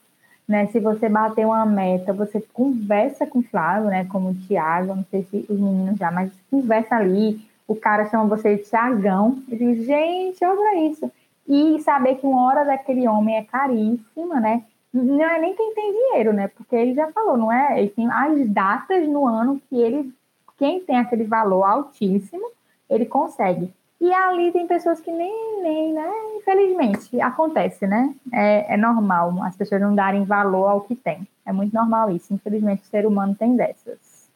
né? 0.48 0.66
Se 0.68 0.80
você 0.80 1.08
bater 1.08 1.46
uma 1.46 1.64
meta, 1.64 2.12
você 2.12 2.42
conversa 2.52 3.26
com 3.26 3.38
o 3.40 3.42
Flávio, 3.42 3.90
né? 3.90 4.06
Como 4.06 4.30
o 4.30 4.34
Thiago, 4.48 4.96
não 4.96 5.04
sei 5.10 5.22
se 5.30 5.46
os 5.48 5.60
meninos 5.60 5.98
já, 5.98 6.10
mas 6.10 6.32
conversa 6.50 6.96
ali, 6.96 7.40
o 7.68 7.76
cara 7.76 8.08
chama 8.08 8.24
você 8.24 8.56
de 8.56 8.64
Tiagão. 8.64 9.38
Eu 9.48 9.58
digo, 9.58 9.84
gente, 9.84 10.44
olha 10.44 10.90
isso. 10.90 11.12
E 11.46 11.78
saber 11.82 12.16
que 12.16 12.26
uma 12.26 12.46
hora 12.46 12.64
daquele 12.64 13.06
homem 13.06 13.36
é 13.36 13.44
caríssima, 13.44 14.40
né? 14.40 14.64
Não 15.02 15.24
é 15.24 15.38
nem 15.38 15.54
quem 15.54 15.74
tem 15.74 15.92
dinheiro, 15.92 16.32
né? 16.32 16.48
Porque 16.48 16.74
ele 16.74 16.94
já 16.94 17.10
falou, 17.12 17.36
não 17.36 17.52
é? 17.52 17.78
Ele 17.78 17.90
tem 17.90 18.10
as 18.10 18.48
datas 18.48 19.06
no 19.06 19.26
ano 19.26 19.60
que 19.68 19.76
ele, 19.76 20.12
quem 20.58 20.80
tem 20.80 20.98
aquele 20.98 21.24
valor 21.24 21.64
altíssimo, 21.64 22.50
ele 22.88 23.04
consegue. 23.04 23.72
E 24.00 24.12
ali 24.12 24.52
tem 24.52 24.66
pessoas 24.66 25.00
que 25.00 25.10
nem, 25.10 25.62
nem 25.62 25.92
né? 25.92 26.10
Infelizmente, 26.36 27.20
acontece, 27.20 27.86
né? 27.86 28.14
É, 28.32 28.74
é 28.74 28.76
normal 28.76 29.34
as 29.42 29.56
pessoas 29.56 29.80
não 29.80 29.94
darem 29.94 30.24
valor 30.24 30.68
ao 30.68 30.80
que 30.82 30.94
tem. 30.94 31.26
É 31.44 31.52
muito 31.52 31.74
normal 31.74 32.10
isso. 32.10 32.32
Infelizmente, 32.32 32.82
o 32.82 32.86
ser 32.86 33.06
humano 33.06 33.34
tem 33.34 33.56
dessas. 33.56 34.28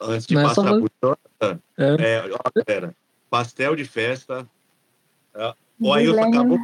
Antes 0.00 0.26
de 0.26 0.34
não 0.34 0.42
passar 0.42 0.66
é 0.66 0.80
por 0.80 1.18
é. 1.40 1.56
é, 1.78 2.30
ó, 2.32 2.50
galera, 2.54 2.94
pastel 3.30 3.74
de 3.74 3.84
festa. 3.84 4.46
É, 5.34 5.54
o 5.80 5.92
Ailton 5.92 6.28
acabou, 6.28 6.58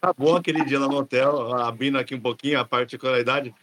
acabou 0.00 0.36
aquele 0.36 0.64
dia 0.64 0.80
lá 0.80 0.88
no 0.88 0.96
hotel, 0.96 1.54
abrindo 1.54 1.98
aqui 1.98 2.14
um 2.14 2.20
pouquinho 2.20 2.58
a 2.58 2.64
particularidade. 2.64 3.54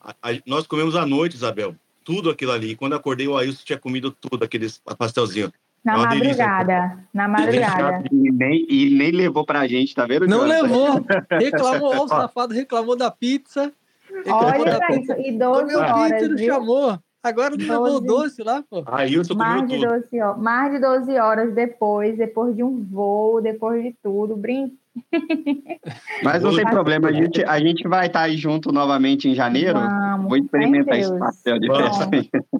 A, 0.00 0.10
a, 0.22 0.38
nós 0.44 0.66
comemos 0.66 0.96
à 0.96 1.06
noite, 1.06 1.36
Isabel, 1.36 1.74
tudo 2.04 2.28
aquilo 2.28 2.52
ali. 2.52 2.74
Quando 2.74 2.94
acordei, 2.94 3.28
o 3.28 3.36
Ailton 3.36 3.62
tinha 3.64 3.78
comido 3.78 4.10
tudo, 4.10 4.44
aqueles 4.44 4.80
pastelzinho. 4.98 5.52
Na 5.84 5.94
é 5.94 5.96
madrugada, 5.98 6.64
delícia. 6.64 7.08
na 7.14 7.28
madrugada. 7.28 8.04
E 8.10 8.32
nem, 8.32 8.66
e 8.68 8.90
nem 8.90 9.12
levou 9.12 9.46
pra 9.46 9.68
gente, 9.68 9.94
tá 9.94 10.04
vendo? 10.04 10.26
Não 10.26 10.44
levou. 10.44 11.00
Reclamou, 11.30 12.04
o 12.04 12.08
safado 12.08 12.52
reclamou 12.52 12.96
da 12.96 13.08
pizza. 13.08 13.72
Reclamou 14.12 14.62
Olha 14.62 14.78
da 14.80 14.88
isso, 14.90 15.12
e 15.12 15.38
12 15.38 15.76
horas. 15.76 16.12
Pizza, 16.12 16.28
não 16.28 16.38
chamou. 16.38 16.98
Agora 17.22 17.56
não 17.56 17.58
levou 17.58 17.96
o 17.96 18.00
doce 18.00 18.42
lá, 18.42 18.64
pô. 18.68 18.84
Aí 18.86 19.14
eu 19.14 19.26
tô 19.26 19.34
mais 19.34 19.66
de, 19.68 19.78
12 19.78 20.20
horas, 20.20 20.42
mais 20.42 20.72
de 20.72 20.80
12 20.80 21.18
horas 21.18 21.54
depois, 21.54 22.16
depois 22.16 22.54
de 22.54 22.62
um 22.62 22.84
voo, 22.84 23.40
depois 23.40 23.82
de 23.82 23.94
tudo, 24.02 24.36
brinco. 24.36 24.74
Mas 26.22 26.42
não 26.42 26.54
tem 26.54 26.64
problema, 26.64 27.08
a 27.08 27.12
gente, 27.12 27.44
a 27.44 27.58
gente 27.58 27.86
vai 27.86 28.06
estar 28.06 28.22
aí 28.22 28.36
junto 28.36 28.72
novamente 28.72 29.28
em 29.28 29.34
janeiro. 29.34 29.78
Vamos, 29.78 30.28
Vou 30.28 30.36
experimentar 30.36 30.98
esse 30.98 31.18
pastel 31.18 31.58
de 31.58 31.68
festa. 31.68 32.08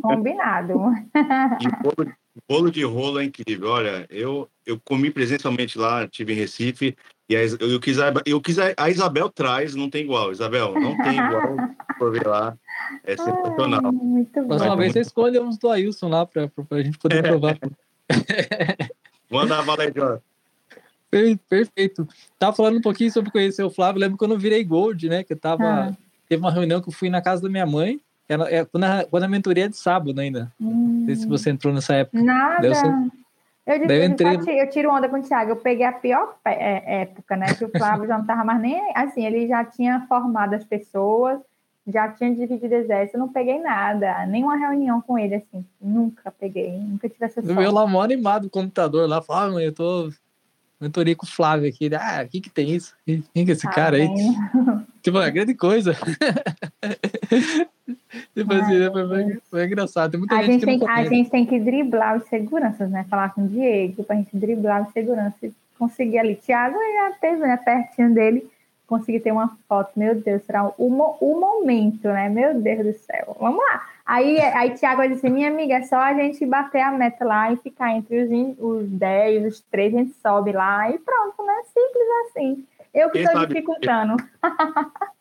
Combinado. 0.03 0.75
De 1.59 1.69
bolo, 1.83 2.13
bolo 2.49 2.71
de 2.71 2.85
rolo 2.85 3.21
é 3.21 3.25
incrível. 3.25 3.71
Olha, 3.71 4.07
eu, 4.11 4.49
eu 4.67 4.81
comi 4.85 5.11
presencialmente 5.11 5.79
lá, 5.79 6.07
tive 6.07 6.33
em 6.33 6.37
Recife, 6.37 6.97
e 7.29 7.37
a, 7.37 7.41
eu, 7.43 7.81
quis, 7.81 7.97
eu 8.25 8.41
quis 8.41 8.57
a 8.59 8.89
Isabel 8.89 9.29
traz, 9.29 9.75
não 9.75 9.91
tem 9.91 10.03
igual. 10.03 10.31
Isabel, 10.31 10.75
não 10.75 10.97
tem 10.99 11.19
igual. 11.19 11.57
Por 11.99 12.13
ver 12.13 12.27
lá. 12.27 12.57
É 13.05 13.17
sensacional. 13.17 13.81
Ai, 13.85 13.91
muito 13.93 14.41
bom. 14.43 14.49
Próxima 14.49 14.77
vez 14.77 14.93
você 14.93 15.01
escolhe 15.01 15.41
uns 15.41 15.57
do 15.57 15.71
Ailson 15.71 16.09
lá 16.09 16.27
para 16.27 16.51
a 16.71 16.83
gente 16.83 16.99
poder 16.99 17.23
provar. 17.23 17.59
Manda 19.31 19.59
a 19.59 19.63
Valedior. 19.63 20.21
Perfeito. 21.49 22.09
Tava 22.39 22.57
falando 22.57 22.79
um 22.79 22.83
pouquinho 22.83 23.11
sobre 23.11 23.31
conhecer 23.31 23.63
o 23.63 23.71
Flávio. 23.71 24.01
lembro 24.01 24.19
quando 24.19 24.33
eu 24.33 24.39
virei 24.39 24.65
Gold, 24.65 25.09
né? 25.09 25.25
Que 25.25 25.33
eu 25.33 25.39
tava. 25.39 25.65
Ah. 25.65 25.93
Teve 26.29 26.43
uma 26.43 26.51
reunião 26.51 26.81
que 26.81 26.89
eu 26.89 26.93
fui 26.93 27.09
na 27.09 27.23
casa 27.23 27.43
da 27.43 27.49
minha 27.49 27.67
mãe. 27.67 28.01
Ela, 28.29 28.51
é, 28.51 28.65
quando, 28.65 28.85
a, 28.85 29.05
quando 29.05 29.23
a 29.23 29.29
mentoria 29.29 29.67
é 29.67 29.69
de 29.69 29.77
sábado 29.77 30.21
ainda. 30.21 30.53
Hum. 30.61 30.99
Não 31.01 31.07
sei 31.07 31.17
se 31.17 31.27
você 31.27 31.51
entrou 31.51 31.73
nessa 31.73 31.95
época. 31.95 32.21
Nada. 32.23 32.67
Eu, 33.67 33.75
eu, 33.75 34.05
entrei... 34.05 34.63
eu, 34.63 34.71
tiro 34.71 34.93
onda 34.93 35.09
com 35.09 35.19
o 35.19 35.23
Thiago. 35.23 35.51
Eu 35.51 35.57
peguei 35.57 35.85
a 35.85 35.93
pior 35.93 36.37
é, 36.45 37.03
época, 37.03 37.37
né? 37.37 37.47
Que 37.55 37.65
o 37.65 37.69
Flávio 37.69 38.07
já 38.07 38.17
não 38.17 38.25
tava 38.25 38.45
mais 38.45 38.61
nem. 38.61 38.81
Assim, 38.95 39.27
ele 39.27 39.49
já 39.49 39.65
tinha 39.65 40.07
formado 40.09 40.55
as 40.55 40.65
pessoas, 40.65 41.41
já 41.87 42.09
tinha 42.09 42.33
dividido 42.33 42.73
exército. 42.75 43.17
Eu 43.17 43.21
não 43.21 43.33
peguei 43.33 43.61
nada. 43.61 44.25
Nenhuma 44.27 44.57
reunião 44.57 45.01
com 45.01 45.19
ele, 45.19 45.37
assim. 45.37 45.65
Nunca 45.81 46.31
peguei. 46.31 46.79
Nunca 46.79 47.09
tive 47.09 47.25
essa 47.25 47.43
sorte. 47.43 47.63
Eu 47.63 47.73
lá 47.73 47.87
mó 47.87 48.03
animado 48.03 48.47
o 48.47 48.51
computador 48.51 49.09
lá. 49.09 49.21
Falava, 49.21 49.59
ah, 49.59 49.63
eu 49.63 49.73
tô 49.73 50.11
mentoria 50.81 51.17
com 51.17 51.27
o 51.27 51.29
Flávio 51.29 51.69
aqui. 51.69 51.91
Ah, 51.95 52.23
o 52.25 52.29
que 52.29 52.41
que 52.41 52.51
tem 52.51 52.71
isso? 52.71 52.95
Quem 53.05 53.45
que 53.45 53.51
é 53.51 53.53
esse 53.53 53.67
ah, 53.67 53.71
cara 53.71 53.97
aí? 53.97 54.09
tipo, 55.03 55.19
é 55.19 55.31
grande 55.31 55.55
coisa. 55.55 55.95
tipo 58.35 58.53
assim, 58.53 58.79
né? 58.79 58.91
foi, 58.91 59.41
foi, 59.51 59.65
engraçado. 59.65 60.11
Tem 60.11 60.21
muita 60.21 60.37
a 60.37 60.43
gente, 60.43 60.65
gente 60.65 60.81
tem, 60.81 60.89
A 60.89 61.05
gente 61.05 61.31
tem 61.31 61.47
que 61.47 61.59
driblar 61.59 62.17
os 62.17 62.25
seguranças, 62.29 62.91
né? 62.91 63.05
Falar 63.09 63.35
com 63.35 63.45
o 63.45 63.49
Diego 63.49 64.05
pra 64.05 64.17
gente 64.17 64.37
driblar 64.37 64.87
os 64.87 64.93
seguranças 64.93 65.53
conseguir 65.79 66.19
ali. 66.19 66.35
Tiago 66.37 66.77
já 66.77 67.13
teve, 67.21 67.41
né? 67.41 67.57
Pertinho 67.57 68.13
dele. 68.15 68.47
Conseguir 68.87 69.21
ter 69.21 69.33
uma 69.33 69.57
foto. 69.69 69.91
Meu 69.97 70.15
Deus, 70.15 70.43
será 70.45 70.65
o, 70.65 70.75
o 70.79 71.41
momento, 71.41 72.05
né? 72.05 72.29
Meu 72.29 72.61
Deus 72.61 72.87
do 72.87 72.93
céu. 73.01 73.37
Vamos 73.41 73.59
lá. 73.59 73.87
Aí, 74.07 74.39
aí 74.41 74.71
Tiago 74.75 74.99
vai 74.99 75.09
dizer, 75.09 75.29
minha 75.29 75.49
amiga, 75.49 75.75
é 75.75 75.83
só 75.83 75.97
a 75.97 76.15
gente 76.15 76.47
bater 76.47 76.81
a 76.81 76.93
meta 76.93 77.25
lá 77.25 77.53
e 77.53 77.57
ficar 77.57 77.93
entre 77.93 78.23
os, 78.23 78.31
os 78.59 78.89
10, 78.89 79.47
os 79.47 79.61
3, 79.63 79.95
a 79.95 79.99
gente 79.99 80.15
sobe 80.23 80.53
lá 80.53 80.89
e 80.91 80.99
pronto, 80.99 81.45
né? 81.45 81.63
Simples 81.65 82.07
assim. 82.25 82.65
Eu 82.95 83.11
que 83.11 83.19
estou 83.19 83.47
dificultando. 83.47 84.17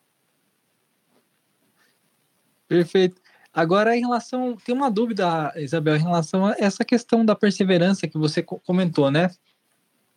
Perfeito. 2.68 3.20
Agora, 3.52 3.96
em 3.96 4.00
relação. 4.00 4.56
Tem 4.64 4.74
uma 4.74 4.90
dúvida, 4.90 5.52
Isabel, 5.56 5.96
em 5.96 6.02
relação 6.02 6.46
a 6.46 6.54
essa 6.58 6.84
questão 6.84 7.24
da 7.24 7.34
perseverança 7.34 8.06
que 8.06 8.18
você 8.18 8.42
comentou, 8.42 9.10
né? 9.10 9.30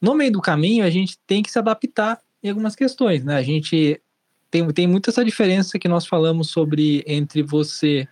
No 0.01 0.13
meio 0.13 0.31
do 0.31 0.41
caminho, 0.41 0.85
a 0.85 0.89
gente 0.89 1.17
tem 1.25 1.41
que 1.41 1.51
se 1.51 1.57
adaptar 1.57 2.21
em 2.43 2.49
algumas 2.49 2.75
questões, 2.75 3.23
né? 3.23 3.35
A 3.35 3.41
gente 3.41 4.01
tem, 4.49 4.67
tem 4.71 4.87
muito 4.87 5.09
essa 5.09 5.23
diferença 5.23 5.77
que 5.77 5.87
nós 5.87 6.05
falamos 6.05 6.49
sobre 6.49 7.03
entre 7.05 7.43
você 7.43 8.07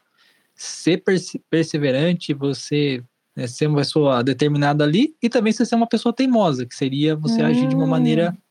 ser 0.56 1.04
perseverante, 1.50 2.34
você 2.34 3.04
né, 3.36 3.48
ser 3.48 3.68
uma 3.68 3.78
pessoa 3.78 4.24
determinada 4.24 4.84
ali, 4.84 5.16
e 5.22 5.30
também 5.30 5.54
você 5.54 5.66
ser 5.66 5.76
uma 5.76 5.88
pessoa 5.88 6.12
teimosa, 6.12 6.66
que 6.66 6.76
seria 6.76 7.16
você 7.16 7.42
hum. 7.42 7.46
agir 7.46 7.68
de 7.68 7.76
uma 7.76 7.86
maneira 7.86 8.32
hum. 8.32 8.42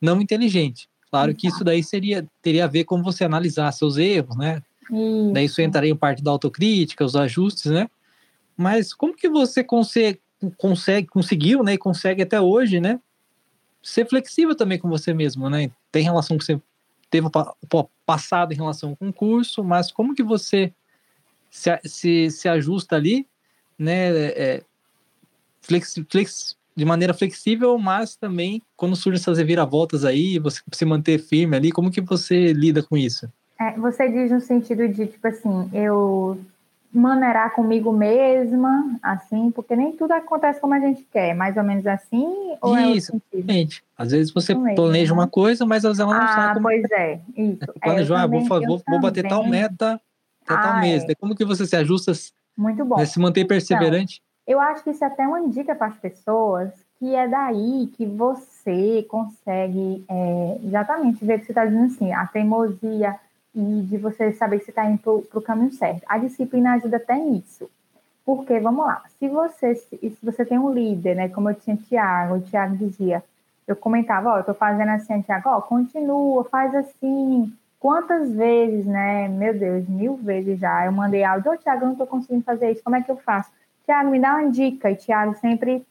não 0.00 0.20
inteligente. 0.20 0.88
Claro 1.10 1.34
que 1.34 1.48
isso 1.48 1.64
daí 1.64 1.82
seria 1.82 2.26
teria 2.42 2.64
a 2.64 2.68
ver 2.68 2.84
com 2.84 3.02
você 3.02 3.24
analisar 3.24 3.72
seus 3.72 3.96
erros, 3.96 4.36
né? 4.36 4.62
Isso. 4.90 5.32
Daí 5.32 5.44
isso 5.46 5.60
entraria 5.60 5.90
em 5.90 5.96
parte 5.96 6.22
da 6.22 6.30
autocrítica, 6.30 7.04
os 7.04 7.16
ajustes, 7.16 7.70
né? 7.70 7.88
Mas 8.56 8.92
como 8.92 9.14
que 9.14 9.28
você 9.28 9.64
consegue, 9.64 10.20
consegue 10.56 11.06
conseguiu, 11.06 11.62
né, 11.62 11.74
e 11.74 11.78
consegue 11.78 12.22
até 12.22 12.40
hoje, 12.40 12.80
né, 12.80 13.00
ser 13.82 14.08
flexível 14.08 14.54
também 14.54 14.78
com 14.78 14.88
você 14.88 15.12
mesmo, 15.14 15.48
né? 15.48 15.70
Tem 15.90 16.02
relação 16.02 16.36
que 16.36 16.44
você 16.44 16.60
teve 17.10 17.26
o 17.26 17.88
passado 18.04 18.52
em 18.52 18.56
relação 18.56 18.90
ao 18.90 18.96
concurso, 18.96 19.64
mas 19.64 19.90
como 19.90 20.14
que 20.14 20.22
você 20.22 20.72
se, 21.50 21.78
se, 21.84 22.30
se 22.30 22.48
ajusta 22.48 22.96
ali, 22.96 23.26
né, 23.78 24.10
é, 24.30 24.62
flex, 25.62 25.94
flex, 26.10 26.56
de 26.76 26.84
maneira 26.84 27.14
flexível, 27.14 27.78
mas 27.78 28.16
também 28.16 28.62
quando 28.76 28.96
surgem 28.96 29.20
essas 29.20 29.38
reviravoltas 29.38 30.04
aí, 30.04 30.38
você 30.38 30.60
se 30.72 30.84
manter 30.84 31.18
firme 31.18 31.56
ali, 31.56 31.72
como 31.72 31.90
que 31.90 32.00
você 32.00 32.52
lida 32.52 32.82
com 32.82 32.96
isso? 32.96 33.30
É, 33.60 33.72
você 33.78 34.08
diz 34.08 34.30
no 34.30 34.40
sentido 34.40 34.86
de, 34.88 35.06
tipo 35.06 35.26
assim, 35.26 35.68
eu 35.72 36.38
maneirar 36.92 37.54
comigo 37.54 37.92
mesma, 37.92 38.98
assim, 39.02 39.50
porque 39.50 39.76
nem 39.76 39.92
tudo 39.92 40.12
acontece 40.12 40.60
como 40.60 40.74
a 40.74 40.80
gente 40.80 41.06
quer, 41.12 41.34
mais 41.34 41.56
ou 41.56 41.62
menos 41.62 41.86
assim, 41.86 42.56
ou 42.60 42.76
é 42.76 42.86
Isso, 42.88 43.20
é 43.32 43.66
Às 43.96 44.12
vezes 44.12 44.32
você 44.32 44.54
planeja 44.54 45.12
uma 45.12 45.28
coisa, 45.28 45.66
mas 45.66 45.84
às 45.84 45.96
vezes 45.96 46.00
ela 46.00 46.14
não 46.14 46.24
ah, 46.24 46.34
sabe 46.34 46.54
como... 46.54 46.68
pois 46.68 46.90
é, 46.90 47.20
isso. 47.36 47.58
Planejou, 47.80 48.16
é, 48.16 48.20
ah, 48.20 48.26
vou, 48.26 48.40
vou, 48.40 48.82
vou 48.88 49.00
bater 49.00 49.28
tal 49.28 49.46
meta, 49.46 50.00
até 50.46 50.62
tal 50.62 50.80
mês. 50.80 51.04
É. 51.04 51.14
Como 51.14 51.36
que 51.36 51.44
você 51.44 51.66
se 51.66 51.76
ajusta 51.76 52.12
Muito 52.56 52.84
bom. 52.84 52.96
Né, 52.96 53.04
se 53.04 53.20
manter 53.20 53.44
perseverante? 53.44 54.22
Então, 54.44 54.54
eu 54.54 54.60
acho 54.60 54.82
que 54.82 54.90
isso 54.90 55.04
é 55.04 55.06
até 55.06 55.26
uma 55.26 55.46
dica 55.48 55.74
para 55.74 55.88
as 55.88 55.96
pessoas, 55.98 56.70
que 56.98 57.14
é 57.14 57.28
daí 57.28 57.90
que 57.96 58.06
você 58.06 59.04
consegue 59.08 60.04
é, 60.08 60.58
exatamente 60.64 61.22
ver 61.22 61.38
que 61.38 61.46
você 61.46 61.52
está 61.52 61.66
dizendo 61.66 61.84
assim, 61.84 62.12
a 62.12 62.26
teimosia 62.26 63.14
e 63.58 63.82
de 63.82 63.96
você 63.98 64.32
saber 64.32 64.58
que 64.58 64.66
você 64.66 64.70
está 64.70 64.88
indo 64.88 64.98
para 64.98 65.38
o 65.38 65.42
caminho 65.42 65.72
certo. 65.72 66.02
A 66.06 66.18
disciplina 66.18 66.74
ajuda 66.74 66.96
até 66.96 67.16
nisso. 67.16 67.68
Porque, 68.24 68.60
vamos 68.60 68.86
lá, 68.86 69.02
se 69.18 69.28
você, 69.28 69.74
se 69.74 70.18
você 70.22 70.44
tem 70.44 70.58
um 70.58 70.72
líder, 70.72 71.16
né, 71.16 71.28
como 71.28 71.50
eu 71.50 71.54
tinha 71.54 71.76
Tiago, 71.76 72.36
o 72.36 72.40
Tiago 72.40 72.76
dizia, 72.76 73.24
eu 73.66 73.74
comentava, 73.74 74.30
ó, 74.30 74.36
eu 74.36 74.40
estou 74.40 74.54
fazendo 74.54 74.90
assim, 74.90 75.22
Tiago, 75.22 75.48
ó, 75.48 75.60
continua, 75.60 76.44
faz 76.44 76.74
assim, 76.74 77.52
Quantas 77.80 78.32
vezes, 78.32 78.84
né? 78.86 79.28
Meu 79.28 79.56
Deus, 79.56 79.88
mil 79.88 80.16
vezes 80.16 80.58
já. 80.58 80.84
Eu 80.84 80.92
mandei 80.92 81.22
áudio, 81.22 81.52
ô 81.52 81.56
Tiago, 81.56 81.82
eu 81.82 81.86
não 81.86 81.92
estou 81.92 82.06
conseguindo 82.06 82.42
fazer 82.42 82.72
isso, 82.72 82.82
como 82.82 82.96
é 82.96 83.02
que 83.02 83.10
eu 83.10 83.16
faço? 83.16 83.50
Tiago, 83.84 84.10
me 84.10 84.20
dá 84.20 84.34
uma 84.34 84.50
dica. 84.50 84.90
E 84.90 84.96
Tiago 84.96 85.36
sempre 85.36 85.86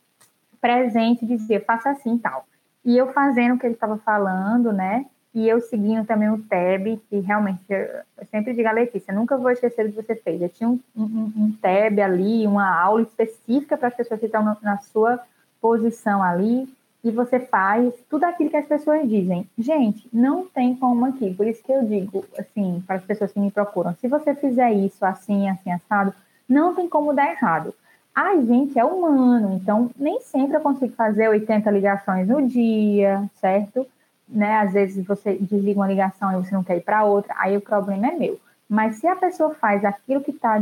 presente 0.60 1.26
dizia, 1.26 1.62
faça 1.62 1.92
assim 1.92 2.16
e 2.16 2.20
tal. 2.20 2.46
E 2.84 2.98
eu 2.98 3.14
fazendo 3.14 3.56
o 3.56 3.60
que 3.60 3.66
ele 3.66 3.76
estava 3.76 3.98
falando, 3.98 4.74
né? 4.74 5.06
E 5.38 5.48
eu 5.48 5.62
seguindo 5.62 6.04
também 6.04 6.32
o 6.32 6.42
tab, 6.42 7.00
que 7.08 7.20
realmente, 7.20 7.62
eu 7.70 8.26
sempre 8.32 8.56
digo 8.56 8.68
a 8.68 8.72
Letícia, 8.72 9.14
nunca 9.14 9.38
vou 9.38 9.52
esquecer 9.52 9.86
do 9.86 9.94
que 9.94 10.02
você 10.02 10.16
fez. 10.16 10.42
Eu 10.42 10.50
tinha 10.50 10.68
um, 10.68 10.80
um, 10.96 11.32
um 11.38 11.56
tab 11.62 12.00
ali, 12.00 12.48
uma 12.48 12.68
aula 12.68 13.04
específica 13.04 13.78
para 13.78 13.90
as 13.90 13.94
pessoas 13.94 14.20
que 14.20 14.26
estão 14.26 14.58
na 14.64 14.80
sua 14.80 15.20
posição 15.62 16.24
ali, 16.24 16.68
e 17.04 17.12
você 17.12 17.40
faz 17.40 17.94
tudo 18.10 18.24
aquilo 18.24 18.50
que 18.50 18.58
as 18.58 18.66
pessoas 18.66 19.08
dizem. 19.08 19.48
Gente, 19.56 20.10
não 20.12 20.48
tem 20.48 20.76
como 20.76 21.06
aqui. 21.06 21.32
Por 21.32 21.46
isso 21.46 21.64
que 21.64 21.72
eu 21.72 21.86
digo, 21.86 22.26
assim, 22.36 22.84
para 22.88 22.96
as 22.96 23.04
pessoas 23.04 23.32
que 23.32 23.40
me 23.40 23.52
procuram, 23.52 23.94
se 23.94 24.08
você 24.08 24.34
fizer 24.34 24.72
isso 24.72 25.06
assim, 25.06 25.48
assim, 25.48 25.72
assado, 25.72 26.16
não 26.50 26.74
tem 26.74 26.90
como 26.90 27.14
dar 27.14 27.30
errado. 27.30 27.76
A 28.16 28.36
gente 28.38 28.80
é 28.80 28.84
humano, 28.84 29.54
então 29.62 29.92
nem 29.96 30.20
sempre 30.20 30.58
eu 30.58 30.62
consigo 30.62 30.96
fazer 30.96 31.30
80 31.30 31.70
ligações 31.70 32.28
no 32.28 32.42
dia, 32.48 33.30
certo? 33.36 33.86
Né? 34.28 34.58
Às 34.58 34.74
vezes 34.74 35.06
você 35.06 35.36
desliga 35.36 35.80
uma 35.80 35.88
ligação 35.88 36.32
e 36.32 36.44
você 36.44 36.54
não 36.54 36.64
quer 36.64 36.78
ir 36.78 36.82
para 36.82 37.04
outra, 37.04 37.34
aí 37.38 37.56
o 37.56 37.62
problema 37.62 38.08
é 38.08 38.12
meu. 38.12 38.40
Mas 38.70 38.98
se 38.98 39.08
a 39.08 39.16
pessoa 39.16 39.54
faz 39.56 39.86
aquilo 39.86 40.22
que 40.22 40.34
tá, 40.34 40.62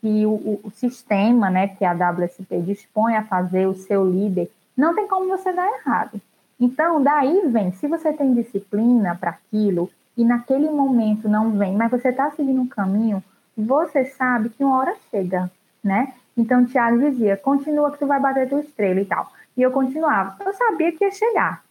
que 0.00 0.26
o, 0.26 0.60
o 0.64 0.72
sistema, 0.74 1.48
né, 1.48 1.68
que 1.68 1.84
a 1.84 1.92
WSP 1.92 2.60
dispõe 2.62 3.14
a 3.14 3.22
fazer, 3.22 3.66
o 3.66 3.74
seu 3.74 4.04
líder, 4.04 4.50
não 4.76 4.94
tem 4.94 5.06
como 5.06 5.28
você 5.28 5.52
dar 5.52 5.68
errado. 5.68 6.20
Então, 6.58 7.02
daí 7.02 7.46
vem, 7.48 7.72
se 7.72 7.86
você 7.86 8.12
tem 8.12 8.34
disciplina 8.34 9.14
para 9.14 9.30
aquilo 9.30 9.90
e 10.16 10.24
naquele 10.24 10.68
momento 10.68 11.28
não 11.28 11.52
vem, 11.52 11.74
mas 11.74 11.90
você 11.90 12.08
está 12.08 12.30
seguindo 12.32 12.60
um 12.60 12.66
caminho, 12.68 13.22
você 13.56 14.04
sabe 14.04 14.48
que 14.48 14.64
uma 14.64 14.78
hora 14.78 14.94
chega, 15.10 15.50
né? 15.82 16.12
Então, 16.36 16.64
Tiago 16.64 16.98
dizia, 16.98 17.36
continua 17.36 17.92
que 17.92 17.98
tu 17.98 18.06
vai 18.06 18.18
bater 18.18 18.48
tua 18.48 18.60
estrela 18.60 19.00
e 19.00 19.04
tal. 19.04 19.30
E 19.56 19.62
eu 19.62 19.70
continuava. 19.70 20.36
Eu 20.44 20.52
sabia 20.52 20.90
que 20.90 21.04
ia 21.04 21.12
chegar. 21.12 21.63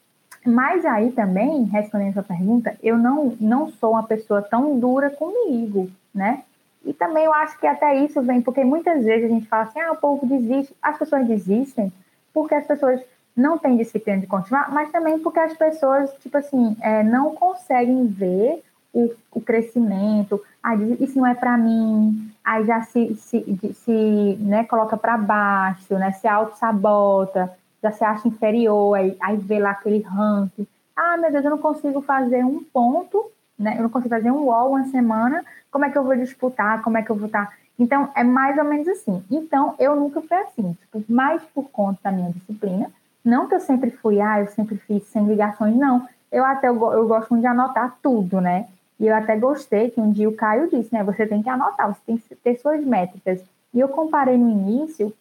Mas 0.45 0.85
aí 0.85 1.11
também, 1.11 1.63
respondendo 1.63 2.17
a 2.17 2.23
pergunta, 2.23 2.75
eu 2.83 2.97
não, 2.97 3.35
não 3.39 3.69
sou 3.71 3.91
uma 3.91 4.03
pessoa 4.03 4.41
tão 4.41 4.79
dura 4.79 5.09
comigo, 5.09 5.89
né? 6.13 6.43
E 6.85 6.93
também 6.93 7.23
eu 7.23 7.33
acho 7.33 7.57
que 7.59 7.65
até 7.65 7.95
isso 7.95 8.21
vem, 8.21 8.41
porque 8.41 8.63
muitas 8.63 9.05
vezes 9.05 9.25
a 9.25 9.33
gente 9.33 9.47
fala 9.47 9.63
assim, 9.63 9.79
ah, 9.79 9.93
o 9.93 9.97
povo 9.97 10.25
desiste. 10.25 10.75
As 10.81 10.97
pessoas 10.97 11.25
desistem 11.25 11.91
porque 12.33 12.55
as 12.55 12.65
pessoas 12.65 13.01
não 13.35 13.57
têm 13.57 13.77
disciplina 13.77 14.19
de 14.19 14.27
continuar, 14.27 14.71
mas 14.71 14.91
também 14.91 15.17
porque 15.19 15.39
as 15.39 15.53
pessoas, 15.53 16.11
tipo 16.21 16.37
assim, 16.37 16.75
é, 16.81 17.03
não 17.03 17.33
conseguem 17.35 18.05
ver 18.05 18.63
o, 18.93 19.11
o 19.31 19.41
crescimento, 19.41 20.41
ah, 20.61 20.75
isso 20.75 21.17
não 21.17 21.25
é 21.25 21.33
para 21.33 21.57
mim, 21.57 22.31
aí 22.43 22.63
já 22.65 22.83
se, 22.83 23.15
se, 23.15 23.73
se 23.73 24.37
né, 24.39 24.63
coloca 24.65 24.95
para 24.95 25.17
baixo, 25.17 25.95
né, 25.95 26.11
se 26.11 26.27
auto-sabota, 26.27 27.51
já 27.83 27.91
se 27.91 28.03
acha 28.03 28.27
inferior, 28.27 28.95
aí, 28.95 29.15
aí 29.21 29.35
vê 29.35 29.59
lá 29.59 29.71
aquele 29.71 29.99
ranking. 30.01 30.65
Ah, 30.95 31.17
meu 31.17 31.31
Deus, 31.31 31.43
eu 31.43 31.51
não 31.51 31.57
consigo 31.57 32.01
fazer 32.01 32.45
um 32.45 32.63
ponto, 32.63 33.29
né? 33.59 33.75
Eu 33.77 33.83
não 33.83 33.89
consigo 33.89 34.15
fazer 34.15 34.31
um 34.31 34.45
wall 34.45 34.69
uma 34.69 34.85
semana, 34.85 35.43
como 35.69 35.83
é 35.83 35.89
que 35.89 35.97
eu 35.97 36.03
vou 36.03 36.15
disputar, 36.15 36.81
como 36.81 36.97
é 36.97 37.03
que 37.03 37.09
eu 37.09 37.15
vou 37.15 37.25
estar... 37.25 37.51
Então, 37.77 38.09
é 38.15 38.23
mais 38.23 38.57
ou 38.57 38.63
menos 38.63 38.87
assim. 38.87 39.21
Então, 39.29 39.75
eu 39.77 39.95
nunca 39.95 40.21
fui 40.21 40.37
assim, 40.37 40.73
tipo, 40.73 41.03
mais 41.11 41.43
por 41.53 41.69
conta 41.71 41.99
da 42.03 42.11
minha 42.11 42.31
disciplina. 42.31 42.89
Não 43.25 43.47
que 43.47 43.55
eu 43.55 43.59
sempre 43.59 43.89
fui, 43.89 44.21
ah, 44.21 44.39
eu 44.39 44.47
sempre 44.47 44.77
fiz 44.77 45.03
sem 45.07 45.25
ligações, 45.25 45.75
não. 45.75 46.07
Eu 46.31 46.45
até 46.45 46.69
eu, 46.69 46.93
eu 46.93 47.07
gosto 47.07 47.37
de 47.37 47.45
anotar 47.45 47.97
tudo, 48.01 48.39
né? 48.39 48.67
E 48.99 49.07
eu 49.07 49.15
até 49.15 49.35
gostei 49.35 49.89
que 49.89 49.99
um 49.99 50.11
dia 50.11 50.29
o 50.29 50.35
Caio 50.35 50.69
disse, 50.69 50.93
né? 50.93 51.03
Você 51.03 51.25
tem 51.25 51.41
que 51.41 51.49
anotar, 51.49 51.87
você 51.87 51.99
tem 52.05 52.17
que 52.17 52.35
ter 52.35 52.55
suas 52.59 52.83
métricas. 52.85 53.41
E 53.73 53.79
eu 53.79 53.89
comparei 53.89 54.37
no 54.37 54.49
início 54.49 55.11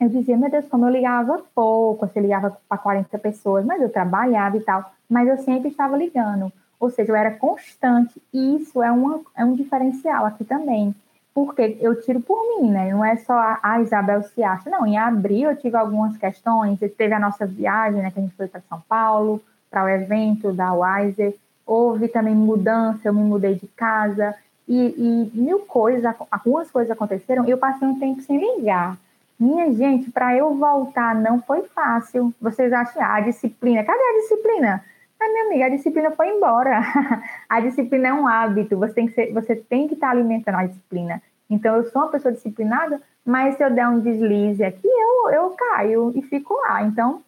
eu 0.00 0.08
dizia, 0.08 0.36
meu 0.36 0.50
Deus, 0.50 0.66
como 0.68 0.86
eu 0.86 0.90
ligava 0.90 1.42
pouco, 1.54 2.06
você 2.06 2.20
ligava 2.20 2.56
para 2.68 2.78
40 2.78 3.18
pessoas, 3.18 3.64
mas 3.64 3.82
eu 3.82 3.90
trabalhava 3.90 4.56
e 4.56 4.60
tal, 4.60 4.92
mas 5.08 5.28
eu 5.28 5.38
sempre 5.38 5.70
estava 5.70 5.96
ligando. 5.96 6.52
Ou 6.78 6.88
seja, 6.90 7.10
eu 7.10 7.16
era 7.16 7.32
constante. 7.32 8.22
E 8.32 8.56
isso 8.56 8.80
é, 8.82 8.90
uma, 8.90 9.20
é 9.36 9.44
um 9.44 9.54
diferencial 9.54 10.24
aqui 10.24 10.44
também. 10.44 10.94
Porque 11.34 11.76
eu 11.80 12.00
tiro 12.00 12.20
por 12.20 12.40
mim, 12.60 12.70
né? 12.70 12.92
Não 12.92 13.04
é 13.04 13.16
só 13.16 13.32
a, 13.32 13.58
a 13.62 13.80
Isabel 13.80 14.22
se 14.22 14.42
acha. 14.42 14.70
Não, 14.70 14.86
em 14.86 14.96
abril 14.96 15.50
eu 15.50 15.56
tive 15.56 15.76
algumas 15.76 16.16
questões. 16.16 16.78
Teve 16.96 17.14
a 17.14 17.20
nossa 17.20 17.46
viagem, 17.46 18.00
né? 18.00 18.10
Que 18.10 18.20
a 18.20 18.22
gente 18.22 18.34
foi 18.34 18.46
para 18.46 18.60
São 18.68 18.80
Paulo, 18.88 19.42
para 19.70 19.84
o 19.84 19.88
evento 19.88 20.52
da 20.52 20.72
Wiser. 20.72 21.34
Houve 21.66 22.08
também 22.08 22.34
mudança, 22.34 23.08
eu 23.08 23.14
me 23.14 23.22
mudei 23.22 23.56
de 23.56 23.66
casa. 23.68 24.34
E, 24.66 25.30
e 25.34 25.38
mil 25.38 25.60
coisas, 25.60 26.14
algumas 26.30 26.70
coisas 26.70 26.90
aconteceram. 26.90 27.44
Eu 27.44 27.58
passei 27.58 27.86
um 27.86 27.98
tempo 27.98 28.22
sem 28.22 28.38
ligar. 28.38 28.96
Minha 29.38 29.72
gente, 29.72 30.10
para 30.10 30.36
eu 30.36 30.52
voltar 30.54 31.14
não 31.14 31.40
foi 31.40 31.62
fácil. 31.62 32.34
Vocês 32.40 32.72
acham, 32.72 33.00
ah, 33.00 33.16
a 33.16 33.20
disciplina, 33.20 33.84
cadê 33.84 34.02
a 34.02 34.20
disciplina? 34.20 34.84
Ah, 35.20 35.28
minha 35.28 35.46
amiga, 35.46 35.66
a 35.66 35.68
disciplina 35.68 36.10
foi 36.10 36.28
embora. 36.28 36.80
a 37.48 37.60
disciplina 37.60 38.08
é 38.08 38.12
um 38.12 38.26
hábito, 38.26 38.76
você 38.76 38.94
tem 38.94 39.06
que, 39.06 39.12
ser, 39.12 39.32
você 39.32 39.54
tem 39.54 39.86
que 39.86 39.94
estar 39.94 40.08
tá 40.08 40.12
alimentando 40.12 40.56
a 40.56 40.66
disciplina. 40.66 41.22
Então, 41.48 41.76
eu 41.76 41.84
sou 41.84 42.02
uma 42.02 42.10
pessoa 42.10 42.34
disciplinada, 42.34 43.00
mas 43.24 43.56
se 43.56 43.64
eu 43.64 43.70
der 43.70 43.86
um 43.86 44.00
deslize 44.00 44.64
aqui, 44.64 44.88
eu, 44.88 45.30
eu 45.30 45.50
caio 45.50 46.12
e 46.16 46.22
fico 46.22 46.54
lá. 46.54 46.82
Então, 46.82 47.22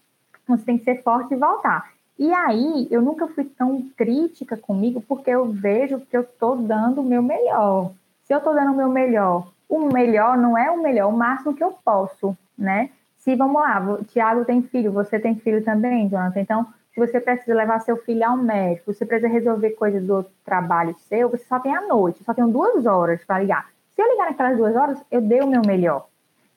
você 0.48 0.64
tem 0.64 0.78
que 0.78 0.84
ser 0.84 1.02
forte 1.04 1.32
e 1.32 1.36
voltar. 1.36 1.92
E 2.18 2.32
aí, 2.34 2.88
eu 2.90 3.00
nunca 3.00 3.28
fui 3.28 3.44
tão 3.44 3.88
crítica 3.96 4.56
comigo, 4.56 5.00
porque 5.00 5.30
eu 5.30 5.46
vejo 5.46 6.00
que 6.00 6.16
eu 6.16 6.22
estou 6.22 6.56
dando 6.56 7.02
o 7.02 7.04
meu 7.04 7.22
melhor. 7.22 7.92
Se 8.24 8.34
eu 8.34 8.38
estou 8.38 8.52
dando 8.52 8.72
o 8.72 8.76
meu 8.76 8.88
melhor 8.88 9.46
o 9.70 9.92
melhor 9.92 10.36
não 10.36 10.58
é 10.58 10.70
o 10.70 10.82
melhor, 10.82 11.08
o 11.08 11.16
máximo 11.16 11.54
que 11.54 11.62
eu 11.62 11.72
posso, 11.84 12.36
né? 12.58 12.90
Se 13.18 13.36
vamos 13.36 13.62
lá, 13.62 13.80
o 13.80 14.04
Tiago 14.04 14.44
tem 14.44 14.62
filho, 14.62 14.90
você 14.90 15.18
tem 15.18 15.36
filho 15.36 15.62
também, 15.62 16.08
Jonathan. 16.08 16.40
Então, 16.40 16.66
se 16.92 16.98
você 16.98 17.20
precisa 17.20 17.54
levar 17.54 17.80
seu 17.80 17.96
filho 17.98 18.26
ao 18.26 18.36
médico, 18.36 18.92
você 18.92 19.06
precisa 19.06 19.28
resolver 19.28 19.70
coisas 19.70 20.02
do 20.02 20.24
trabalho 20.44 20.96
seu, 21.08 21.28
você 21.28 21.44
só 21.44 21.60
tem 21.60 21.74
a 21.74 21.86
noite, 21.86 22.24
só 22.24 22.34
tem 22.34 22.46
duas 22.50 22.84
horas 22.84 23.24
para 23.24 23.38
ligar. 23.38 23.68
Se 23.94 24.02
eu 24.02 24.10
ligar 24.10 24.26
naquelas 24.26 24.58
duas 24.58 24.74
horas, 24.74 24.98
eu 25.10 25.20
dei 25.20 25.40
o 25.40 25.46
meu 25.46 25.62
melhor. 25.64 26.06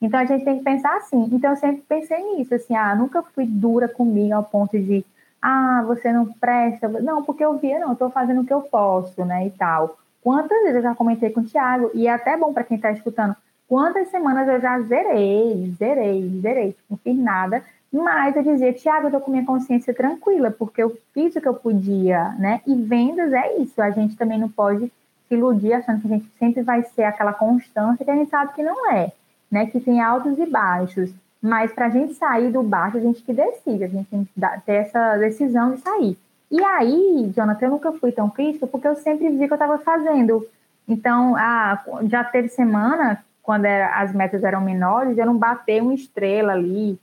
Então 0.01 0.19
a 0.19 0.25
gente 0.25 0.43
tem 0.43 0.57
que 0.57 0.63
pensar 0.63 0.97
assim. 0.97 1.29
Então 1.31 1.51
eu 1.51 1.57
sempre 1.57 1.83
pensei 1.87 2.35
nisso, 2.35 2.55
assim, 2.55 2.75
ah, 2.75 2.95
nunca 2.95 3.21
fui 3.21 3.45
dura 3.45 3.87
comigo 3.87 4.33
ao 4.33 4.43
ponto 4.43 4.77
de, 4.79 5.05
ah, 5.41 5.83
você 5.85 6.11
não 6.11 6.25
presta. 6.25 6.87
Não, 6.87 7.23
porque 7.23 7.45
eu 7.45 7.57
via, 7.57 7.79
não, 7.79 7.93
estou 7.93 8.09
fazendo 8.09 8.41
o 8.41 8.45
que 8.45 8.53
eu 8.53 8.61
posso, 8.61 9.23
né, 9.23 9.45
e 9.47 9.51
tal. 9.51 9.97
Quantas 10.23 10.57
vezes 10.61 10.77
eu 10.77 10.81
já 10.81 10.95
comentei 10.95 11.29
com 11.29 11.41
o 11.41 11.43
Thiago, 11.43 11.91
e 11.93 12.07
é 12.07 12.11
até 12.11 12.37
bom 12.37 12.53
para 12.53 12.63
quem 12.63 12.77
está 12.77 12.91
escutando, 12.91 13.35
quantas 13.67 14.07
semanas 14.07 14.47
eu 14.47 14.61
já 14.61 14.79
zerei, 14.79 15.73
zerei, 15.77 16.39
zerei, 16.41 16.71
tipo, 16.71 16.83
não 16.91 16.97
fiz 16.97 17.17
nada, 17.17 17.61
mas 17.91 18.35
eu 18.35 18.41
dizia, 18.41 18.73
Tiago, 18.73 19.07
eu 19.07 19.11
tô 19.11 19.19
com 19.19 19.31
minha 19.31 19.45
consciência 19.45 19.93
tranquila, 19.93 20.49
porque 20.49 20.81
eu 20.81 20.97
fiz 21.13 21.35
o 21.35 21.41
que 21.41 21.47
eu 21.47 21.53
podia, 21.53 22.29
né? 22.39 22.61
E 22.65 22.73
vendas 22.73 23.33
é 23.33 23.57
isso, 23.57 23.81
a 23.81 23.91
gente 23.91 24.15
também 24.15 24.39
não 24.39 24.49
pode 24.49 24.91
se 25.27 25.35
iludir 25.35 25.73
achando 25.73 26.01
que 26.01 26.07
a 26.07 26.17
gente 26.17 26.31
sempre 26.39 26.63
vai 26.63 26.83
ser 26.83 27.03
aquela 27.03 27.33
constância 27.33 28.03
que 28.03 28.09
a 28.09 28.15
gente 28.15 28.29
sabe 28.29 28.53
que 28.53 28.63
não 28.63 28.91
é, 28.91 29.11
né? 29.51 29.65
Que 29.67 29.79
tem 29.79 30.01
altos 30.01 30.39
e 30.39 30.45
baixos. 30.45 31.13
Mas 31.41 31.73
para 31.73 31.87
a 31.87 31.89
gente 31.89 32.13
sair 32.13 32.49
do 32.49 32.63
baixo, 32.63 32.97
a 32.97 33.01
gente 33.01 33.21
que 33.21 33.33
decide, 33.33 33.83
a 33.83 33.87
gente 33.87 34.09
tem 34.09 34.23
que 34.23 34.41
ter 34.65 34.73
essa 34.73 35.17
decisão 35.17 35.75
de 35.75 35.81
sair. 35.81 36.17
E 36.53 36.63
aí, 36.63 37.33
Jonathan, 37.35 37.65
eu 37.65 37.71
nunca 37.71 37.91
fui 37.93 38.11
tão 38.11 38.29
crítica 38.29 38.67
porque 38.67 38.87
eu 38.87 38.93
sempre 38.93 39.27
vi 39.27 39.47
que 39.47 39.53
eu 39.53 39.55
estava 39.55 39.79
fazendo. 39.79 40.47
Então, 40.87 41.35
ah, 41.35 41.83
já 42.03 42.23
teve 42.23 42.47
semana, 42.47 43.25
quando 43.41 43.65
era, 43.65 43.99
as 43.99 44.13
metas 44.13 44.43
eram 44.43 44.61
menores, 44.61 45.17
eu 45.17 45.25
não 45.25 45.35
batei 45.35 45.81
uma 45.81 45.95
estrela 45.95 46.53
ali. 46.53 46.99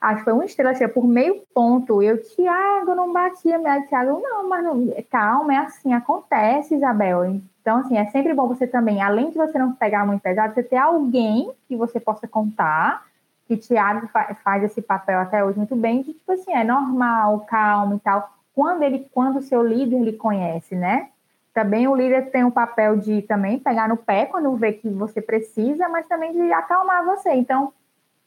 Acho 0.00 0.18
que 0.18 0.24
foi 0.24 0.32
uma 0.32 0.44
estrela, 0.44 0.72
assim, 0.72 0.88
por 0.88 1.06
meio 1.06 1.40
ponto. 1.54 2.02
Eu, 2.02 2.20
Tiago, 2.20 2.96
não 2.96 3.12
batia, 3.12 3.58
minha 3.58 3.80
Tiago, 3.86 4.20
não, 4.20 4.48
mas 4.48 4.64
não, 4.64 4.92
calma, 5.08 5.54
é 5.54 5.58
assim, 5.58 5.92
acontece, 5.92 6.74
Isabel. 6.74 7.26
Então, 7.26 7.76
assim, 7.76 7.96
é 7.96 8.06
sempre 8.06 8.34
bom 8.34 8.48
você 8.48 8.66
também, 8.66 9.00
além 9.00 9.30
de 9.30 9.36
você 9.36 9.56
não 9.56 9.70
pegar 9.70 10.04
muito 10.04 10.20
pesado, 10.20 10.52
você 10.52 10.64
ter 10.64 10.78
alguém 10.78 11.52
que 11.68 11.76
você 11.76 12.00
possa 12.00 12.26
contar, 12.26 13.06
que 13.46 13.56
Tiago 13.56 14.08
faz 14.42 14.64
esse 14.64 14.82
papel 14.82 15.20
até 15.20 15.44
hoje 15.44 15.58
muito 15.58 15.76
bem, 15.76 16.02
de 16.02 16.12
tipo 16.12 16.32
assim, 16.32 16.52
é 16.52 16.64
normal, 16.64 17.46
calma 17.48 17.94
e 17.94 18.00
tal 18.00 18.36
quando 18.58 18.82
ele, 18.82 19.08
quando 19.14 19.36
o 19.36 19.42
seu 19.42 19.62
líder 19.62 20.00
lhe 20.00 20.14
conhece, 20.14 20.74
né? 20.74 21.10
Também 21.54 21.86
o 21.86 21.94
líder 21.94 22.32
tem 22.32 22.42
o 22.42 22.50
papel 22.50 22.96
de 22.96 23.22
também 23.22 23.56
pegar 23.56 23.88
no 23.88 23.96
pé 23.96 24.26
quando 24.26 24.56
vê 24.56 24.72
que 24.72 24.90
você 24.90 25.22
precisa, 25.22 25.88
mas 25.88 26.08
também 26.08 26.32
de 26.32 26.52
acalmar 26.52 27.04
você. 27.04 27.30
Então, 27.34 27.72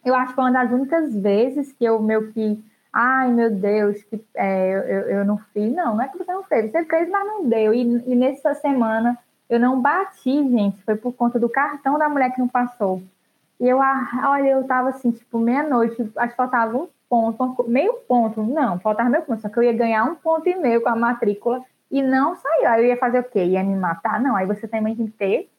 eu 0.05 0.15
acho 0.15 0.33
que 0.33 0.39
uma 0.39 0.49
das 0.49 0.71
únicas 0.71 1.13
vezes 1.13 1.73
que 1.73 1.83
eu 1.83 2.01
meio 2.01 2.31
que, 2.31 2.63
ai 2.93 3.29
meu 3.29 3.51
Deus, 3.51 4.01
que 4.03 4.23
é, 4.33 4.71
eu, 4.71 5.17
eu 5.17 5.25
não 5.25 5.37
fiz, 5.37 5.75
não, 5.75 5.97
não 5.97 6.01
é 6.01 6.07
que 6.07 6.17
você 6.17 6.31
não 6.31 6.43
fez, 6.43 6.71
você 6.71 6.85
fez, 6.85 7.09
mas 7.09 7.27
não 7.27 7.49
deu. 7.49 7.73
E, 7.73 7.81
e 7.81 8.15
nessa 8.15 8.53
semana 8.53 9.19
eu 9.49 9.59
não 9.59 9.81
bati, 9.81 10.49
gente, 10.49 10.81
foi 10.83 10.95
por 10.95 11.11
conta 11.11 11.37
do 11.37 11.49
cartão 11.49 11.99
da 11.99 12.07
mulher 12.07 12.33
que 12.33 12.39
não 12.39 12.47
passou. 12.47 13.03
E 13.59 13.67
eu, 13.67 13.81
ah, 13.81 14.29
olha, 14.29 14.47
eu 14.47 14.63
tava 14.63 14.91
assim, 14.91 15.11
tipo, 15.11 15.37
meia-noite, 15.39 16.09
acho 16.15 16.29
que 16.29 16.37
faltava 16.37 16.77
um 16.77 16.87
ponto, 17.11 17.65
meio 17.67 17.93
ponto, 18.07 18.41
não, 18.41 18.79
faltava 18.79 19.09
meio 19.09 19.23
ponto, 19.23 19.41
só 19.41 19.49
que 19.49 19.59
eu 19.59 19.63
ia 19.63 19.73
ganhar 19.73 20.05
um 20.05 20.15
ponto 20.15 20.47
e 20.47 20.55
meio 20.55 20.81
com 20.81 20.87
a 20.87 20.95
matrícula 20.95 21.61
e 21.91 22.01
não 22.01 22.37
saiu. 22.37 22.69
Aí 22.69 22.83
eu 22.83 22.87
ia 22.87 22.97
fazer 22.97 23.19
o 23.19 23.23
quê? 23.23 23.43
Ia 23.43 23.63
me 23.63 23.75
matar? 23.75 24.21
Não, 24.21 24.33
aí 24.37 24.45
você 24.45 24.65
também 24.65 24.95
tem 24.95 25.07
que 25.07 25.11
ter 25.11 25.49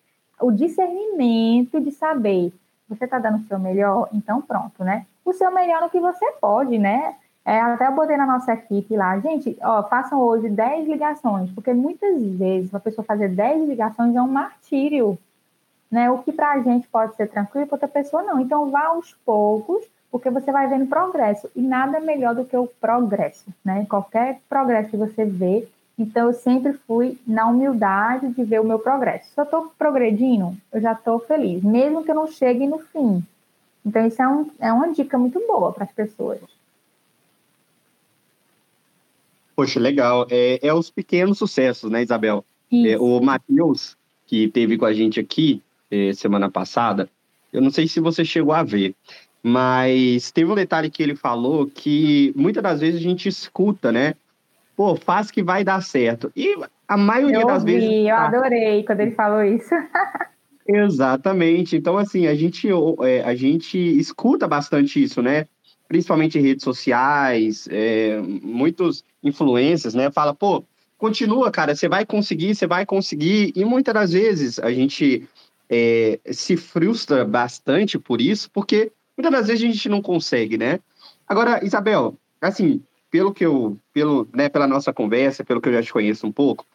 o 0.41 0.51
discernimento 0.51 1.79
de 1.79 1.91
saber, 1.91 2.53
você 2.89 3.05
está 3.05 3.19
dando 3.19 3.37
o 3.37 3.47
seu 3.47 3.59
melhor, 3.59 4.09
então 4.15 4.41
pronto, 4.41 4.83
né? 4.83 5.07
O 5.25 5.33
seu 5.35 5.51
melhor 5.51 5.83
no 5.83 5.91
que 5.91 6.01
você 6.01 6.33
pode, 6.41 6.79
né? 6.79 7.17
É, 7.45 7.61
até 7.61 7.87
eu 7.87 7.93
botei 7.93 8.17
na 8.17 8.27
nossa 8.27 8.55
equipe 8.55 8.97
lá, 8.97 9.19
gente, 9.19 9.57
ó, 9.61 9.83
façam 9.83 10.21
hoje 10.21 10.49
10 10.49 10.89
ligações, 10.89 11.51
porque 11.51 11.75
muitas 11.75 12.23
vezes 12.23 12.73
uma 12.73 12.81
pessoa 12.81 13.05
fazer 13.05 13.29
10 13.29 13.69
ligações 13.69 14.15
é 14.15 14.23
um 14.23 14.29
martírio, 14.29 15.19
né? 15.91 16.11
O 16.11 16.19
que 16.19 16.33
para 16.33 16.53
a 16.53 16.61
gente 16.61 16.89
pode 16.89 17.15
ser 17.17 17.29
tranquilo, 17.29 17.67
para 17.67 17.75
outra 17.77 17.89
pessoa 17.89 18.23
não. 18.23 18.41
Então 18.41 18.71
vá 18.71 18.87
aos 18.87 19.13
poucos, 19.25 19.85
porque 20.13 20.29
você 20.29 20.53
vai 20.53 20.69
vendo 20.69 20.87
progresso. 20.87 21.51
E 21.57 21.63
nada 21.63 21.99
melhor 21.99 22.35
do 22.35 22.45
que 22.45 22.57
o 22.57 22.67
progresso, 22.67 23.47
né? 23.65 23.87
Qualquer 23.89 24.41
progresso 24.47 24.91
que 24.91 24.97
você 24.99 25.25
vê. 25.25 25.67
Então, 25.99 26.27
eu 26.27 26.35
sempre 26.35 26.75
fui 26.87 27.19
na 27.27 27.49
humildade 27.49 28.29
de 28.29 28.45
ver 28.45 28.61
o 28.61 28.65
meu 28.65 28.79
progresso. 28.79 29.31
Se 29.33 29.41
eu 29.41 29.45
estou 29.45 29.73
progredindo, 29.79 30.55
eu 30.71 30.81
já 30.81 30.93
estou 30.93 31.19
feliz, 31.19 31.63
mesmo 31.63 32.05
que 32.05 32.11
eu 32.11 32.15
não 32.15 32.27
chegue 32.27 32.67
no 32.67 32.79
fim. 32.79 33.25
Então, 33.85 34.07
isso 34.07 34.21
é, 34.21 34.29
um, 34.29 34.51
é 34.61 34.73
uma 34.73 34.93
dica 34.93 35.19
muito 35.19 35.41
boa 35.47 35.73
para 35.73 35.85
as 35.85 35.93
pessoas. 35.93 36.41
Poxa, 39.57 39.81
legal. 39.81 40.27
É, 40.31 40.67
é 40.67 40.75
os 40.75 40.91
pequenos 40.91 41.39
sucessos, 41.39 41.91
né, 41.91 42.03
Isabel? 42.03 42.45
É, 42.71 42.99
o 42.99 43.21
Matheus, 43.21 43.97
que 44.27 44.49
teve 44.49 44.77
com 44.77 44.85
a 44.85 44.93
gente 44.93 45.21
aqui 45.21 45.63
é, 45.91 46.13
semana 46.15 46.51
passada, 46.51 47.09
eu 47.53 47.61
não 47.61 47.71
sei 47.71 47.87
se 47.87 48.01
você 48.01 48.25
chegou 48.25 48.55
a 48.55 48.63
ver, 48.63 48.95
Mas 49.43 50.31
teve 50.31 50.51
um 50.51 50.55
detalhe 50.55 50.89
que 50.89 51.03
ele 51.03 51.17
falou 51.17 51.67
que 51.67 52.33
muitas 52.37 52.63
das 52.63 52.81
vezes 52.81 53.01
a 53.01 53.03
gente 53.03 53.29
escuta, 53.29 53.91
né? 53.91 54.15
Pô, 54.77 54.95
faz 54.95 55.31
que 55.31 55.43
vai 55.43 55.65
dar 55.65 55.83
certo. 55.83 56.31
E 56.37 56.57
a 56.87 56.97
maioria 56.97 57.41
eu 57.41 57.47
das 57.47 57.63
ouvi, 57.63 57.73
vezes. 57.73 58.07
Eu 58.07 58.17
adorei 58.17 58.85
quando 58.85 59.01
ele 59.01 59.11
falou 59.11 59.43
isso. 59.43 59.71
Exatamente. 60.67 61.77
Então, 61.77 61.99
assim, 61.99 62.27
a 62.27 62.35
gente, 62.35 62.69
é, 63.03 63.23
a 63.23 63.35
gente 63.35 63.77
escuta 63.79 64.47
bastante 64.47 65.03
isso, 65.03 65.21
né? 65.21 65.47
Principalmente 65.89 66.39
em 66.39 66.43
redes 66.43 66.63
sociais, 66.63 67.69
é, 67.71 68.21
muitos 68.21 69.05
influencers, 69.23 69.93
né? 69.93 70.11
Fala, 70.11 70.33
pô, 70.33 70.65
continua, 70.97 71.51
cara, 71.51 71.75
você 71.75 71.89
vai 71.89 72.07
conseguir, 72.07 72.55
você 72.55 72.67
vai 72.67 72.87
conseguir. 72.87 73.53
E 73.57 73.65
muitas 73.65 73.93
das 73.93 74.13
vezes 74.13 74.59
a 74.61 74.71
gente 74.73 75.29
é, 75.69 76.21
se 76.31 76.57
frustra 76.57 77.25
bastante 77.25 77.99
por 77.99 78.21
isso, 78.21 78.49
porque 78.51 78.93
muitas 79.17 79.33
das 79.33 79.47
vezes 79.47 79.63
a 79.63 79.67
gente 79.67 79.89
não 79.89 80.03
consegue, 80.03 80.57
né? 80.57 80.81
Agora, 81.27 81.65
Isabel, 81.65 82.17
assim, 82.41 82.83
pelo 83.11 83.33
que 83.33 83.45
eu, 83.45 83.79
pelo, 83.93 84.29
né, 84.33 84.49
pela 84.49 84.67
nossa 84.67 84.93
conversa, 84.93 85.45
pelo 85.45 85.61
que 85.61 85.69
eu 85.69 85.73
já 85.75 85.83
te 85.83 85.93
conheço 85.93 86.27
um 86.27 86.33
pouco, 86.33 86.67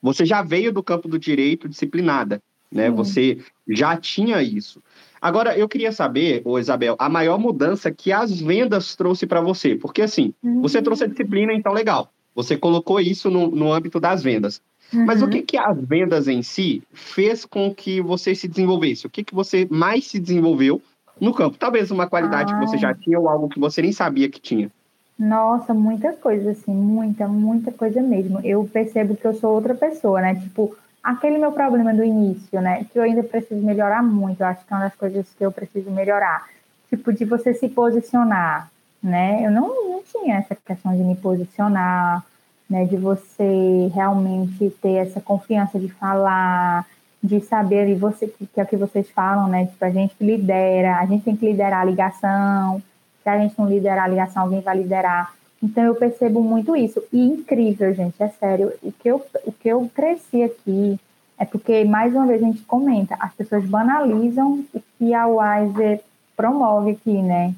você 0.00 0.24
já 0.24 0.42
veio 0.42 0.72
do 0.72 0.82
campo 0.82 1.08
do 1.08 1.18
direito 1.18 1.68
disciplinada 1.68 2.42
né? 2.72 2.88
Uhum. 2.88 2.96
Você 2.96 3.38
já 3.68 3.96
tinha 3.96 4.42
isso. 4.42 4.82
Agora, 5.20 5.56
eu 5.56 5.68
queria 5.68 5.92
saber, 5.92 6.42
ô 6.44 6.58
Isabel, 6.58 6.96
a 6.98 7.08
maior 7.08 7.38
mudança 7.38 7.92
que 7.92 8.10
as 8.10 8.40
vendas 8.40 8.96
trouxe 8.96 9.26
para 9.26 9.40
você. 9.40 9.76
Porque, 9.76 10.02
assim, 10.02 10.32
uhum. 10.42 10.62
você 10.62 10.80
trouxe 10.80 11.04
a 11.04 11.06
disciplina, 11.06 11.52
então 11.52 11.72
legal. 11.72 12.10
Você 12.34 12.56
colocou 12.56 12.98
isso 12.98 13.30
no, 13.30 13.50
no 13.50 13.72
âmbito 13.72 14.00
das 14.00 14.22
vendas. 14.22 14.60
Uhum. 14.92 15.04
Mas 15.04 15.22
o 15.22 15.28
que, 15.28 15.42
que 15.42 15.56
as 15.56 15.78
vendas 15.80 16.26
em 16.26 16.42
si 16.42 16.82
fez 16.92 17.44
com 17.44 17.72
que 17.72 18.00
você 18.00 18.34
se 18.34 18.48
desenvolvesse? 18.48 19.06
O 19.06 19.10
que, 19.10 19.22
que 19.22 19.34
você 19.34 19.68
mais 19.70 20.06
se 20.06 20.18
desenvolveu 20.18 20.82
no 21.22 21.32
campo? 21.32 21.56
Talvez 21.56 21.90
uma 21.90 22.08
qualidade 22.08 22.52
ah. 22.52 22.58
que 22.58 22.66
você 22.66 22.76
já 22.76 22.92
tinha 22.92 23.18
ou 23.18 23.28
algo 23.28 23.48
que 23.48 23.60
você 23.60 23.80
nem 23.80 23.92
sabia 23.92 24.28
que 24.28 24.40
tinha. 24.40 24.70
Nossa, 25.18 25.72
muita 25.72 26.12
coisa, 26.14 26.50
assim, 26.50 26.74
muita, 26.74 27.28
muita 27.28 27.70
coisa 27.70 28.02
mesmo. 28.02 28.40
Eu 28.42 28.68
percebo 28.70 29.14
que 29.14 29.24
eu 29.24 29.34
sou 29.34 29.54
outra 29.54 29.72
pessoa, 29.72 30.20
né? 30.20 30.34
Tipo, 30.34 30.76
aquele 31.00 31.38
meu 31.38 31.52
problema 31.52 31.94
do 31.94 32.02
início, 32.02 32.60
né? 32.60 32.84
Que 32.92 32.98
eu 32.98 33.04
ainda 33.04 33.22
preciso 33.22 33.64
melhorar 33.64 34.02
muito. 34.02 34.40
Eu 34.40 34.46
acho 34.48 34.66
que 34.66 34.72
é 34.72 34.76
uma 34.76 34.84
das 34.84 34.96
coisas 34.96 35.26
que 35.38 35.44
eu 35.44 35.52
preciso 35.52 35.90
melhorar. 35.92 36.48
Tipo, 36.90 37.12
de 37.12 37.24
você 37.24 37.54
se 37.54 37.68
posicionar, 37.68 38.68
né? 39.00 39.46
Eu 39.46 39.52
não, 39.52 39.68
não 39.68 40.02
tinha 40.02 40.38
essa 40.38 40.56
questão 40.56 40.92
de 40.96 41.04
me 41.04 41.14
posicionar, 41.14 42.24
né? 42.68 42.84
De 42.84 42.96
você 42.96 43.90
realmente 43.94 44.70
ter 44.82 44.94
essa 44.94 45.20
confiança 45.20 45.78
de 45.78 45.88
falar, 45.88 46.84
de 47.22 47.40
saber 47.40 47.88
e 47.88 47.94
você 47.94 48.26
que, 48.26 48.48
é 48.60 48.62
o 48.62 48.66
que 48.66 48.76
vocês 48.76 49.08
falam, 49.10 49.48
né? 49.48 49.66
Tipo, 49.66 49.84
a 49.84 49.90
gente 49.90 50.14
que 50.14 50.24
lidera, 50.24 50.98
a 50.98 51.06
gente 51.06 51.24
tem 51.24 51.36
que 51.36 51.46
liderar 51.46 51.80
a 51.80 51.84
ligação. 51.84 52.82
Se 53.22 53.28
a 53.28 53.38
gente 53.38 53.54
não 53.56 53.68
liderar 53.68 54.04
a 54.04 54.08
ligação, 54.08 54.42
alguém 54.42 54.60
vai 54.60 54.76
liderar. 54.76 55.32
Então 55.62 55.84
eu 55.84 55.94
percebo 55.94 56.42
muito 56.42 56.74
isso. 56.74 57.02
E 57.12 57.24
incrível, 57.24 57.94
gente, 57.94 58.20
é 58.20 58.28
sério. 58.28 58.72
O 58.82 58.90
que 58.90 59.08
eu, 59.08 59.24
o 59.46 59.52
que 59.52 59.68
eu 59.68 59.88
cresci 59.94 60.42
aqui 60.42 60.98
é 61.38 61.44
porque, 61.44 61.84
mais 61.84 62.12
uma 62.14 62.26
vez, 62.26 62.42
a 62.42 62.46
gente 62.46 62.62
comenta, 62.62 63.16
as 63.18 63.32
pessoas 63.34 63.64
banalizam 63.64 64.64
o 64.74 64.82
que 64.98 65.14
a 65.14 65.26
Wiser 65.26 66.00
promove 66.36 66.92
aqui, 66.92 67.22
né? 67.22 67.54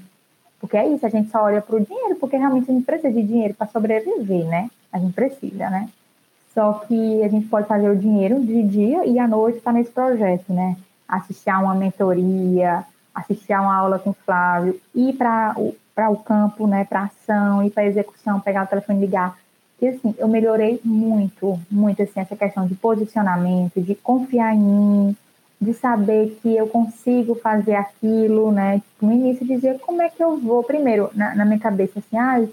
Porque 0.60 0.76
é 0.76 0.88
isso, 0.88 1.04
a 1.04 1.10
gente 1.10 1.30
só 1.30 1.42
olha 1.42 1.60
para 1.60 1.76
o 1.76 1.84
dinheiro, 1.84 2.16
porque 2.16 2.36
realmente 2.36 2.70
a 2.70 2.74
gente 2.74 2.86
precisa 2.86 3.12
de 3.12 3.22
dinheiro 3.22 3.54
para 3.54 3.66
sobreviver, 3.66 4.46
né? 4.46 4.70
A 4.92 4.98
gente 4.98 5.12
precisa, 5.12 5.68
né? 5.68 5.88
Só 6.54 6.74
que 6.86 7.22
a 7.22 7.28
gente 7.28 7.46
pode 7.48 7.66
fazer 7.66 7.90
o 7.90 7.96
dinheiro 7.96 8.40
de 8.40 8.62
dia 8.62 9.04
e 9.06 9.18
à 9.18 9.26
noite 9.26 9.58
está 9.58 9.72
nesse 9.72 9.90
projeto, 9.90 10.52
né? 10.52 10.76
Assistir 11.08 11.50
a 11.50 11.58
uma 11.58 11.74
mentoria, 11.74 12.84
assistir 13.14 13.52
a 13.52 13.60
uma 13.60 13.74
aula 13.74 13.98
com 13.98 14.10
o 14.10 14.16
Flávio, 14.24 14.80
ir 14.94 15.14
para 15.14 15.54
o 15.56 15.74
o 16.10 16.16
campo, 16.16 16.66
né, 16.66 16.84
para 16.84 17.04
ação 17.04 17.62
e 17.62 17.70
para 17.70 17.86
execução, 17.86 18.40
pegar 18.40 18.64
o 18.64 18.66
telefone 18.66 18.98
e 18.98 19.02
ligar. 19.02 19.38
E 19.80 19.88
assim, 19.88 20.14
eu 20.18 20.26
melhorei 20.26 20.80
muito, 20.84 21.58
muito 21.70 22.02
assim, 22.02 22.20
essa 22.20 22.34
questão 22.34 22.66
de 22.66 22.74
posicionamento, 22.74 23.80
de 23.80 23.94
confiar 23.94 24.54
em 24.54 24.58
mim, 24.58 25.16
de 25.60 25.72
saber 25.74 26.38
que 26.42 26.56
eu 26.56 26.66
consigo 26.66 27.34
fazer 27.36 27.74
aquilo, 27.74 28.50
né? 28.50 28.82
No 29.00 29.12
início 29.12 29.46
dizia 29.46 29.78
como 29.78 30.02
é 30.02 30.08
que 30.08 30.22
eu 30.22 30.36
vou, 30.36 30.62
primeiro, 30.62 31.10
na, 31.14 31.34
na 31.34 31.44
minha 31.44 31.58
cabeça, 31.58 31.98
assim, 31.98 32.16
ah, 32.16 32.44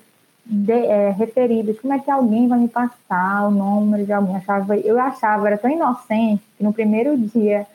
de, 0.46 0.72
é, 0.72 1.12
referidos, 1.12 1.80
como 1.80 1.94
é 1.94 2.00
que 2.00 2.10
alguém 2.10 2.48
vai 2.48 2.60
me 2.60 2.68
passar 2.68 3.48
o 3.48 3.52
número 3.52 4.06
de 4.06 4.12
alguém? 4.12 4.36
Achava, 4.36 4.78
eu 4.78 5.00
achava, 5.00 5.48
era 5.48 5.58
tão 5.58 5.70
inocente, 5.70 6.44
que 6.58 6.64
no 6.64 6.74
primeiro 6.74 7.18
dia 7.18 7.66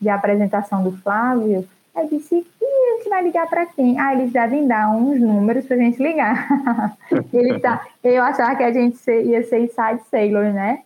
de 0.00 0.08
apresentação 0.08 0.82
do 0.82 0.92
Flávio, 0.92 1.66
eu 1.94 2.08
disse, 2.08 2.46
e 2.60 2.64
a 2.64 2.96
gente 2.96 3.08
vai 3.08 3.22
ligar 3.22 3.48
para 3.48 3.64
quem? 3.66 3.98
Ah, 3.98 4.12
eles 4.12 4.30
devem 4.32 4.66
dar 4.66 4.90
uns 4.90 5.20
números 5.20 5.64
para 5.66 5.76
a 5.76 5.78
gente 5.78 6.02
ligar. 6.02 6.96
ele 7.32 7.58
tá, 7.58 7.86
eu 8.04 8.22
achava 8.22 8.54
que 8.54 8.62
a 8.62 8.72
gente 8.72 8.98
ia 9.10 9.42
ser 9.44 9.60
inside 9.60 10.00
sailor, 10.10 10.52
né? 10.52 10.80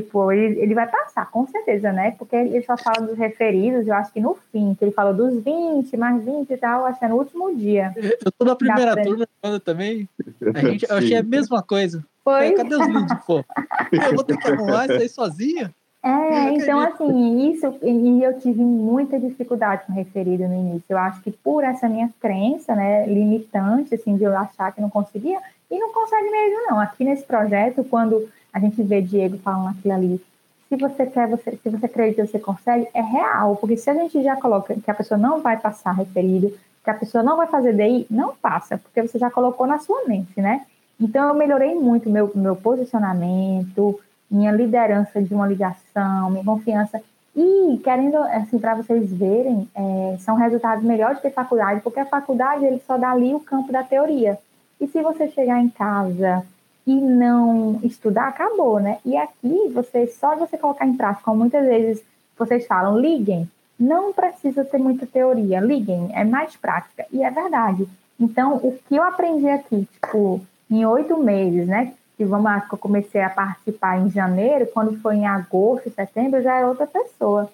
Tipo, 0.00 0.30
ele, 0.30 0.60
ele 0.60 0.74
vai 0.74 0.86
passar, 0.86 1.30
com 1.30 1.46
certeza, 1.46 1.90
né? 1.90 2.10
Porque 2.18 2.36
ele 2.36 2.62
só 2.62 2.76
fala 2.76 3.06
dos 3.06 3.16
referidos, 3.16 3.86
eu 3.86 3.94
acho 3.94 4.12
que 4.12 4.20
no 4.20 4.36
fim, 4.52 4.74
que 4.74 4.84
ele 4.84 4.92
falou 4.92 5.14
dos 5.14 5.42
20, 5.42 5.96
mais 5.96 6.22
20 6.22 6.50
e 6.50 6.56
tal, 6.58 6.84
acho 6.84 6.98
que 6.98 7.04
é 7.06 7.08
no 7.08 7.16
último 7.16 7.56
dia. 7.56 7.94
Eu 7.96 8.30
tô 8.30 8.44
na 8.44 8.54
primeira 8.54 8.94
turma 9.02 9.26
também. 9.64 10.06
A 10.54 10.60
gente, 10.60 10.86
eu 10.86 10.96
achei 10.96 11.16
a 11.16 11.22
mesma 11.22 11.62
coisa. 11.62 12.04
Foi. 12.22 12.52
Cadê 12.52 12.74
os 12.74 12.86
vídeos, 12.86 13.24
pô? 13.26 13.42
Eu 13.90 14.14
vou 14.16 14.24
ter 14.24 14.36
que 14.36 14.48
arrumar 14.48 14.84
isso 14.84 15.00
aí 15.00 15.08
sozinha? 15.08 15.74
É, 16.02 16.50
então 16.50 16.78
assim, 16.78 17.50
isso, 17.50 17.66
e 17.82 18.22
eu 18.22 18.38
tive 18.38 18.62
muita 18.62 19.18
dificuldade 19.18 19.86
com 19.86 19.92
referido 19.92 20.46
no 20.46 20.54
início. 20.54 20.84
Eu 20.88 20.98
acho 20.98 21.20
que 21.20 21.32
por 21.32 21.64
essa 21.64 21.88
minha 21.88 22.08
crença, 22.20 22.76
né, 22.76 23.06
limitante, 23.06 23.94
assim, 23.94 24.16
de 24.16 24.22
eu 24.22 24.36
achar 24.36 24.70
que 24.72 24.80
não 24.80 24.88
conseguia, 24.88 25.40
e 25.68 25.78
não 25.78 25.92
consegue 25.92 26.30
mesmo, 26.30 26.66
não. 26.70 26.78
Aqui 26.78 27.02
nesse 27.02 27.24
projeto, 27.24 27.82
quando 27.82 28.28
a 28.56 28.58
gente 28.58 28.82
vê 28.82 29.02
Diego 29.02 29.36
falando 29.36 29.68
aquilo 29.68 29.92
ali, 29.92 30.24
se 30.66 30.76
você 30.76 31.04
quer, 31.04 31.28
você, 31.28 31.58
se 31.62 31.68
você 31.68 31.84
acredita 31.84 32.22
que 32.22 32.32
você 32.32 32.38
consegue, 32.38 32.88
é 32.94 33.02
real, 33.02 33.54
porque 33.56 33.76
se 33.76 33.90
a 33.90 33.94
gente 33.94 34.22
já 34.22 34.34
coloca 34.34 34.74
que 34.74 34.90
a 34.90 34.94
pessoa 34.94 35.18
não 35.18 35.42
vai 35.42 35.58
passar 35.58 35.92
referido, 35.92 36.50
que 36.82 36.88
a 36.88 36.94
pessoa 36.94 37.22
não 37.22 37.36
vai 37.36 37.46
fazer 37.48 37.74
DI, 37.74 38.06
não 38.10 38.34
passa, 38.34 38.78
porque 38.78 39.02
você 39.02 39.18
já 39.18 39.30
colocou 39.30 39.66
na 39.66 39.78
sua 39.78 40.04
mente, 40.06 40.40
né? 40.40 40.64
Então 40.98 41.28
eu 41.28 41.34
melhorei 41.34 41.74
muito 41.74 42.08
meu, 42.08 42.32
meu 42.34 42.56
posicionamento, 42.56 44.00
minha 44.30 44.52
liderança 44.52 45.20
de 45.20 45.34
uma 45.34 45.46
ligação, 45.46 46.30
minha 46.30 46.44
confiança. 46.44 47.02
E, 47.36 47.78
querendo, 47.84 48.16
assim, 48.16 48.58
para 48.58 48.74
vocês 48.74 49.12
verem, 49.12 49.68
é, 49.74 50.16
são 50.20 50.34
resultados 50.36 50.82
melhores 50.82 51.20
que 51.20 51.28
faculdade, 51.28 51.82
porque 51.82 52.00
a 52.00 52.06
faculdade 52.06 52.64
ele 52.64 52.80
só 52.86 52.96
dá 52.96 53.10
ali 53.10 53.34
o 53.34 53.40
campo 53.40 53.70
da 53.70 53.82
teoria. 53.82 54.38
E 54.80 54.86
se 54.86 55.02
você 55.02 55.28
chegar 55.28 55.60
em 55.60 55.68
casa 55.68 56.42
e 56.86 56.94
não 56.94 57.80
estudar, 57.82 58.28
acabou, 58.28 58.78
né? 58.78 58.98
E 59.04 59.16
aqui, 59.16 59.68
você 59.74 60.06
só 60.06 60.36
você 60.36 60.56
colocar 60.56 60.86
em 60.86 60.96
prática, 60.96 61.24
como 61.24 61.38
muitas 61.38 61.64
vezes 61.64 62.02
vocês 62.38 62.66
falam, 62.66 62.98
liguem. 62.98 63.50
Não 63.78 64.12
precisa 64.12 64.64
ter 64.64 64.78
muita 64.78 65.06
teoria, 65.06 65.60
liguem, 65.60 66.10
é 66.14 66.24
mais 66.24 66.56
prática. 66.56 67.04
E 67.12 67.22
é 67.22 67.30
verdade. 67.30 67.88
Então, 68.18 68.56
o 68.56 68.78
que 68.88 68.96
eu 68.96 69.02
aprendi 69.02 69.48
aqui, 69.48 69.86
tipo, 69.92 70.40
em 70.70 70.86
oito 70.86 71.18
meses, 71.18 71.66
né? 71.66 71.92
que 72.16 72.24
vamos 72.24 72.44
lá, 72.44 72.60
que 72.62 72.72
eu 72.72 72.78
comecei 72.78 73.20
a 73.20 73.28
participar 73.28 73.98
em 73.98 74.10
janeiro, 74.10 74.66
quando 74.72 74.98
foi 75.00 75.16
em 75.16 75.26
agosto, 75.26 75.90
setembro, 75.90 76.38
eu 76.38 76.42
já 76.42 76.56
era 76.56 76.68
outra 76.68 76.86
pessoa. 76.86 77.50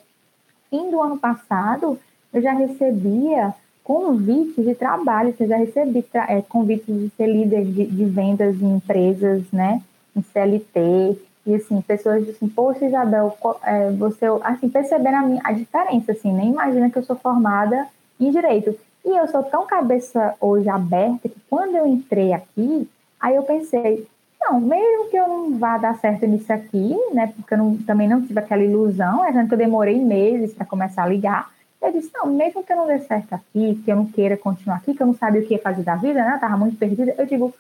Fim 0.71 0.91
do 0.91 1.03
ano 1.03 1.19
passado, 1.19 1.99
eu 2.33 2.41
já 2.41 2.53
recebia 2.53 3.53
convites 3.85 4.65
de 4.65 4.75
trabalho, 4.75 5.35
eu 5.39 5.49
já 5.49 5.57
recebi 5.57 6.05
é, 6.15 6.41
convites 6.43 6.87
de 6.87 7.11
ser 7.17 7.27
líder 7.27 7.65
de, 7.65 7.87
de, 7.87 8.05
vendas 8.05 8.61
em 8.61 8.77
empresas, 8.77 9.43
né, 9.53 9.83
em 10.15 10.23
CLT, 10.23 11.19
e 11.45 11.55
assim, 11.55 11.81
pessoas 11.81 12.25
dizem, 12.25 12.49
poxa, 12.49 12.85
Isabel, 12.85 13.37
é, 13.65 13.91
você, 13.91 14.27
assim, 14.45 14.69
percebendo 14.69 15.17
a, 15.17 15.23
minha, 15.23 15.41
a 15.45 15.53
diferença, 15.53 16.13
assim, 16.13 16.33
nem 16.33 16.51
imagina 16.51 16.89
que 16.89 16.99
eu 16.99 17.03
sou 17.03 17.17
formada 17.17 17.89
em 18.21 18.31
Direito. 18.31 18.79
E 19.05 19.09
eu 19.09 19.27
sou 19.27 19.43
tão 19.43 19.67
cabeça 19.67 20.37
hoje 20.41 20.69
aberta 20.69 21.29
que 21.29 21.41
quando 21.51 21.75
eu 21.75 21.85
entrei 21.85 22.33
aqui, 22.33 22.89
aí 23.21 23.35
eu 23.35 23.43
pensei, 23.43 24.07
não, 24.41 24.61
mesmo 24.61 25.09
que 25.11 25.17
eu 25.17 25.27
não 25.27 25.59
vá 25.59 25.79
dar 25.79 25.99
certo 25.99 26.27
nisso 26.27 26.53
aqui, 26.53 26.97
né? 27.13 27.33
Porque 27.35 27.55
eu 27.55 27.59
não, 27.59 27.77
também 27.79 28.09
não 28.09 28.23
tive 28.23 28.39
aquela 28.39 28.63
ilusão, 28.63 29.25
é 29.25 29.33
que 29.47 29.55
eu 29.55 29.59
demorei 29.59 29.99
meses 29.99 30.53
para 30.53 30.67
começar 30.67 31.03
a 31.03 31.09
ligar. 31.09 31.51
Eu 31.83 31.91
disse, 31.91 32.11
não, 32.15 32.27
mesmo 32.27 32.63
que 32.63 32.73
eu 32.73 32.77
não 32.77 32.87
dê 32.87 33.01
certo 33.01 33.33
aqui, 33.35 33.83
que 33.85 33.91
eu 33.91 33.97
não 33.97 34.07
queira 34.07 34.37
continuar 34.37 34.77
aqui, 34.77 34.95
que 34.95 35.03
eu 35.03 35.07
não 35.07 35.15
sabia 35.15 35.43
o 35.43 35.45
que 35.45 35.55
ia 35.55 35.61
fazer 35.61 35.83
da 35.83 35.97
vida, 35.97 36.23
né? 36.23 36.31
Eu 36.31 36.35
estava 36.37 36.57
muito 36.57 36.77
perdida. 36.77 37.13
Eu 37.19 37.27
digo, 37.27 37.53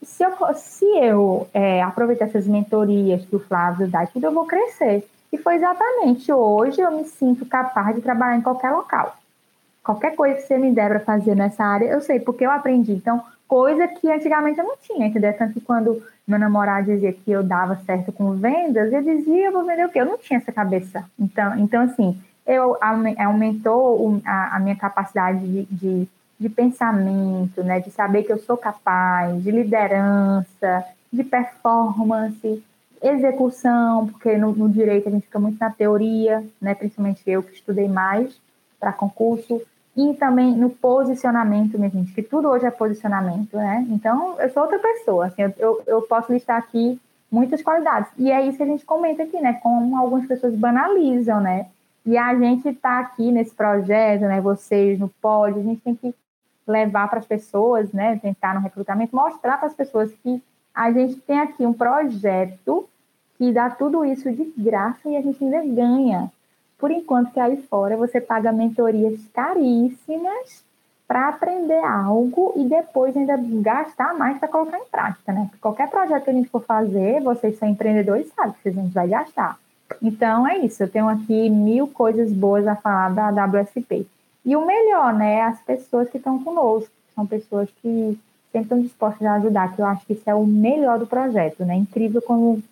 se 0.00 0.22
eu, 0.22 0.32
se 0.54 0.84
eu 0.84 1.48
é, 1.52 1.82
aproveitar 1.82 2.26
essas 2.26 2.46
mentorias 2.46 3.24
que 3.24 3.34
o 3.34 3.40
Flávio 3.40 3.88
dá, 3.88 4.06
tudo, 4.06 4.26
eu 4.26 4.32
vou 4.32 4.46
crescer. 4.46 5.04
E 5.32 5.36
foi 5.36 5.56
exatamente 5.56 6.32
hoje 6.32 6.80
eu 6.80 6.92
me 6.92 7.04
sinto 7.04 7.44
capaz 7.44 7.96
de 7.96 8.00
trabalhar 8.00 8.36
em 8.36 8.42
qualquer 8.42 8.70
local. 8.70 9.16
Qualquer 9.82 10.14
coisa 10.14 10.36
que 10.36 10.42
você 10.42 10.56
me 10.56 10.70
der 10.70 10.88
para 10.88 11.00
fazer 11.00 11.34
nessa 11.34 11.64
área, 11.64 11.86
eu 11.86 12.00
sei, 12.00 12.20
porque 12.20 12.46
eu 12.46 12.52
aprendi. 12.52 12.92
Então, 12.92 13.20
coisa 13.48 13.88
que 13.88 14.10
antigamente 14.10 14.58
eu 14.60 14.64
não 14.64 14.76
tinha, 14.76 15.08
entendeu? 15.08 15.36
Tanto 15.36 15.54
que 15.54 15.60
quando 15.60 16.00
meu 16.26 16.38
namorado 16.38 16.86
dizia 16.86 17.12
que 17.12 17.30
eu 17.30 17.42
dava 17.42 17.76
certo 17.84 18.12
com 18.12 18.32
vendas, 18.34 18.92
eu 18.92 19.02
dizia, 19.02 19.46
eu 19.46 19.52
vou 19.52 19.64
vender 19.64 19.84
o 19.84 19.88
quê? 19.90 20.00
Eu 20.00 20.06
não 20.06 20.16
tinha 20.16 20.38
essa 20.38 20.52
cabeça. 20.52 21.04
Então, 21.18 21.58
então 21.58 21.82
assim, 21.82 22.18
eu 22.46 22.76
aumentou 23.18 24.20
a, 24.24 24.58
minha 24.60 24.76
capacidade 24.76 25.38
de, 25.38 25.64
de, 25.64 26.08
de 26.38 26.48
pensamento, 26.48 27.62
né, 27.62 27.80
de 27.80 27.90
saber 27.90 28.24
que 28.24 28.32
eu 28.32 28.38
sou 28.38 28.56
capaz, 28.56 29.42
de 29.42 29.50
liderança, 29.50 30.84
de 31.12 31.24
performance, 31.24 32.62
execução, 33.02 34.06
porque 34.08 34.36
no, 34.36 34.52
no 34.52 34.68
direito 34.68 35.08
a 35.08 35.12
gente 35.12 35.26
fica 35.26 35.38
muito 35.38 35.58
na 35.58 35.70
teoria, 35.70 36.44
né, 36.60 36.74
principalmente 36.74 37.22
eu 37.26 37.42
que 37.42 37.54
estudei 37.54 37.88
mais 37.88 38.38
para 38.78 38.92
concurso, 38.92 39.62
e 39.96 40.12
também 40.14 40.52
no 40.56 40.70
posicionamento, 40.70 41.78
minha 41.78 41.90
gente, 41.90 42.12
que 42.12 42.22
tudo 42.22 42.48
hoje 42.48 42.66
é 42.66 42.70
posicionamento, 42.70 43.56
né? 43.56 43.86
Então, 43.90 44.34
eu 44.40 44.50
sou 44.50 44.64
outra 44.64 44.78
pessoa, 44.78 45.26
assim, 45.26 45.42
eu, 45.56 45.80
eu 45.86 46.02
posso 46.02 46.32
listar 46.32 46.58
aqui 46.58 47.00
muitas 47.30 47.62
qualidades. 47.62 48.10
E 48.18 48.30
é 48.30 48.44
isso 48.44 48.56
que 48.56 48.64
a 48.64 48.66
gente 48.66 48.84
comenta 48.84 49.22
aqui, 49.22 49.40
né? 49.40 49.54
Como 49.62 49.96
algumas 49.96 50.26
pessoas 50.26 50.54
banalizam, 50.54 51.40
né? 51.40 51.66
E 52.06 52.18
a 52.18 52.34
gente 52.34 52.68
está 52.68 53.00
aqui 53.00 53.32
nesse 53.32 53.54
projeto, 53.54 54.22
né? 54.22 54.40
Vocês 54.40 54.98
no 54.98 55.08
pódio, 55.08 55.60
a 55.60 55.64
gente 55.64 55.80
tem 55.80 55.94
que 55.94 56.14
levar 56.66 57.08
para 57.08 57.18
as 57.18 57.26
pessoas, 57.26 57.92
né? 57.92 58.18
Tentar 58.18 58.54
no 58.54 58.60
recrutamento, 58.60 59.16
mostrar 59.16 59.58
para 59.58 59.68
as 59.68 59.74
pessoas 59.74 60.12
que 60.22 60.42
a 60.74 60.90
gente 60.92 61.16
tem 61.16 61.38
aqui 61.38 61.64
um 61.64 61.72
projeto 61.72 62.88
que 63.38 63.52
dá 63.52 63.70
tudo 63.70 64.04
isso 64.04 64.30
de 64.30 64.52
graça 64.56 65.08
e 65.08 65.16
a 65.16 65.22
gente 65.22 65.42
ainda 65.42 65.64
ganha. 65.64 66.30
Por 66.78 66.90
enquanto 66.90 67.32
que 67.32 67.40
aí 67.40 67.56
fora 67.62 67.96
você 67.96 68.20
paga 68.20 68.52
mentorias 68.52 69.18
caríssimas 69.32 70.64
para 71.06 71.28
aprender 71.28 71.82
algo 71.84 72.52
e 72.56 72.64
depois 72.64 73.16
ainda 73.16 73.36
gastar 73.38 74.14
mais 74.14 74.38
para 74.38 74.48
colocar 74.48 74.78
em 74.78 74.86
prática, 74.86 75.32
né? 75.32 75.46
Porque 75.50 75.60
qualquer 75.60 75.88
projeto 75.90 76.24
que 76.24 76.30
a 76.30 76.34
gente 76.34 76.48
for 76.48 76.62
fazer, 76.64 77.22
vocês 77.22 77.58
são 77.58 77.68
empreendedores, 77.68 78.32
sabem 78.34 78.54
que 78.62 78.68
a 78.68 78.72
gente 78.72 78.92
vai 78.92 79.08
gastar. 79.08 79.58
Então 80.02 80.46
é 80.46 80.58
isso, 80.58 80.82
eu 80.82 80.88
tenho 80.88 81.08
aqui 81.08 81.48
mil 81.50 81.86
coisas 81.88 82.32
boas 82.32 82.66
a 82.66 82.76
falar 82.76 83.10
da 83.10 83.44
WSP. 83.44 84.06
E 84.44 84.56
o 84.56 84.66
melhor, 84.66 85.14
né, 85.14 85.42
as 85.42 85.60
pessoas 85.60 86.08
que 86.10 86.18
estão 86.18 86.42
conosco, 86.42 86.90
são 87.14 87.26
pessoas 87.26 87.68
que 87.80 88.18
sempre 88.52 88.66
estão 88.66 88.80
dispostas 88.80 89.26
a 89.26 89.34
ajudar, 89.34 89.74
que 89.74 89.80
eu 89.80 89.86
acho 89.86 90.04
que 90.06 90.12
isso 90.12 90.28
é 90.28 90.34
o 90.34 90.46
melhor 90.46 90.98
do 90.98 91.06
projeto, 91.06 91.64
né? 91.64 91.74
Incrível 91.74 92.20
como 92.22 92.62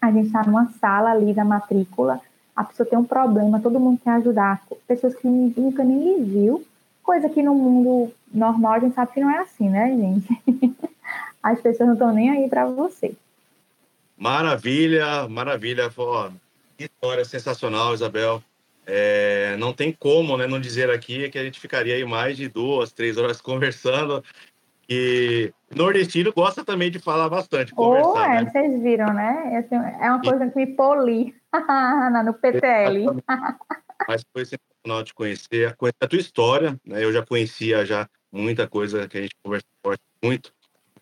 a 0.00 0.10
gente 0.10 0.26
está 0.26 0.42
numa 0.44 0.68
sala 0.80 1.10
ali 1.10 1.32
da 1.32 1.44
matrícula, 1.44 2.20
a 2.54 2.62
pessoa 2.62 2.88
tem 2.88 2.98
um 2.98 3.04
problema, 3.04 3.60
todo 3.60 3.80
mundo 3.80 4.00
quer 4.02 4.10
ajudar, 4.10 4.62
pessoas 4.86 5.14
que 5.14 5.26
nunca 5.26 5.82
nem 5.82 5.98
lhe 5.98 6.24
viu, 6.24 6.64
coisa 7.02 7.28
que 7.28 7.42
no 7.42 7.54
mundo 7.54 8.12
normal 8.32 8.74
a 8.74 8.78
gente 8.78 8.94
sabe 8.94 9.12
que 9.12 9.20
não 9.20 9.30
é 9.30 9.38
assim, 9.38 9.68
né, 9.68 9.88
gente? 9.90 10.42
As 11.42 11.60
pessoas 11.60 11.88
não 11.88 11.94
estão 11.94 12.12
nem 12.12 12.30
aí 12.30 12.48
para 12.48 12.66
você. 12.66 13.14
Maravilha, 14.16 15.28
maravilha. 15.28 15.90
Ó, 15.96 16.30
história 16.84 17.24
sensacional, 17.24 17.94
Isabel. 17.94 18.42
É, 18.86 19.56
não 19.58 19.72
tem 19.72 19.92
como 19.92 20.36
né, 20.36 20.46
não 20.46 20.60
dizer 20.60 20.90
aqui 20.90 21.28
que 21.30 21.38
a 21.38 21.44
gente 21.44 21.58
ficaria 21.58 21.94
aí 21.94 22.04
mais 22.04 22.36
de 22.36 22.48
duas, 22.48 22.92
três 22.92 23.16
horas 23.16 23.40
conversando. 23.42 24.22
E 24.88 25.50
nordestino 25.74 26.30
gosta 26.32 26.62
também 26.62 26.90
de 26.90 26.98
falar 26.98 27.28
bastante, 27.30 27.74
conversar. 27.74 28.10
Oh, 28.10 28.18
é, 28.18 28.44
né? 28.44 28.50
vocês 28.50 28.82
viram, 28.82 29.14
né? 29.14 29.66
É 30.00 30.10
uma 30.10 30.20
coisa 30.20 30.50
que 30.50 30.56
me 30.56 30.66
poli 30.66 31.34
no 32.24 32.34
PTL. 32.34 33.06
Mas 34.06 34.22
foi 34.30 34.44
sensacional 34.44 35.02
de 35.02 35.14
conhecer, 35.14 35.74
conhecer 35.76 36.04
a 36.04 36.08
tua 36.08 36.18
história. 36.18 36.78
Né? 36.84 37.02
Eu 37.02 37.12
já 37.12 37.24
conhecia 37.24 37.86
já 37.86 38.06
muita 38.30 38.68
coisa 38.68 39.08
que 39.08 39.16
a 39.16 39.22
gente 39.22 39.34
conversou 39.42 39.70
muito. 40.22 40.52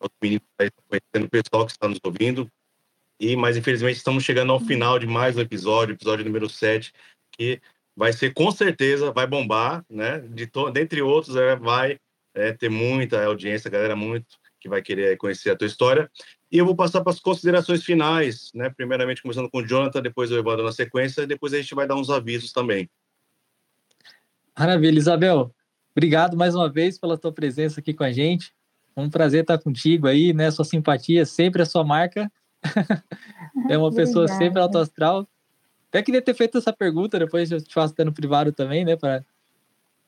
Os 0.01 0.11
meninos 0.23 0.45
conhecendo 0.89 1.27
o 1.27 1.31
pessoal 1.31 1.67
que 1.67 1.73
está 1.73 1.89
nos 1.89 1.99
ouvindo. 2.05 2.49
E, 3.23 3.37
mas 3.37 3.57
infelizmente 3.57 3.99
estamos 3.99 4.25
chegando 4.25 4.51
ao 4.51 4.59
final 4.59 4.99
de 4.99 5.07
mais 5.07 5.37
um 5.37 5.41
episódio, 5.41 5.95
episódio 5.95 6.25
número 6.25 6.49
7, 6.49 6.93
que 7.31 7.63
vai 7.95 8.13
ser 8.13 8.35
com 8.35 8.51
certeza, 8.51 9.13
vai 9.13 9.29
bombar, 9.29 9.85
né? 9.89 10.19
De 10.19 10.45
to... 10.49 10.73
Dentre 10.73 11.01
outros, 11.03 11.37
é, 11.37 11.55
vai 11.55 12.01
é, 12.35 12.53
ter 12.53 12.69
muita 12.69 13.25
audiência, 13.25 13.71
galera 13.71 13.95
muito 13.95 14.27
que 14.59 14.69
vai 14.69 14.83
querer 14.83 15.17
conhecer 15.19 15.51
a 15.51 15.57
tua 15.57 15.69
história. 15.69 16.11
E 16.51 16.59
eu 16.59 16.67
vou 16.67 16.75
passar 16.75 17.01
para 17.01 17.13
as 17.13 17.21
considerações 17.21 17.85
finais, 17.85 18.51
né? 18.57 18.69
Primeiramente 18.71 19.23
começando 19.23 19.49
com 19.49 19.59
o 19.59 19.67
Jonathan, 19.67 20.03
depois 20.03 20.33
eu 20.33 20.39
Evandro 20.39 20.65
na 20.65 20.73
sequência, 20.73 21.23
e 21.23 21.27
depois 21.27 21.55
a 21.55 21.59
gente 21.59 21.77
vai 21.77 21.87
dar 21.87 21.95
uns 21.95 22.11
avisos 22.11 22.51
também. 22.51 22.91
Maravilha, 24.59 24.99
Isabel. 24.99 25.55
Obrigado 25.93 26.37
mais 26.37 26.57
uma 26.57 26.69
vez 26.69 26.99
pela 26.99 27.17
tua 27.17 27.33
presença 27.33 27.79
aqui 27.79 27.95
com 27.95 28.03
a 28.03 28.11
gente. 28.11 28.53
É 28.97 29.01
um 29.01 29.09
prazer 29.09 29.43
estar 29.43 29.59
contigo 29.59 30.09
aí, 30.09 30.33
né? 30.33 30.51
Sua 30.51 30.65
simpatia 30.65 31.25
sempre 31.25 31.63
a 31.63 31.67
sua 31.67 31.85
marca. 31.85 32.29
É 33.69 33.77
uma 33.79 33.91
pessoa 33.95 34.29
sempre 34.29 34.61
alto 34.61 34.79
astral. 34.79 35.29
Até 35.89 36.03
queria 36.03 36.23
ter 36.23 36.35
feito 36.35 36.59
essa 36.59 36.73
pergunta, 36.73 37.19
depois 37.19 37.51
eu 37.53 37.61
te 37.61 37.73
faço 37.73 37.93
até 37.93 38.05
no 38.05 38.13
privado 38.13 38.53
também, 38.53 38.85
né? 38.85 38.97
Pra, 38.97 39.23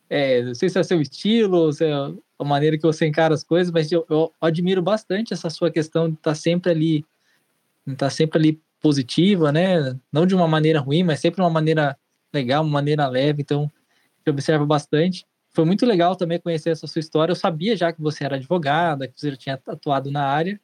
é, 0.09 0.43
não 0.43 0.55
sei 0.55 0.69
se 0.69 0.79
é 0.79 0.83
seu 0.83 1.01
estilo, 1.01 1.73
se 1.73 1.85
é 1.85 1.93
a 1.93 2.45
maneira 2.45 2.77
que 2.77 2.83
você 2.83 3.07
encara 3.07 3.35
as 3.35 3.45
coisas, 3.45 3.73
mas 3.73 3.91
eu, 3.93 4.05
eu 4.09 4.33
admiro 4.41 4.83
bastante 4.83 5.33
essa 5.33 5.51
sua 5.51 5.71
questão 5.71 6.09
de 6.09 6.15
estar 6.15 6.31
tá 6.31 6.35
sempre 6.35 6.71
ali, 6.71 7.05
estar 7.87 8.07
tá 8.07 8.11
sempre 8.11 8.39
ali 8.39 8.63
positiva, 8.81 9.51
né? 9.51 9.99
Não 10.13 10.27
de 10.27 10.35
uma 10.35 10.49
maneira 10.49 10.81
ruim, 10.81 11.03
mas 11.03 11.21
sempre 11.21 11.37
de 11.37 11.43
uma 11.43 11.51
maneira 11.51 11.97
legal, 12.33 12.63
uma 12.63 12.71
maneira 12.71 13.07
leve. 13.09 13.43
Então, 13.43 13.71
eu 14.27 14.33
observo 14.33 14.67
bastante. 14.67 15.27
Foi 15.51 15.65
muito 15.65 15.87
legal 15.87 16.17
também 16.17 16.41
conhecer 16.41 16.71
essa 16.71 16.87
sua 16.87 17.01
história. 17.01 17.31
Eu 17.31 17.37
sabia 17.37 17.77
já 17.77 17.93
que 17.93 18.03
você 18.03 18.25
era 18.25 18.37
advogada, 18.37 19.07
que 19.07 19.19
você 19.19 19.31
já 19.31 19.37
tinha 19.37 19.61
atuado 19.67 20.11
na 20.11 20.27
área, 20.27 20.61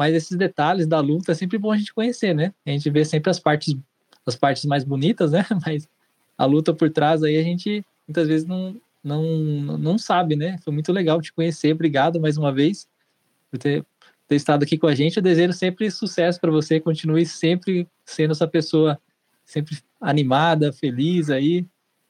mas 0.00 0.14
esses 0.14 0.34
detalhes 0.34 0.86
da 0.86 0.98
luta 0.98 1.32
é 1.32 1.34
sempre 1.34 1.58
bom 1.58 1.70
a 1.70 1.76
gente 1.76 1.92
conhecer, 1.92 2.34
né? 2.34 2.54
A 2.64 2.70
gente 2.70 2.88
vê 2.88 3.04
sempre 3.04 3.28
as 3.28 3.38
partes, 3.38 3.76
as 4.24 4.34
partes 4.34 4.64
mais 4.64 4.82
bonitas, 4.82 5.32
né? 5.32 5.44
Mas 5.66 5.86
a 6.38 6.46
luta 6.46 6.72
por 6.72 6.88
trás 6.88 7.22
aí 7.22 7.36
a 7.36 7.42
gente 7.42 7.84
muitas 8.08 8.26
vezes 8.26 8.46
não, 8.46 8.80
não, 9.04 9.22
não 9.76 9.98
sabe, 9.98 10.36
né? 10.36 10.56
Foi 10.64 10.72
muito 10.72 10.90
legal 10.90 11.20
te 11.20 11.30
conhecer. 11.34 11.74
Obrigado 11.74 12.18
mais 12.18 12.38
uma 12.38 12.50
vez 12.50 12.88
por 13.50 13.58
ter, 13.58 13.84
ter 14.26 14.36
estado 14.36 14.62
aqui 14.62 14.78
com 14.78 14.86
a 14.86 14.94
gente. 14.94 15.18
Eu 15.18 15.22
desejo 15.22 15.52
sempre 15.52 15.90
sucesso 15.90 16.40
para 16.40 16.50
você. 16.50 16.80
Continue 16.80 17.26
sempre 17.26 17.86
sendo 18.02 18.30
essa 18.30 18.48
pessoa 18.48 18.98
sempre 19.44 19.76
animada, 20.00 20.72
feliz 20.72 21.28
aí 21.28 21.66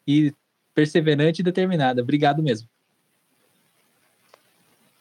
e 0.07 0.33
perseverante 0.73 1.41
e 1.41 1.45
determinada. 1.45 2.03
Obrigado 2.03 2.41
mesmo. 2.41 2.69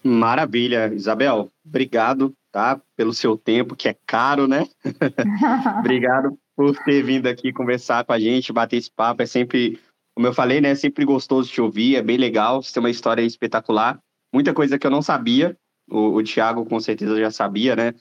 Maravilha, 0.03 0.93
Isabel. 0.93 1.49
Obrigado, 1.65 2.33
tá? 2.51 2.81
Pelo 2.95 3.13
seu 3.13 3.37
tempo, 3.37 3.75
que 3.75 3.89
é 3.89 3.95
caro, 4.05 4.47
né? 4.47 4.67
obrigado 5.79 6.37
por 6.55 6.77
ter 6.83 7.03
vindo 7.03 7.27
aqui 7.27 7.53
conversar 7.53 8.03
com 8.05 8.13
a 8.13 8.19
gente, 8.19 8.53
bater 8.53 8.77
esse 8.77 8.91
papo. 8.91 9.21
É 9.21 9.25
sempre 9.25 9.79
como 10.19 10.27
eu 10.27 10.33
falei, 10.33 10.59
né, 10.59 10.71
é 10.71 10.75
sempre 10.75 11.05
gostoso 11.05 11.49
te 11.49 11.61
ouvir, 11.61 11.95
é 11.95 12.01
bem 12.01 12.17
legal, 12.17 12.61
você 12.61 12.73
tem 12.73 12.83
uma 12.83 12.89
história 12.89 13.21
espetacular. 13.21 13.97
Muita 14.33 14.53
coisa 14.53 14.77
que 14.77 14.85
eu 14.85 14.91
não 14.91 15.01
sabia, 15.01 15.55
o, 15.89 16.15
o 16.15 16.21
Thiago 16.21 16.65
com 16.65 16.77
certeza 16.77 17.17
já 17.17 17.31
sabia, 17.31 17.73
né? 17.73 17.93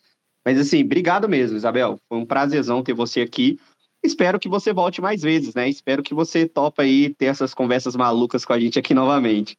Mas 0.44 0.58
assim, 0.58 0.82
obrigado 0.82 1.28
mesmo, 1.28 1.56
Isabel. 1.56 1.96
Foi 2.08 2.18
um 2.18 2.26
prazerzão 2.26 2.82
ter 2.82 2.92
você 2.92 3.20
aqui. 3.20 3.56
Espero 4.02 4.40
que 4.40 4.48
você 4.48 4.72
volte 4.72 5.00
mais 5.00 5.22
vezes, 5.22 5.54
né? 5.54 5.68
Espero 5.68 6.02
que 6.02 6.12
você 6.12 6.48
topa 6.48 6.82
aí 6.82 7.14
ter 7.14 7.26
essas 7.26 7.54
conversas 7.54 7.94
malucas 7.94 8.44
com 8.44 8.52
a 8.52 8.58
gente 8.58 8.80
aqui 8.80 8.94
novamente. 8.94 9.56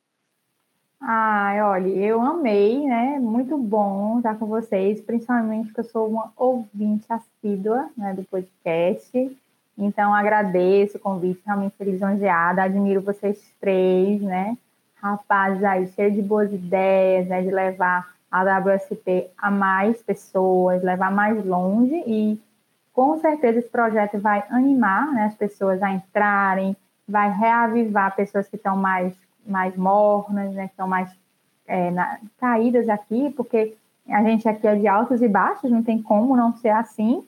Ai, 1.02 1.62
olha, 1.62 1.88
eu 1.88 2.22
amei, 2.22 2.86
né? 2.86 3.18
Muito 3.20 3.58
bom 3.58 4.18
estar 4.18 4.36
com 4.38 4.46
vocês, 4.46 5.02
principalmente 5.02 5.68
porque 5.68 5.80
eu 5.80 5.92
sou 5.92 6.10
uma 6.10 6.32
ouvinte 6.36 7.06
assídua 7.10 7.90
né, 7.98 8.14
do 8.14 8.24
podcast. 8.24 9.38
Então, 9.78 10.14
agradeço 10.14 10.98
o 10.98 11.00
convite, 11.00 11.42
realmente 11.46 11.76
lisonjeada, 11.80 12.64
admiro 12.64 13.02
vocês 13.02 13.42
três, 13.62 14.22
né? 14.22 14.58
Rapazes 15.02 15.64
aí, 15.64 15.88
cheio 15.88 16.12
de 16.12 16.22
boas 16.22 16.52
ideias, 16.52 17.28
né? 17.28 17.42
De 17.42 17.50
levar 17.50 18.14
a 18.30 18.44
WSP 18.60 19.30
a 19.38 19.50
mais 19.50 20.04
pessoas, 20.04 20.84
levar 20.84 21.12
mais 21.12 21.44
longe 21.46 21.96
e 22.06 22.40
com 22.94 23.18
certeza 23.20 23.60
esse 23.60 23.70
projeto 23.70 24.20
vai 24.20 24.44
animar 24.50 25.12
né, 25.14 25.26
as 25.26 25.36
pessoas 25.36 25.82
a 25.82 25.92
entrarem, 25.92 26.76
vai 27.08 27.32
reavivar 27.32 28.16
pessoas 28.16 28.48
que 28.48 28.58
estão 28.58 28.76
mais, 28.76 29.14
mais 29.46 29.76
mornas, 29.76 30.54
né, 30.54 30.66
que 30.68 30.74
estão 30.74 30.88
mais 30.88 31.10
é, 31.68 31.92
na, 31.92 32.20
caídas 32.40 32.90
aqui, 32.90 33.32
porque 33.36 33.76
a 34.10 34.24
gente 34.24 34.48
aqui 34.48 34.68
é 34.68 34.76
de 34.76 34.88
altos 34.88 35.22
e 35.22 35.28
baixos, 35.28 35.72
não 35.72 35.84
tem 35.84 36.02
como 36.02 36.36
não 36.36 36.56
ser 36.58 36.70
assim. 36.70 37.24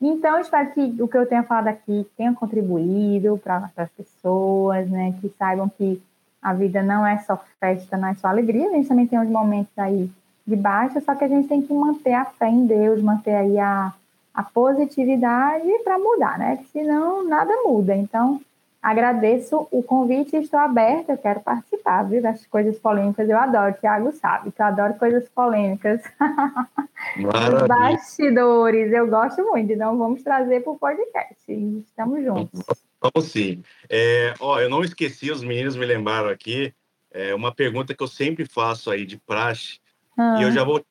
Então, 0.00 0.40
espero 0.40 0.70
que 0.72 1.02
o 1.02 1.06
que 1.06 1.16
eu 1.16 1.26
tenha 1.26 1.44
falado 1.44 1.68
aqui 1.68 2.06
tenha 2.16 2.32
contribuído 2.32 3.38
para 3.42 3.70
as 3.76 3.90
pessoas, 3.90 4.90
né? 4.90 5.14
Que 5.20 5.28
saibam 5.38 5.68
que 5.68 6.02
a 6.40 6.52
vida 6.52 6.82
não 6.82 7.06
é 7.06 7.18
só 7.18 7.38
festa, 7.60 7.96
não 7.96 8.08
é 8.08 8.14
só 8.14 8.26
alegria, 8.26 8.68
a 8.68 8.72
gente 8.72 8.88
também 8.88 9.06
tem 9.06 9.20
uns 9.20 9.28
momentos 9.28 9.72
aí 9.78 10.10
de 10.44 10.56
baixa, 10.56 11.00
só 11.00 11.14
que 11.14 11.22
a 11.22 11.28
gente 11.28 11.46
tem 11.46 11.62
que 11.62 11.72
manter 11.72 12.14
a 12.14 12.24
fé 12.24 12.48
em 12.48 12.66
Deus, 12.66 13.00
manter 13.00 13.34
aí 13.34 13.56
a, 13.60 13.92
a 14.34 14.42
positividade 14.42 15.68
para 15.84 15.98
mudar, 15.98 16.36
né? 16.36 16.56
Porque 16.56 16.80
senão 16.80 17.28
nada 17.28 17.52
muda. 17.64 17.94
Então, 17.94 18.40
Agradeço 18.82 19.68
o 19.70 19.80
convite 19.80 20.34
e 20.34 20.40
estou 20.40 20.58
aberta, 20.58 21.12
eu 21.12 21.18
quero 21.18 21.38
participar, 21.38 22.02
viu? 22.02 22.20
Das 22.20 22.44
coisas 22.46 22.76
polêmicas, 22.80 23.28
eu 23.28 23.38
adoro, 23.38 23.76
Thiago 23.80 24.10
sabe, 24.10 24.50
que 24.50 24.60
eu 24.60 24.66
adoro 24.66 24.94
coisas 24.94 25.28
polêmicas. 25.28 26.02
Bastidores, 27.68 28.92
eu 28.92 29.06
gosto 29.06 29.44
muito, 29.44 29.72
então 29.72 29.96
vamos 29.96 30.24
trazer 30.24 30.64
para 30.64 30.72
o 30.72 30.78
podcast. 30.78 31.52
Estamos 31.86 32.24
juntos. 32.24 32.60
Vamos 33.00 33.30
sim. 33.30 33.62
É, 33.88 34.34
ó, 34.40 34.58
eu 34.58 34.68
não 34.68 34.82
esqueci, 34.82 35.30
os 35.30 35.44
meninos 35.44 35.76
me 35.76 35.86
lembraram 35.86 36.28
aqui, 36.28 36.74
é 37.12 37.32
uma 37.32 37.54
pergunta 37.54 37.94
que 37.94 38.02
eu 38.02 38.08
sempre 38.08 38.44
faço 38.46 38.90
aí 38.90 39.06
de 39.06 39.16
praxe. 39.16 39.78
Ah. 40.18 40.38
E 40.40 40.42
eu 40.42 40.50
já 40.50 40.64
vou 40.64 40.84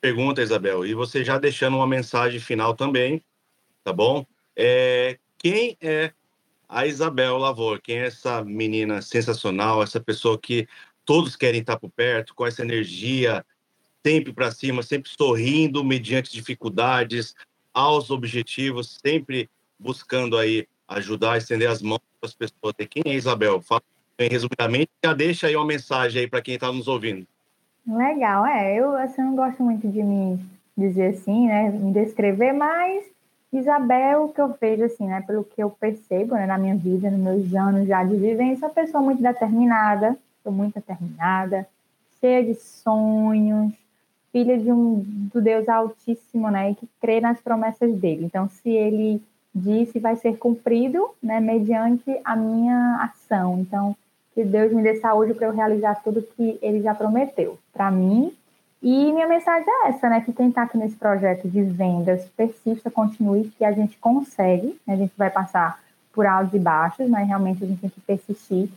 pergunta, 0.00 0.40
Isabel, 0.40 0.86
e 0.86 0.94
você 0.94 1.22
já 1.22 1.38
deixando 1.38 1.76
uma 1.76 1.86
mensagem 1.86 2.40
final 2.40 2.74
também, 2.74 3.22
tá 3.82 3.92
bom? 3.92 4.24
É, 4.56 5.18
quem 5.36 5.76
é 5.82 6.10
a 6.74 6.88
Isabel 6.88 7.38
Lavor? 7.38 7.80
Quem 7.80 7.98
é 7.98 8.06
essa 8.06 8.42
menina 8.44 9.00
sensacional, 9.00 9.80
essa 9.80 10.00
pessoa 10.00 10.36
que 10.36 10.66
todos 11.04 11.36
querem 11.36 11.60
estar 11.60 11.78
por 11.78 11.88
perto, 11.88 12.34
com 12.34 12.44
essa 12.44 12.62
energia 12.62 13.46
sempre 14.04 14.32
para 14.32 14.50
cima, 14.50 14.82
sempre 14.82 15.08
sorrindo 15.08 15.84
mediante 15.84 16.32
dificuldades, 16.32 17.32
aos 17.72 18.10
objetivos, 18.10 18.98
sempre 19.00 19.48
buscando 19.78 20.36
aí 20.36 20.66
ajudar, 20.88 21.38
estender 21.38 21.70
as 21.70 21.80
mãos 21.80 22.00
para 22.20 22.28
as 22.28 22.34
pessoas. 22.34 22.74
E 22.78 22.86
quem 22.86 23.04
é 23.06 23.14
Isabel? 23.14 23.62
Fala 23.62 23.82
bem 24.18 24.28
resumidamente, 24.28 24.90
já 25.02 25.14
deixa 25.14 25.46
aí 25.46 25.54
uma 25.54 25.64
mensagem 25.64 26.22
aí 26.22 26.28
para 26.28 26.42
quem 26.42 26.54
está 26.54 26.72
nos 26.72 26.88
ouvindo. 26.88 27.24
Legal, 27.86 28.44
é. 28.46 28.76
Eu 28.76 28.96
assim, 28.96 29.22
não 29.22 29.36
gosto 29.36 29.62
muito 29.62 29.88
de 29.88 30.02
me 30.02 30.40
dizer 30.76 31.14
assim, 31.14 31.46
né? 31.46 31.70
Me 31.70 31.92
descrever, 31.92 32.52
mas 32.52 33.13
Isabel, 33.58 34.28
que 34.28 34.40
eu 34.40 34.54
vejo 34.60 34.84
assim, 34.84 35.06
né? 35.06 35.22
Pelo 35.26 35.44
que 35.44 35.62
eu 35.62 35.70
percebo 35.70 36.34
né, 36.34 36.46
na 36.46 36.58
minha 36.58 36.76
vida, 36.76 37.10
nos 37.10 37.20
meus 37.20 37.54
anos 37.54 37.86
já 37.86 38.02
de 38.04 38.16
vivência, 38.16 38.64
é 38.64 38.68
uma 38.68 38.74
pessoa 38.74 39.02
muito 39.02 39.22
determinada, 39.22 40.16
sou 40.42 40.52
muito 40.52 40.74
determinada, 40.74 41.66
cheia 42.20 42.44
de 42.44 42.54
sonhos, 42.54 43.72
filha 44.32 44.58
de 44.58 44.72
um 44.72 45.04
do 45.32 45.40
Deus 45.40 45.68
Altíssimo, 45.68 46.50
né? 46.50 46.70
E 46.70 46.74
que 46.74 46.88
crê 47.00 47.20
nas 47.20 47.40
promessas 47.40 47.94
dele. 47.94 48.24
Então, 48.24 48.48
se 48.48 48.70
ele 48.70 49.22
disse, 49.54 50.00
vai 50.00 50.16
ser 50.16 50.36
cumprido, 50.36 51.10
né? 51.22 51.40
Mediante 51.40 52.20
a 52.24 52.34
minha 52.34 52.96
ação. 53.02 53.60
Então, 53.60 53.96
que 54.34 54.44
Deus 54.44 54.72
me 54.72 54.82
dê 54.82 54.96
saúde 54.96 55.32
para 55.32 55.46
eu 55.46 55.52
realizar 55.52 56.02
tudo 56.02 56.20
que 56.36 56.58
Ele 56.60 56.82
já 56.82 56.94
prometeu 56.94 57.56
para 57.72 57.90
mim. 57.90 58.32
E 58.84 59.12
minha 59.14 59.26
mensagem 59.26 59.64
é 59.66 59.88
essa, 59.88 60.10
né? 60.10 60.20
Que 60.20 60.30
quem 60.30 60.50
está 60.50 60.64
aqui 60.64 60.76
nesse 60.76 60.94
projeto 60.94 61.48
de 61.48 61.62
vendas 61.62 62.26
persista, 62.36 62.90
continue, 62.90 63.50
que 63.56 63.64
a 63.64 63.72
gente 63.72 63.96
consegue. 63.96 64.78
Né? 64.86 64.92
A 64.92 64.96
gente 64.96 65.14
vai 65.16 65.30
passar 65.30 65.80
por 66.12 66.26
altos 66.26 66.52
e 66.52 66.58
baixos, 66.58 67.08
mas 67.08 67.26
realmente 67.26 67.64
a 67.64 67.66
gente 67.66 67.80
tem 67.80 67.88
que 67.88 68.00
persistir. 68.02 68.68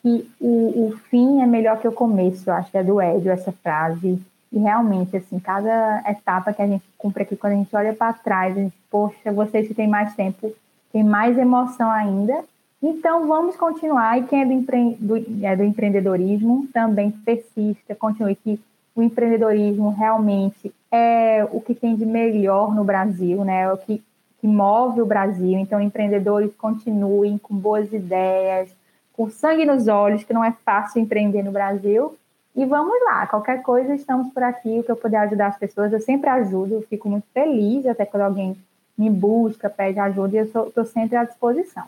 Que 0.00 0.30
o, 0.40 0.86
o 0.86 0.96
fim 1.10 1.42
é 1.42 1.46
melhor 1.46 1.80
que 1.80 1.88
o 1.88 1.90
começo, 1.90 2.48
eu 2.48 2.54
acho 2.54 2.70
que 2.70 2.78
é 2.78 2.84
do 2.84 3.00
Hélio 3.00 3.32
essa 3.32 3.50
frase. 3.50 4.22
E 4.52 4.58
realmente, 4.60 5.16
assim, 5.16 5.40
cada 5.40 6.00
etapa 6.06 6.52
que 6.52 6.62
a 6.62 6.66
gente 6.68 6.84
cumpre 6.96 7.24
aqui, 7.24 7.34
quando 7.34 7.54
a 7.54 7.56
gente 7.56 7.74
olha 7.74 7.92
para 7.92 8.12
trás, 8.12 8.56
a 8.56 8.60
gente, 8.60 8.76
poxa, 8.88 9.32
vocês 9.32 9.66
que 9.66 9.74
têm 9.74 9.88
mais 9.88 10.14
tempo, 10.14 10.54
tem 10.92 11.02
mais 11.02 11.36
emoção 11.36 11.90
ainda. 11.90 12.44
Então, 12.80 13.26
vamos 13.26 13.56
continuar. 13.56 14.16
E 14.16 14.22
quem 14.28 14.42
é 14.42 14.46
do, 14.46 14.52
empre... 14.52 14.96
do, 15.00 15.16
é 15.44 15.56
do 15.56 15.64
empreendedorismo 15.64 16.68
também 16.72 17.10
persista, 17.10 17.96
continue 17.96 18.36
que 18.36 18.60
o 18.96 19.02
empreendedorismo 19.02 19.90
realmente 19.90 20.74
é 20.90 21.46
o 21.52 21.60
que 21.60 21.74
tem 21.74 21.94
de 21.94 22.06
melhor 22.06 22.74
no 22.74 22.82
Brasil, 22.82 23.44
né? 23.44 23.64
É 23.64 23.72
o 23.72 23.76
que, 23.76 24.02
que 24.40 24.46
move 24.46 25.02
o 25.02 25.06
Brasil. 25.06 25.58
Então, 25.58 25.78
empreendedores 25.78 26.54
continuem 26.56 27.36
com 27.36 27.54
boas 27.54 27.92
ideias, 27.92 28.74
com 29.12 29.28
sangue 29.28 29.66
nos 29.66 29.86
olhos, 29.86 30.24
que 30.24 30.32
não 30.32 30.42
é 30.42 30.50
fácil 30.64 31.02
empreender 31.02 31.42
no 31.42 31.52
Brasil. 31.52 32.16
E 32.54 32.64
vamos 32.64 32.94
lá, 33.04 33.26
qualquer 33.26 33.62
coisa, 33.62 33.94
estamos 33.94 34.32
por 34.32 34.42
aqui. 34.42 34.80
O 34.80 34.82
que 34.82 34.90
eu 34.90 34.96
puder 34.96 35.18
ajudar 35.18 35.48
as 35.48 35.58
pessoas, 35.58 35.92
eu 35.92 36.00
sempre 36.00 36.30
ajudo. 36.30 36.76
Eu 36.76 36.82
fico 36.82 37.06
muito 37.06 37.26
feliz, 37.34 37.84
até 37.84 38.06
quando 38.06 38.22
alguém 38.22 38.56
me 38.96 39.10
busca, 39.10 39.68
pede 39.68 40.00
ajuda, 40.00 40.36
e 40.36 40.38
eu 40.38 40.44
estou 40.44 40.84
sempre 40.86 41.16
à 41.16 41.24
disposição. 41.24 41.84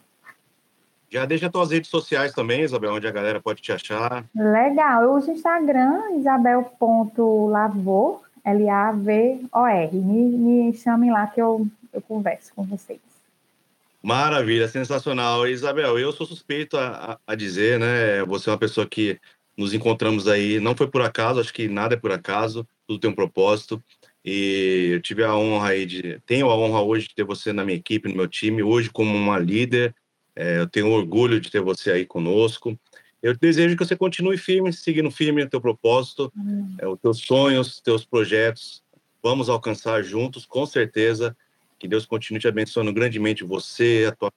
Já 1.11 1.25
deixa 1.25 1.49
tuas 1.49 1.71
redes 1.71 1.89
sociais 1.89 2.35
também, 2.35 2.61
Isabel, 2.63 2.93
onde 2.95 3.07
a 3.07 3.11
galera 3.11 3.41
pode 3.41 3.63
te 3.63 3.73
achar. 3.73 4.27
Legal, 4.35 5.05
eu 5.05 5.15
uso 5.15 5.31
o 5.31 5.35
Instagram, 5.35 6.17
isabel.lavor, 6.19 8.21
L-A-V-O-R. 8.45 9.97
Me, 9.97 10.37
me 10.37 10.75
chamem 10.75 11.11
lá 11.11 11.27
que 11.27 11.41
eu, 11.41 11.67
eu 11.93 12.03
converso 12.03 12.53
com 12.55 12.63
vocês. 12.65 13.01
Maravilha, 14.03 14.69
sensacional. 14.69 15.49
Isabel, 15.49 15.99
eu 15.99 16.13
sou 16.13 16.27
suspeito 16.27 16.77
a, 16.77 17.19
a, 17.27 17.35
dizer, 17.35 17.81
né? 17.81 18.23
Você 18.27 18.51
é 18.51 18.53
uma 18.53 18.59
pessoa 18.59 18.87
que 18.87 19.19
nos 19.57 19.73
encontramos 19.73 20.29
aí, 20.29 20.61
não 20.61 20.77
foi 20.77 20.87
por 20.87 21.01
acaso, 21.03 21.41
acho 21.41 21.53
que 21.53 21.67
nada 21.69 21.95
é 21.95 21.99
por 21.99 22.13
acaso, 22.13 22.65
tudo 22.87 23.01
tem 23.01 23.11
um 23.11 23.15
propósito. 23.15 23.83
E 24.25 24.91
eu 24.93 25.03
tive 25.03 25.25
a 25.25 25.35
honra 25.35 25.71
aí 25.71 25.87
de. 25.87 26.21
Tenho 26.27 26.51
a 26.51 26.57
honra 26.57 26.83
hoje 26.83 27.09
de 27.09 27.15
ter 27.15 27.25
você 27.25 27.53
na 27.53 27.65
minha 27.65 27.79
equipe, 27.79 28.09
no 28.09 28.15
meu 28.15 28.29
time, 28.29 28.63
hoje 28.63 28.91
como 28.91 29.17
uma 29.17 29.39
líder 29.39 29.95
é, 30.39 30.61
eu 30.61 30.69
tenho 30.69 30.89
orgulho 30.93 31.41
de 31.41 31.51
ter 31.51 31.61
você 31.61 31.91
aí 31.91 32.07
conosco. 32.07 32.79
Eu 33.21 33.37
desejo 33.37 33.77
que 33.77 33.85
você 33.85 33.97
continue 33.97 34.39
firme, 34.39 34.73
seguindo 34.73 35.11
firme 35.11 35.43
no 35.43 35.51
teu 35.51 35.61
propósito, 35.61 36.33
uhum. 36.37 36.77
é, 36.79 36.87
os 36.87 37.01
teus 37.01 37.19
sonhos, 37.19 37.67
os 37.75 37.81
teus 37.81 38.05
projetos. 38.05 38.81
Vamos 39.21 39.49
alcançar 39.49 40.01
juntos, 40.05 40.47
com 40.47 40.65
certeza. 40.65 41.37
Que 41.77 41.89
Deus 41.89 42.07
continue 42.07 42.41
te 42.41 42.47
abençoando 42.47 42.93
grandemente 42.93 43.43
você, 43.43 44.07
a 44.09 44.15
tua 44.15 44.33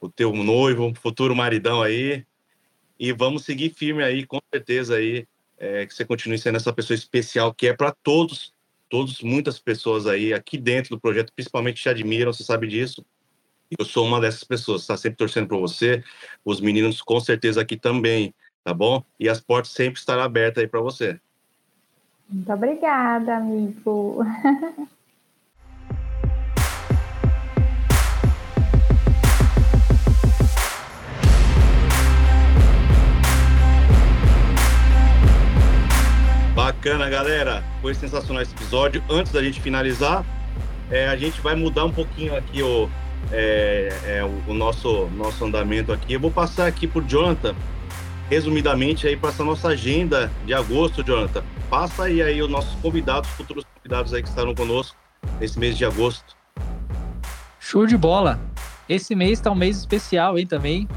o 0.00 0.08
teu 0.08 0.32
noivo, 0.32 0.94
futuro 0.94 1.34
maridão 1.34 1.82
aí. 1.82 2.24
E 2.98 3.12
vamos 3.12 3.44
seguir 3.44 3.70
firme 3.70 4.04
aí, 4.04 4.24
com 4.24 4.38
certeza 4.54 4.94
aí, 4.94 5.26
é, 5.58 5.84
que 5.84 5.92
você 5.92 6.04
continue 6.04 6.38
sendo 6.38 6.56
essa 6.56 6.72
pessoa 6.72 6.94
especial 6.94 7.52
que 7.52 7.66
é 7.66 7.74
para 7.74 7.90
todos, 7.90 8.54
todos, 8.88 9.20
muitas 9.20 9.58
pessoas 9.58 10.06
aí 10.06 10.32
aqui 10.32 10.56
dentro 10.56 10.94
do 10.94 11.00
projeto, 11.00 11.32
principalmente 11.34 11.82
te 11.82 11.88
admiram, 11.88 12.32
você 12.32 12.44
sabe 12.44 12.68
disso. 12.68 13.04
Eu 13.78 13.84
sou 13.84 14.04
uma 14.04 14.20
dessas 14.20 14.42
pessoas, 14.42 14.80
está 14.82 14.96
sempre 14.96 15.18
torcendo 15.18 15.46
por 15.46 15.60
você. 15.60 16.02
Os 16.44 16.60
meninos 16.60 17.00
com 17.00 17.20
certeza 17.20 17.60
aqui 17.60 17.76
também, 17.76 18.34
tá 18.64 18.74
bom? 18.74 19.04
E 19.18 19.28
as 19.28 19.40
portas 19.40 19.70
sempre 19.70 20.00
estarão 20.00 20.24
abertas 20.24 20.62
aí 20.62 20.68
para 20.68 20.80
você. 20.80 21.20
Muito 22.28 22.52
obrigada, 22.52 23.36
amigo. 23.36 24.24
Bacana, 36.54 37.08
galera. 37.08 37.62
Foi 37.80 37.94
sensacional 37.94 38.42
esse 38.42 38.52
episódio. 38.54 39.02
Antes 39.08 39.30
da 39.30 39.40
gente 39.40 39.60
finalizar, 39.60 40.24
é, 40.90 41.08
a 41.08 41.16
gente 41.16 41.40
vai 41.40 41.54
mudar 41.54 41.84
um 41.84 41.92
pouquinho 41.92 42.36
aqui 42.36 42.62
o, 42.62 42.90
é, 43.32 43.88
é, 44.06 44.24
o, 44.24 44.50
o, 44.50 44.54
nosso, 44.54 45.06
nosso 45.16 45.44
andamento 45.44 45.92
aqui. 45.92 46.12
Eu 46.12 46.20
vou 46.20 46.30
passar 46.30 46.66
aqui 46.66 46.86
por 46.86 47.04
Jonathan, 47.04 47.54
resumidamente, 48.28 49.06
aí 49.06 49.16
para 49.16 49.30
essa 49.30 49.44
nossa 49.44 49.68
agenda 49.68 50.30
de 50.44 50.54
agosto, 50.54 51.02
Jonathan. 51.02 51.42
Passa 51.68 52.04
aí, 52.04 52.22
aí 52.22 52.42
os 52.42 52.50
nossos 52.50 52.74
convidados, 52.80 53.30
futuros 53.30 53.64
convidados 53.76 54.12
aí 54.12 54.22
que 54.22 54.28
estarão 54.28 54.54
conosco 54.54 54.96
nesse 55.38 55.58
mês 55.58 55.76
de 55.76 55.84
agosto. 55.84 56.36
Show 57.58 57.86
de 57.86 57.96
bola! 57.96 58.40
Esse 58.88 59.14
mês 59.14 59.38
está 59.38 59.50
um 59.50 59.54
mês 59.54 59.78
especial, 59.78 60.36
hein, 60.36 60.46
também. 60.46 60.88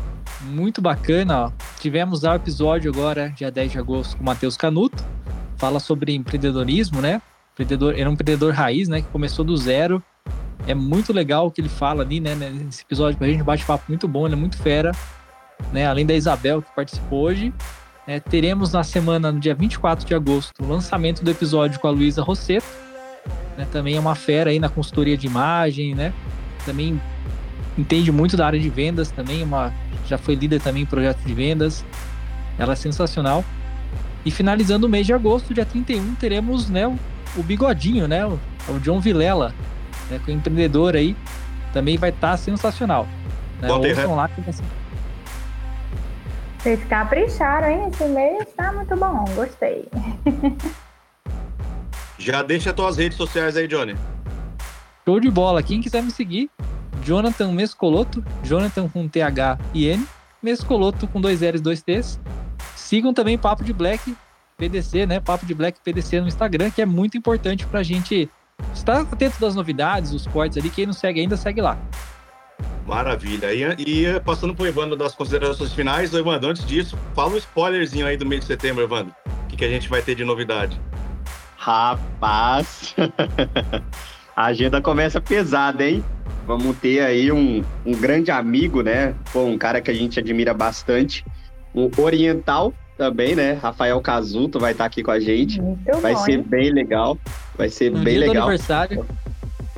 Muito 0.42 0.82
bacana, 0.82 1.46
ó. 1.46 1.52
Tivemos 1.80 2.24
o 2.24 2.34
episódio 2.34 2.92
agora, 2.92 3.30
dia 3.30 3.52
10 3.52 3.74
de 3.74 3.78
agosto, 3.78 4.18
com 4.18 4.24
o 4.24 4.26
Matheus 4.26 4.58
Canuto. 4.58 5.04
Fala 5.58 5.80
sobre 5.80 6.16
empreendedorismo, 6.16 7.02
né? 7.02 7.22
Empreendedor, 7.54 7.98
era 7.98 8.10
um 8.10 8.14
empreendedor 8.14 8.54
raiz, 8.54 8.90
né? 8.90 9.02
Que 9.02 9.08
começou 9.10 9.46
do 9.46 9.56
zero 9.56 10.04
é 10.68 10.74
muito 10.74 11.12
legal 11.12 11.48
o 11.48 11.52
que 11.52 11.62
ele 11.62 11.70
fala 11.70 12.04
ali, 12.04 12.20
né? 12.20 12.36
Nesse 12.36 12.82
episódio 12.84 13.18
pra 13.18 13.28
gente, 13.28 13.44
bate-papo 13.44 13.86
muito 13.88 14.08
bom, 14.08 14.26
ele 14.26 14.36
é 14.36 14.38
muito 14.38 14.58
fera. 14.58 14.92
Né? 15.72 15.86
Além 15.86 16.06
da 16.06 16.14
Isabel, 16.14 16.62
que 16.62 16.72
participou 16.76 17.24
hoje. 17.24 17.54
Né? 18.08 18.20
Teremos 18.20 18.72
na 18.72 18.84
semana, 18.84 19.32
no 19.32 19.40
dia 19.40 19.54
24 19.54 20.06
de 20.06 20.14
agosto, 20.14 20.54
o 20.62 20.68
lançamento 20.68 21.24
do 21.24 21.32
episódio 21.32 21.80
com 21.80 21.88
a 21.88 21.92
Luísa 21.92 22.22
Rosseto. 22.22 22.66
Né? 23.58 23.68
Também 23.72 23.96
é 23.96 24.00
uma 24.00 24.16
fera 24.16 24.50
aí 24.50 24.60
na 24.60 24.70
consultoria 24.70 25.18
de 25.18 25.28
imagem, 25.28 25.96
né? 25.96 26.14
Também 26.66 27.00
entende 27.78 28.12
muito 28.12 28.38
da 28.38 28.46
área 28.46 28.60
de 28.60 28.70
vendas 28.70 29.12
também, 29.12 29.44
uma, 29.44 29.74
já 30.08 30.18
foi 30.18 30.36
líder 30.36 30.62
também 30.62 30.84
em 30.84 30.86
projetos 30.86 31.24
de 31.26 31.34
vendas. 31.34 31.86
Ela 32.58 32.74
é 32.74 32.76
sensacional. 32.76 33.44
E 34.26 34.32
finalizando 34.32 34.88
o 34.88 34.90
mês 34.90 35.06
de 35.06 35.14
agosto, 35.14 35.54
dia 35.54 35.66
31, 35.66 36.16
teremos 36.16 36.70
né, 36.70 36.88
o, 36.88 36.98
o 37.36 37.44
bigodinho, 37.44 38.08
né? 38.08 38.26
O, 38.26 38.40
o 38.70 38.80
John 38.80 39.00
Vilela, 39.00 39.54
né, 40.10 40.20
com 40.26 40.32
o 40.32 40.34
empreendedor 40.34 40.96
aí, 40.96 41.16
também 41.72 41.98
vai 41.98 42.10
estar 42.10 42.32
tá 42.32 42.38
sensacional. 42.38 43.08
Né? 43.62 43.72
Ouçam 43.72 44.16
lá 44.16 44.28
que 44.28 44.42
vai 44.42 44.54
ser... 44.54 44.64
Vocês 46.60 46.84
capricharam, 46.86 47.68
hein? 47.68 47.90
Esse 47.92 48.06
mês 48.06 48.48
tá 48.56 48.72
muito 48.72 48.96
bom, 48.96 49.26
gostei. 49.36 49.86
Já 52.18 52.42
deixa 52.42 52.70
as 52.70 52.76
tuas 52.76 52.96
redes 52.96 53.18
sociais 53.18 53.58
aí, 53.58 53.68
Johnny. 53.68 53.98
Show 55.06 55.20
de 55.20 55.30
bola. 55.30 55.62
Quem 55.62 55.82
quiser 55.82 56.02
me 56.02 56.10
seguir, 56.10 56.50
Jonathan 57.04 57.52
Mescoloto, 57.52 58.24
Jonathan 58.44 58.88
com 58.88 59.10
TH 59.10 59.60
e 59.74 59.88
N, 59.88 60.08
Mescoloto 60.42 61.06
com 61.06 61.20
dois 61.20 61.42
L's, 61.42 61.60
dois 61.60 61.82
T's. 61.82 62.18
Sigam 62.76 63.14
também 63.14 63.38
Papo 63.38 63.64
de 63.64 63.74
Black 63.74 64.16
PDC, 64.58 65.06
né? 65.06 65.20
Papo 65.20 65.46
de 65.46 65.54
Black 65.54 65.80
PDC 65.84 66.22
no 66.22 66.28
Instagram, 66.28 66.72
que 66.72 66.82
é 66.82 66.86
muito 66.86 67.18
importante 67.18 67.66
pra 67.66 67.84
gente 67.84 68.30
Está 68.74 69.02
atento 69.02 69.40
das 69.40 69.56
novidades, 69.56 70.12
os 70.12 70.28
cortes 70.28 70.58
ali. 70.58 70.70
Quem 70.70 70.86
não 70.86 70.94
segue 70.94 71.22
ainda, 71.22 71.38
segue 71.38 71.62
lá. 71.62 71.78
Maravilha. 72.86 73.54
E, 73.54 73.64
e 73.80 74.20
passando 74.20 74.54
para 74.54 74.64
o 74.64 74.68
Evandro 74.68 74.96
das 74.96 75.16
considerações 75.16 75.74
finais, 75.74 76.14
Evandro, 76.14 76.50
antes 76.50 76.66
disso, 76.66 76.98
fala 77.16 77.34
um 77.34 77.38
spoilerzinho 77.38 78.06
aí 78.06 78.18
do 78.18 78.26
mês 78.26 78.42
de 78.42 78.48
setembro, 78.48 78.84
Evandro. 78.84 79.14
O 79.44 79.48
que, 79.48 79.56
que 79.56 79.66
a 79.66 79.70
gente 79.70 79.90
vai 79.90 80.02
ter 80.02 80.16
de 80.16 80.24
novidade? 80.24 80.80
Rapaz, 81.56 82.94
a 84.36 84.46
agenda 84.46 84.82
começa 84.82 85.22
pesada, 85.22 85.88
hein? 85.88 86.04
Vamos 86.46 86.78
ter 86.78 87.00
aí 87.00 87.32
um, 87.32 87.64
um 87.86 87.94
grande 87.94 88.32
amigo, 88.32 88.82
né? 88.82 89.16
Pô, 89.32 89.46
um 89.46 89.58
cara 89.58 89.80
que 89.80 89.90
a 89.90 89.94
gente 89.94 90.20
admira 90.20 90.54
bastante, 90.54 91.26
um 91.74 91.90
oriental 91.98 92.74
também, 92.98 93.36
né? 93.36 93.54
Rafael 93.54 94.00
Casuto 94.02 94.60
vai 94.60 94.72
estar 94.72 94.86
aqui 94.86 95.04
com 95.04 95.12
a 95.12 95.20
gente. 95.20 95.62
Muito 95.62 95.98
vai 96.00 96.14
bom, 96.14 96.20
ser 96.24 96.32
hein? 96.34 96.46
bem 96.48 96.72
legal. 96.72 97.18
Vai 97.58 97.70
ser 97.70 97.92
No 97.92 98.00
bem 98.00 98.16
dia 98.16 98.26
do 98.26 98.30
legal. 98.32 98.48
aniversário. 98.48 99.06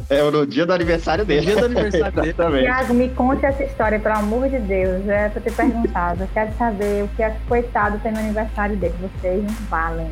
É 0.08 0.22
no 0.30 0.46
dia 0.46 0.66
do 0.68 0.74
aniversário 0.74 1.24
No 1.24 1.28
dele. 1.28 1.46
dia 1.48 1.56
do 1.56 1.66
aniversário 1.66 2.12
dele. 2.16 2.30
Exatamente. 2.30 2.64
Tiago, 2.66 2.94
me 2.94 3.10
conte 3.10 3.46
essa 3.46 3.64
história, 3.64 4.00
pelo 4.00 4.16
amor 4.16 4.48
de 4.50 4.60
Deus. 4.60 5.08
É 5.08 5.30
pra 5.30 5.42
ter 5.42 5.52
perguntado. 5.54 6.22
Eu 6.24 6.30
quero 6.34 6.54
saber 6.58 7.04
o 7.04 7.08
que 7.16 7.24
é 7.24 7.36
coitado 7.48 8.00
tem 8.00 8.12
no 8.12 8.20
aniversário 8.20 8.76
dele. 8.78 8.94
Vocês 9.02 9.44
não 9.44 9.54
valem. 9.70 10.12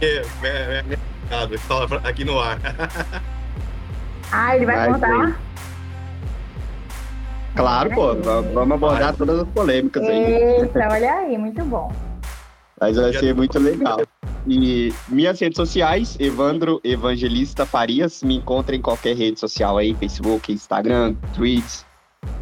É, 0.00 0.22
é, 0.42 0.84
é, 0.88 2.08
aqui 2.08 2.24
no 2.24 2.38
ar. 2.40 2.58
Ah, 4.32 4.56
ele 4.56 4.64
vai 4.64 4.76
Vai, 4.76 4.92
contar? 4.92 5.40
Claro, 7.56 7.90
pô, 7.94 8.14
va- 8.14 8.40
vamos 8.40 8.74
abordar 8.76 9.14
todas 9.16 9.40
as 9.40 9.48
polêmicas 9.48 10.02
aí. 10.04 10.32
Eita, 10.60 10.88
olha 10.90 11.12
aí, 11.14 11.36
muito 11.38 11.64
bom. 11.64 11.92
Mas 12.80 12.96
vai 12.96 13.12
ser 13.12 13.34
muito 13.34 13.58
legal. 13.58 14.00
E 14.46 14.92
minhas 15.08 15.38
redes 15.38 15.56
sociais, 15.56 16.16
Evandro 16.18 16.80
Evangelista 16.82 17.66
Farias, 17.66 18.22
me 18.22 18.36
encontra 18.36 18.74
em 18.74 18.80
qualquer 18.80 19.14
rede 19.14 19.38
social 19.38 19.76
aí, 19.76 19.94
Facebook, 19.94 20.50
Instagram, 20.50 21.14
Tweets. 21.34 21.84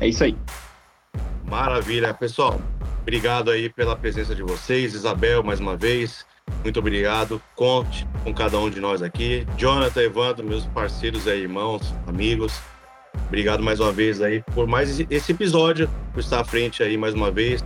É 0.00 0.06
isso 0.06 0.22
aí. 0.22 0.36
Maravilha. 1.44 2.14
Pessoal, 2.14 2.60
obrigado 3.02 3.50
aí 3.50 3.68
pela 3.68 3.96
presença 3.96 4.34
de 4.34 4.42
vocês. 4.42 4.94
Isabel, 4.94 5.42
mais 5.42 5.58
uma 5.58 5.76
vez, 5.76 6.24
muito 6.62 6.78
obrigado. 6.78 7.40
Conte 7.56 8.06
com 8.22 8.32
cada 8.32 8.58
um 8.58 8.70
de 8.70 8.78
nós 8.80 9.02
aqui. 9.02 9.44
Jonathan, 9.56 10.02
Evandro, 10.02 10.46
meus 10.46 10.66
parceiros 10.66 11.26
aí, 11.26 11.40
irmãos, 11.42 11.92
amigos. 12.06 12.60
Obrigado 13.28 13.62
mais 13.62 13.78
uma 13.78 13.92
vez 13.92 14.22
aí 14.22 14.42
por 14.54 14.66
mais 14.66 14.98
esse 15.10 15.32
episódio, 15.32 15.88
por 16.12 16.20
estar 16.20 16.40
à 16.40 16.44
frente 16.44 16.82
aí 16.82 16.96
mais 16.96 17.12
uma 17.12 17.30
vez. 17.30 17.62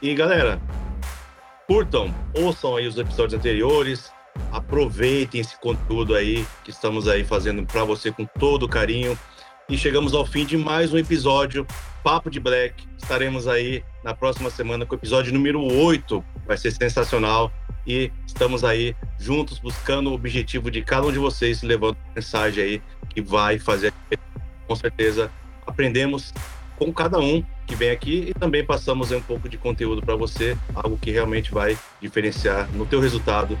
E 0.00 0.14
galera, 0.14 0.60
curtam, 1.66 2.14
ouçam 2.34 2.76
aí 2.76 2.86
os 2.86 2.98
episódios 2.98 3.32
anteriores, 3.32 4.12
aproveitem 4.52 5.40
esse 5.40 5.58
conteúdo 5.58 6.14
aí 6.14 6.46
que 6.62 6.70
estamos 6.70 7.08
aí 7.08 7.24
fazendo 7.24 7.64
para 7.64 7.82
você 7.82 8.12
com 8.12 8.26
todo 8.26 8.68
carinho. 8.68 9.18
E 9.68 9.76
chegamos 9.76 10.12
ao 10.14 10.24
fim 10.24 10.44
de 10.44 10.56
mais 10.56 10.92
um 10.92 10.98
episódio 10.98 11.66
Papo 12.04 12.30
de 12.30 12.38
Black. 12.38 12.86
Estaremos 12.98 13.48
aí 13.48 13.82
na 14.04 14.14
próxima 14.14 14.50
semana 14.50 14.84
com 14.84 14.94
o 14.94 14.98
episódio 14.98 15.32
número 15.32 15.60
8. 15.60 16.22
Vai 16.46 16.58
ser 16.58 16.70
sensacional. 16.72 17.50
E 17.86 18.12
estamos 18.26 18.64
aí 18.64 18.94
juntos 19.18 19.58
buscando 19.58 20.10
o 20.10 20.12
objetivo 20.12 20.70
de 20.70 20.82
cada 20.82 21.06
um 21.06 21.12
de 21.12 21.18
vocês, 21.18 21.62
levando 21.62 21.96
mensagem 22.14 22.62
aí 22.62 22.82
que 23.08 23.22
vai 23.22 23.58
fazer. 23.58 23.92
Com 24.66 24.76
certeza, 24.76 25.30
aprendemos 25.66 26.32
com 26.76 26.92
cada 26.92 27.18
um 27.18 27.42
que 27.66 27.74
vem 27.74 27.90
aqui 27.90 28.26
e 28.28 28.34
também 28.34 28.64
passamos 28.64 29.10
um 29.10 29.20
pouco 29.20 29.48
de 29.48 29.56
conteúdo 29.58 30.00
para 30.00 30.14
você, 30.14 30.56
algo 30.74 30.96
que 30.96 31.10
realmente 31.10 31.52
vai 31.52 31.76
diferenciar 32.00 32.68
no 32.72 32.86
teu 32.86 33.00
resultado, 33.00 33.58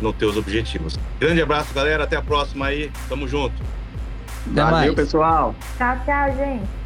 nos 0.00 0.14
teus 0.16 0.36
objetivos. 0.36 0.98
Grande 1.18 1.42
abraço, 1.42 1.74
galera. 1.74 2.04
Até 2.04 2.16
a 2.16 2.22
próxima 2.22 2.66
aí. 2.66 2.90
Tamo 3.08 3.26
junto. 3.26 3.54
Até 4.50 4.62
Valeu, 4.62 4.70
mais. 4.72 4.94
pessoal. 4.94 5.54
Tchau, 5.76 5.96
tchau, 6.04 6.36
gente. 6.36 6.78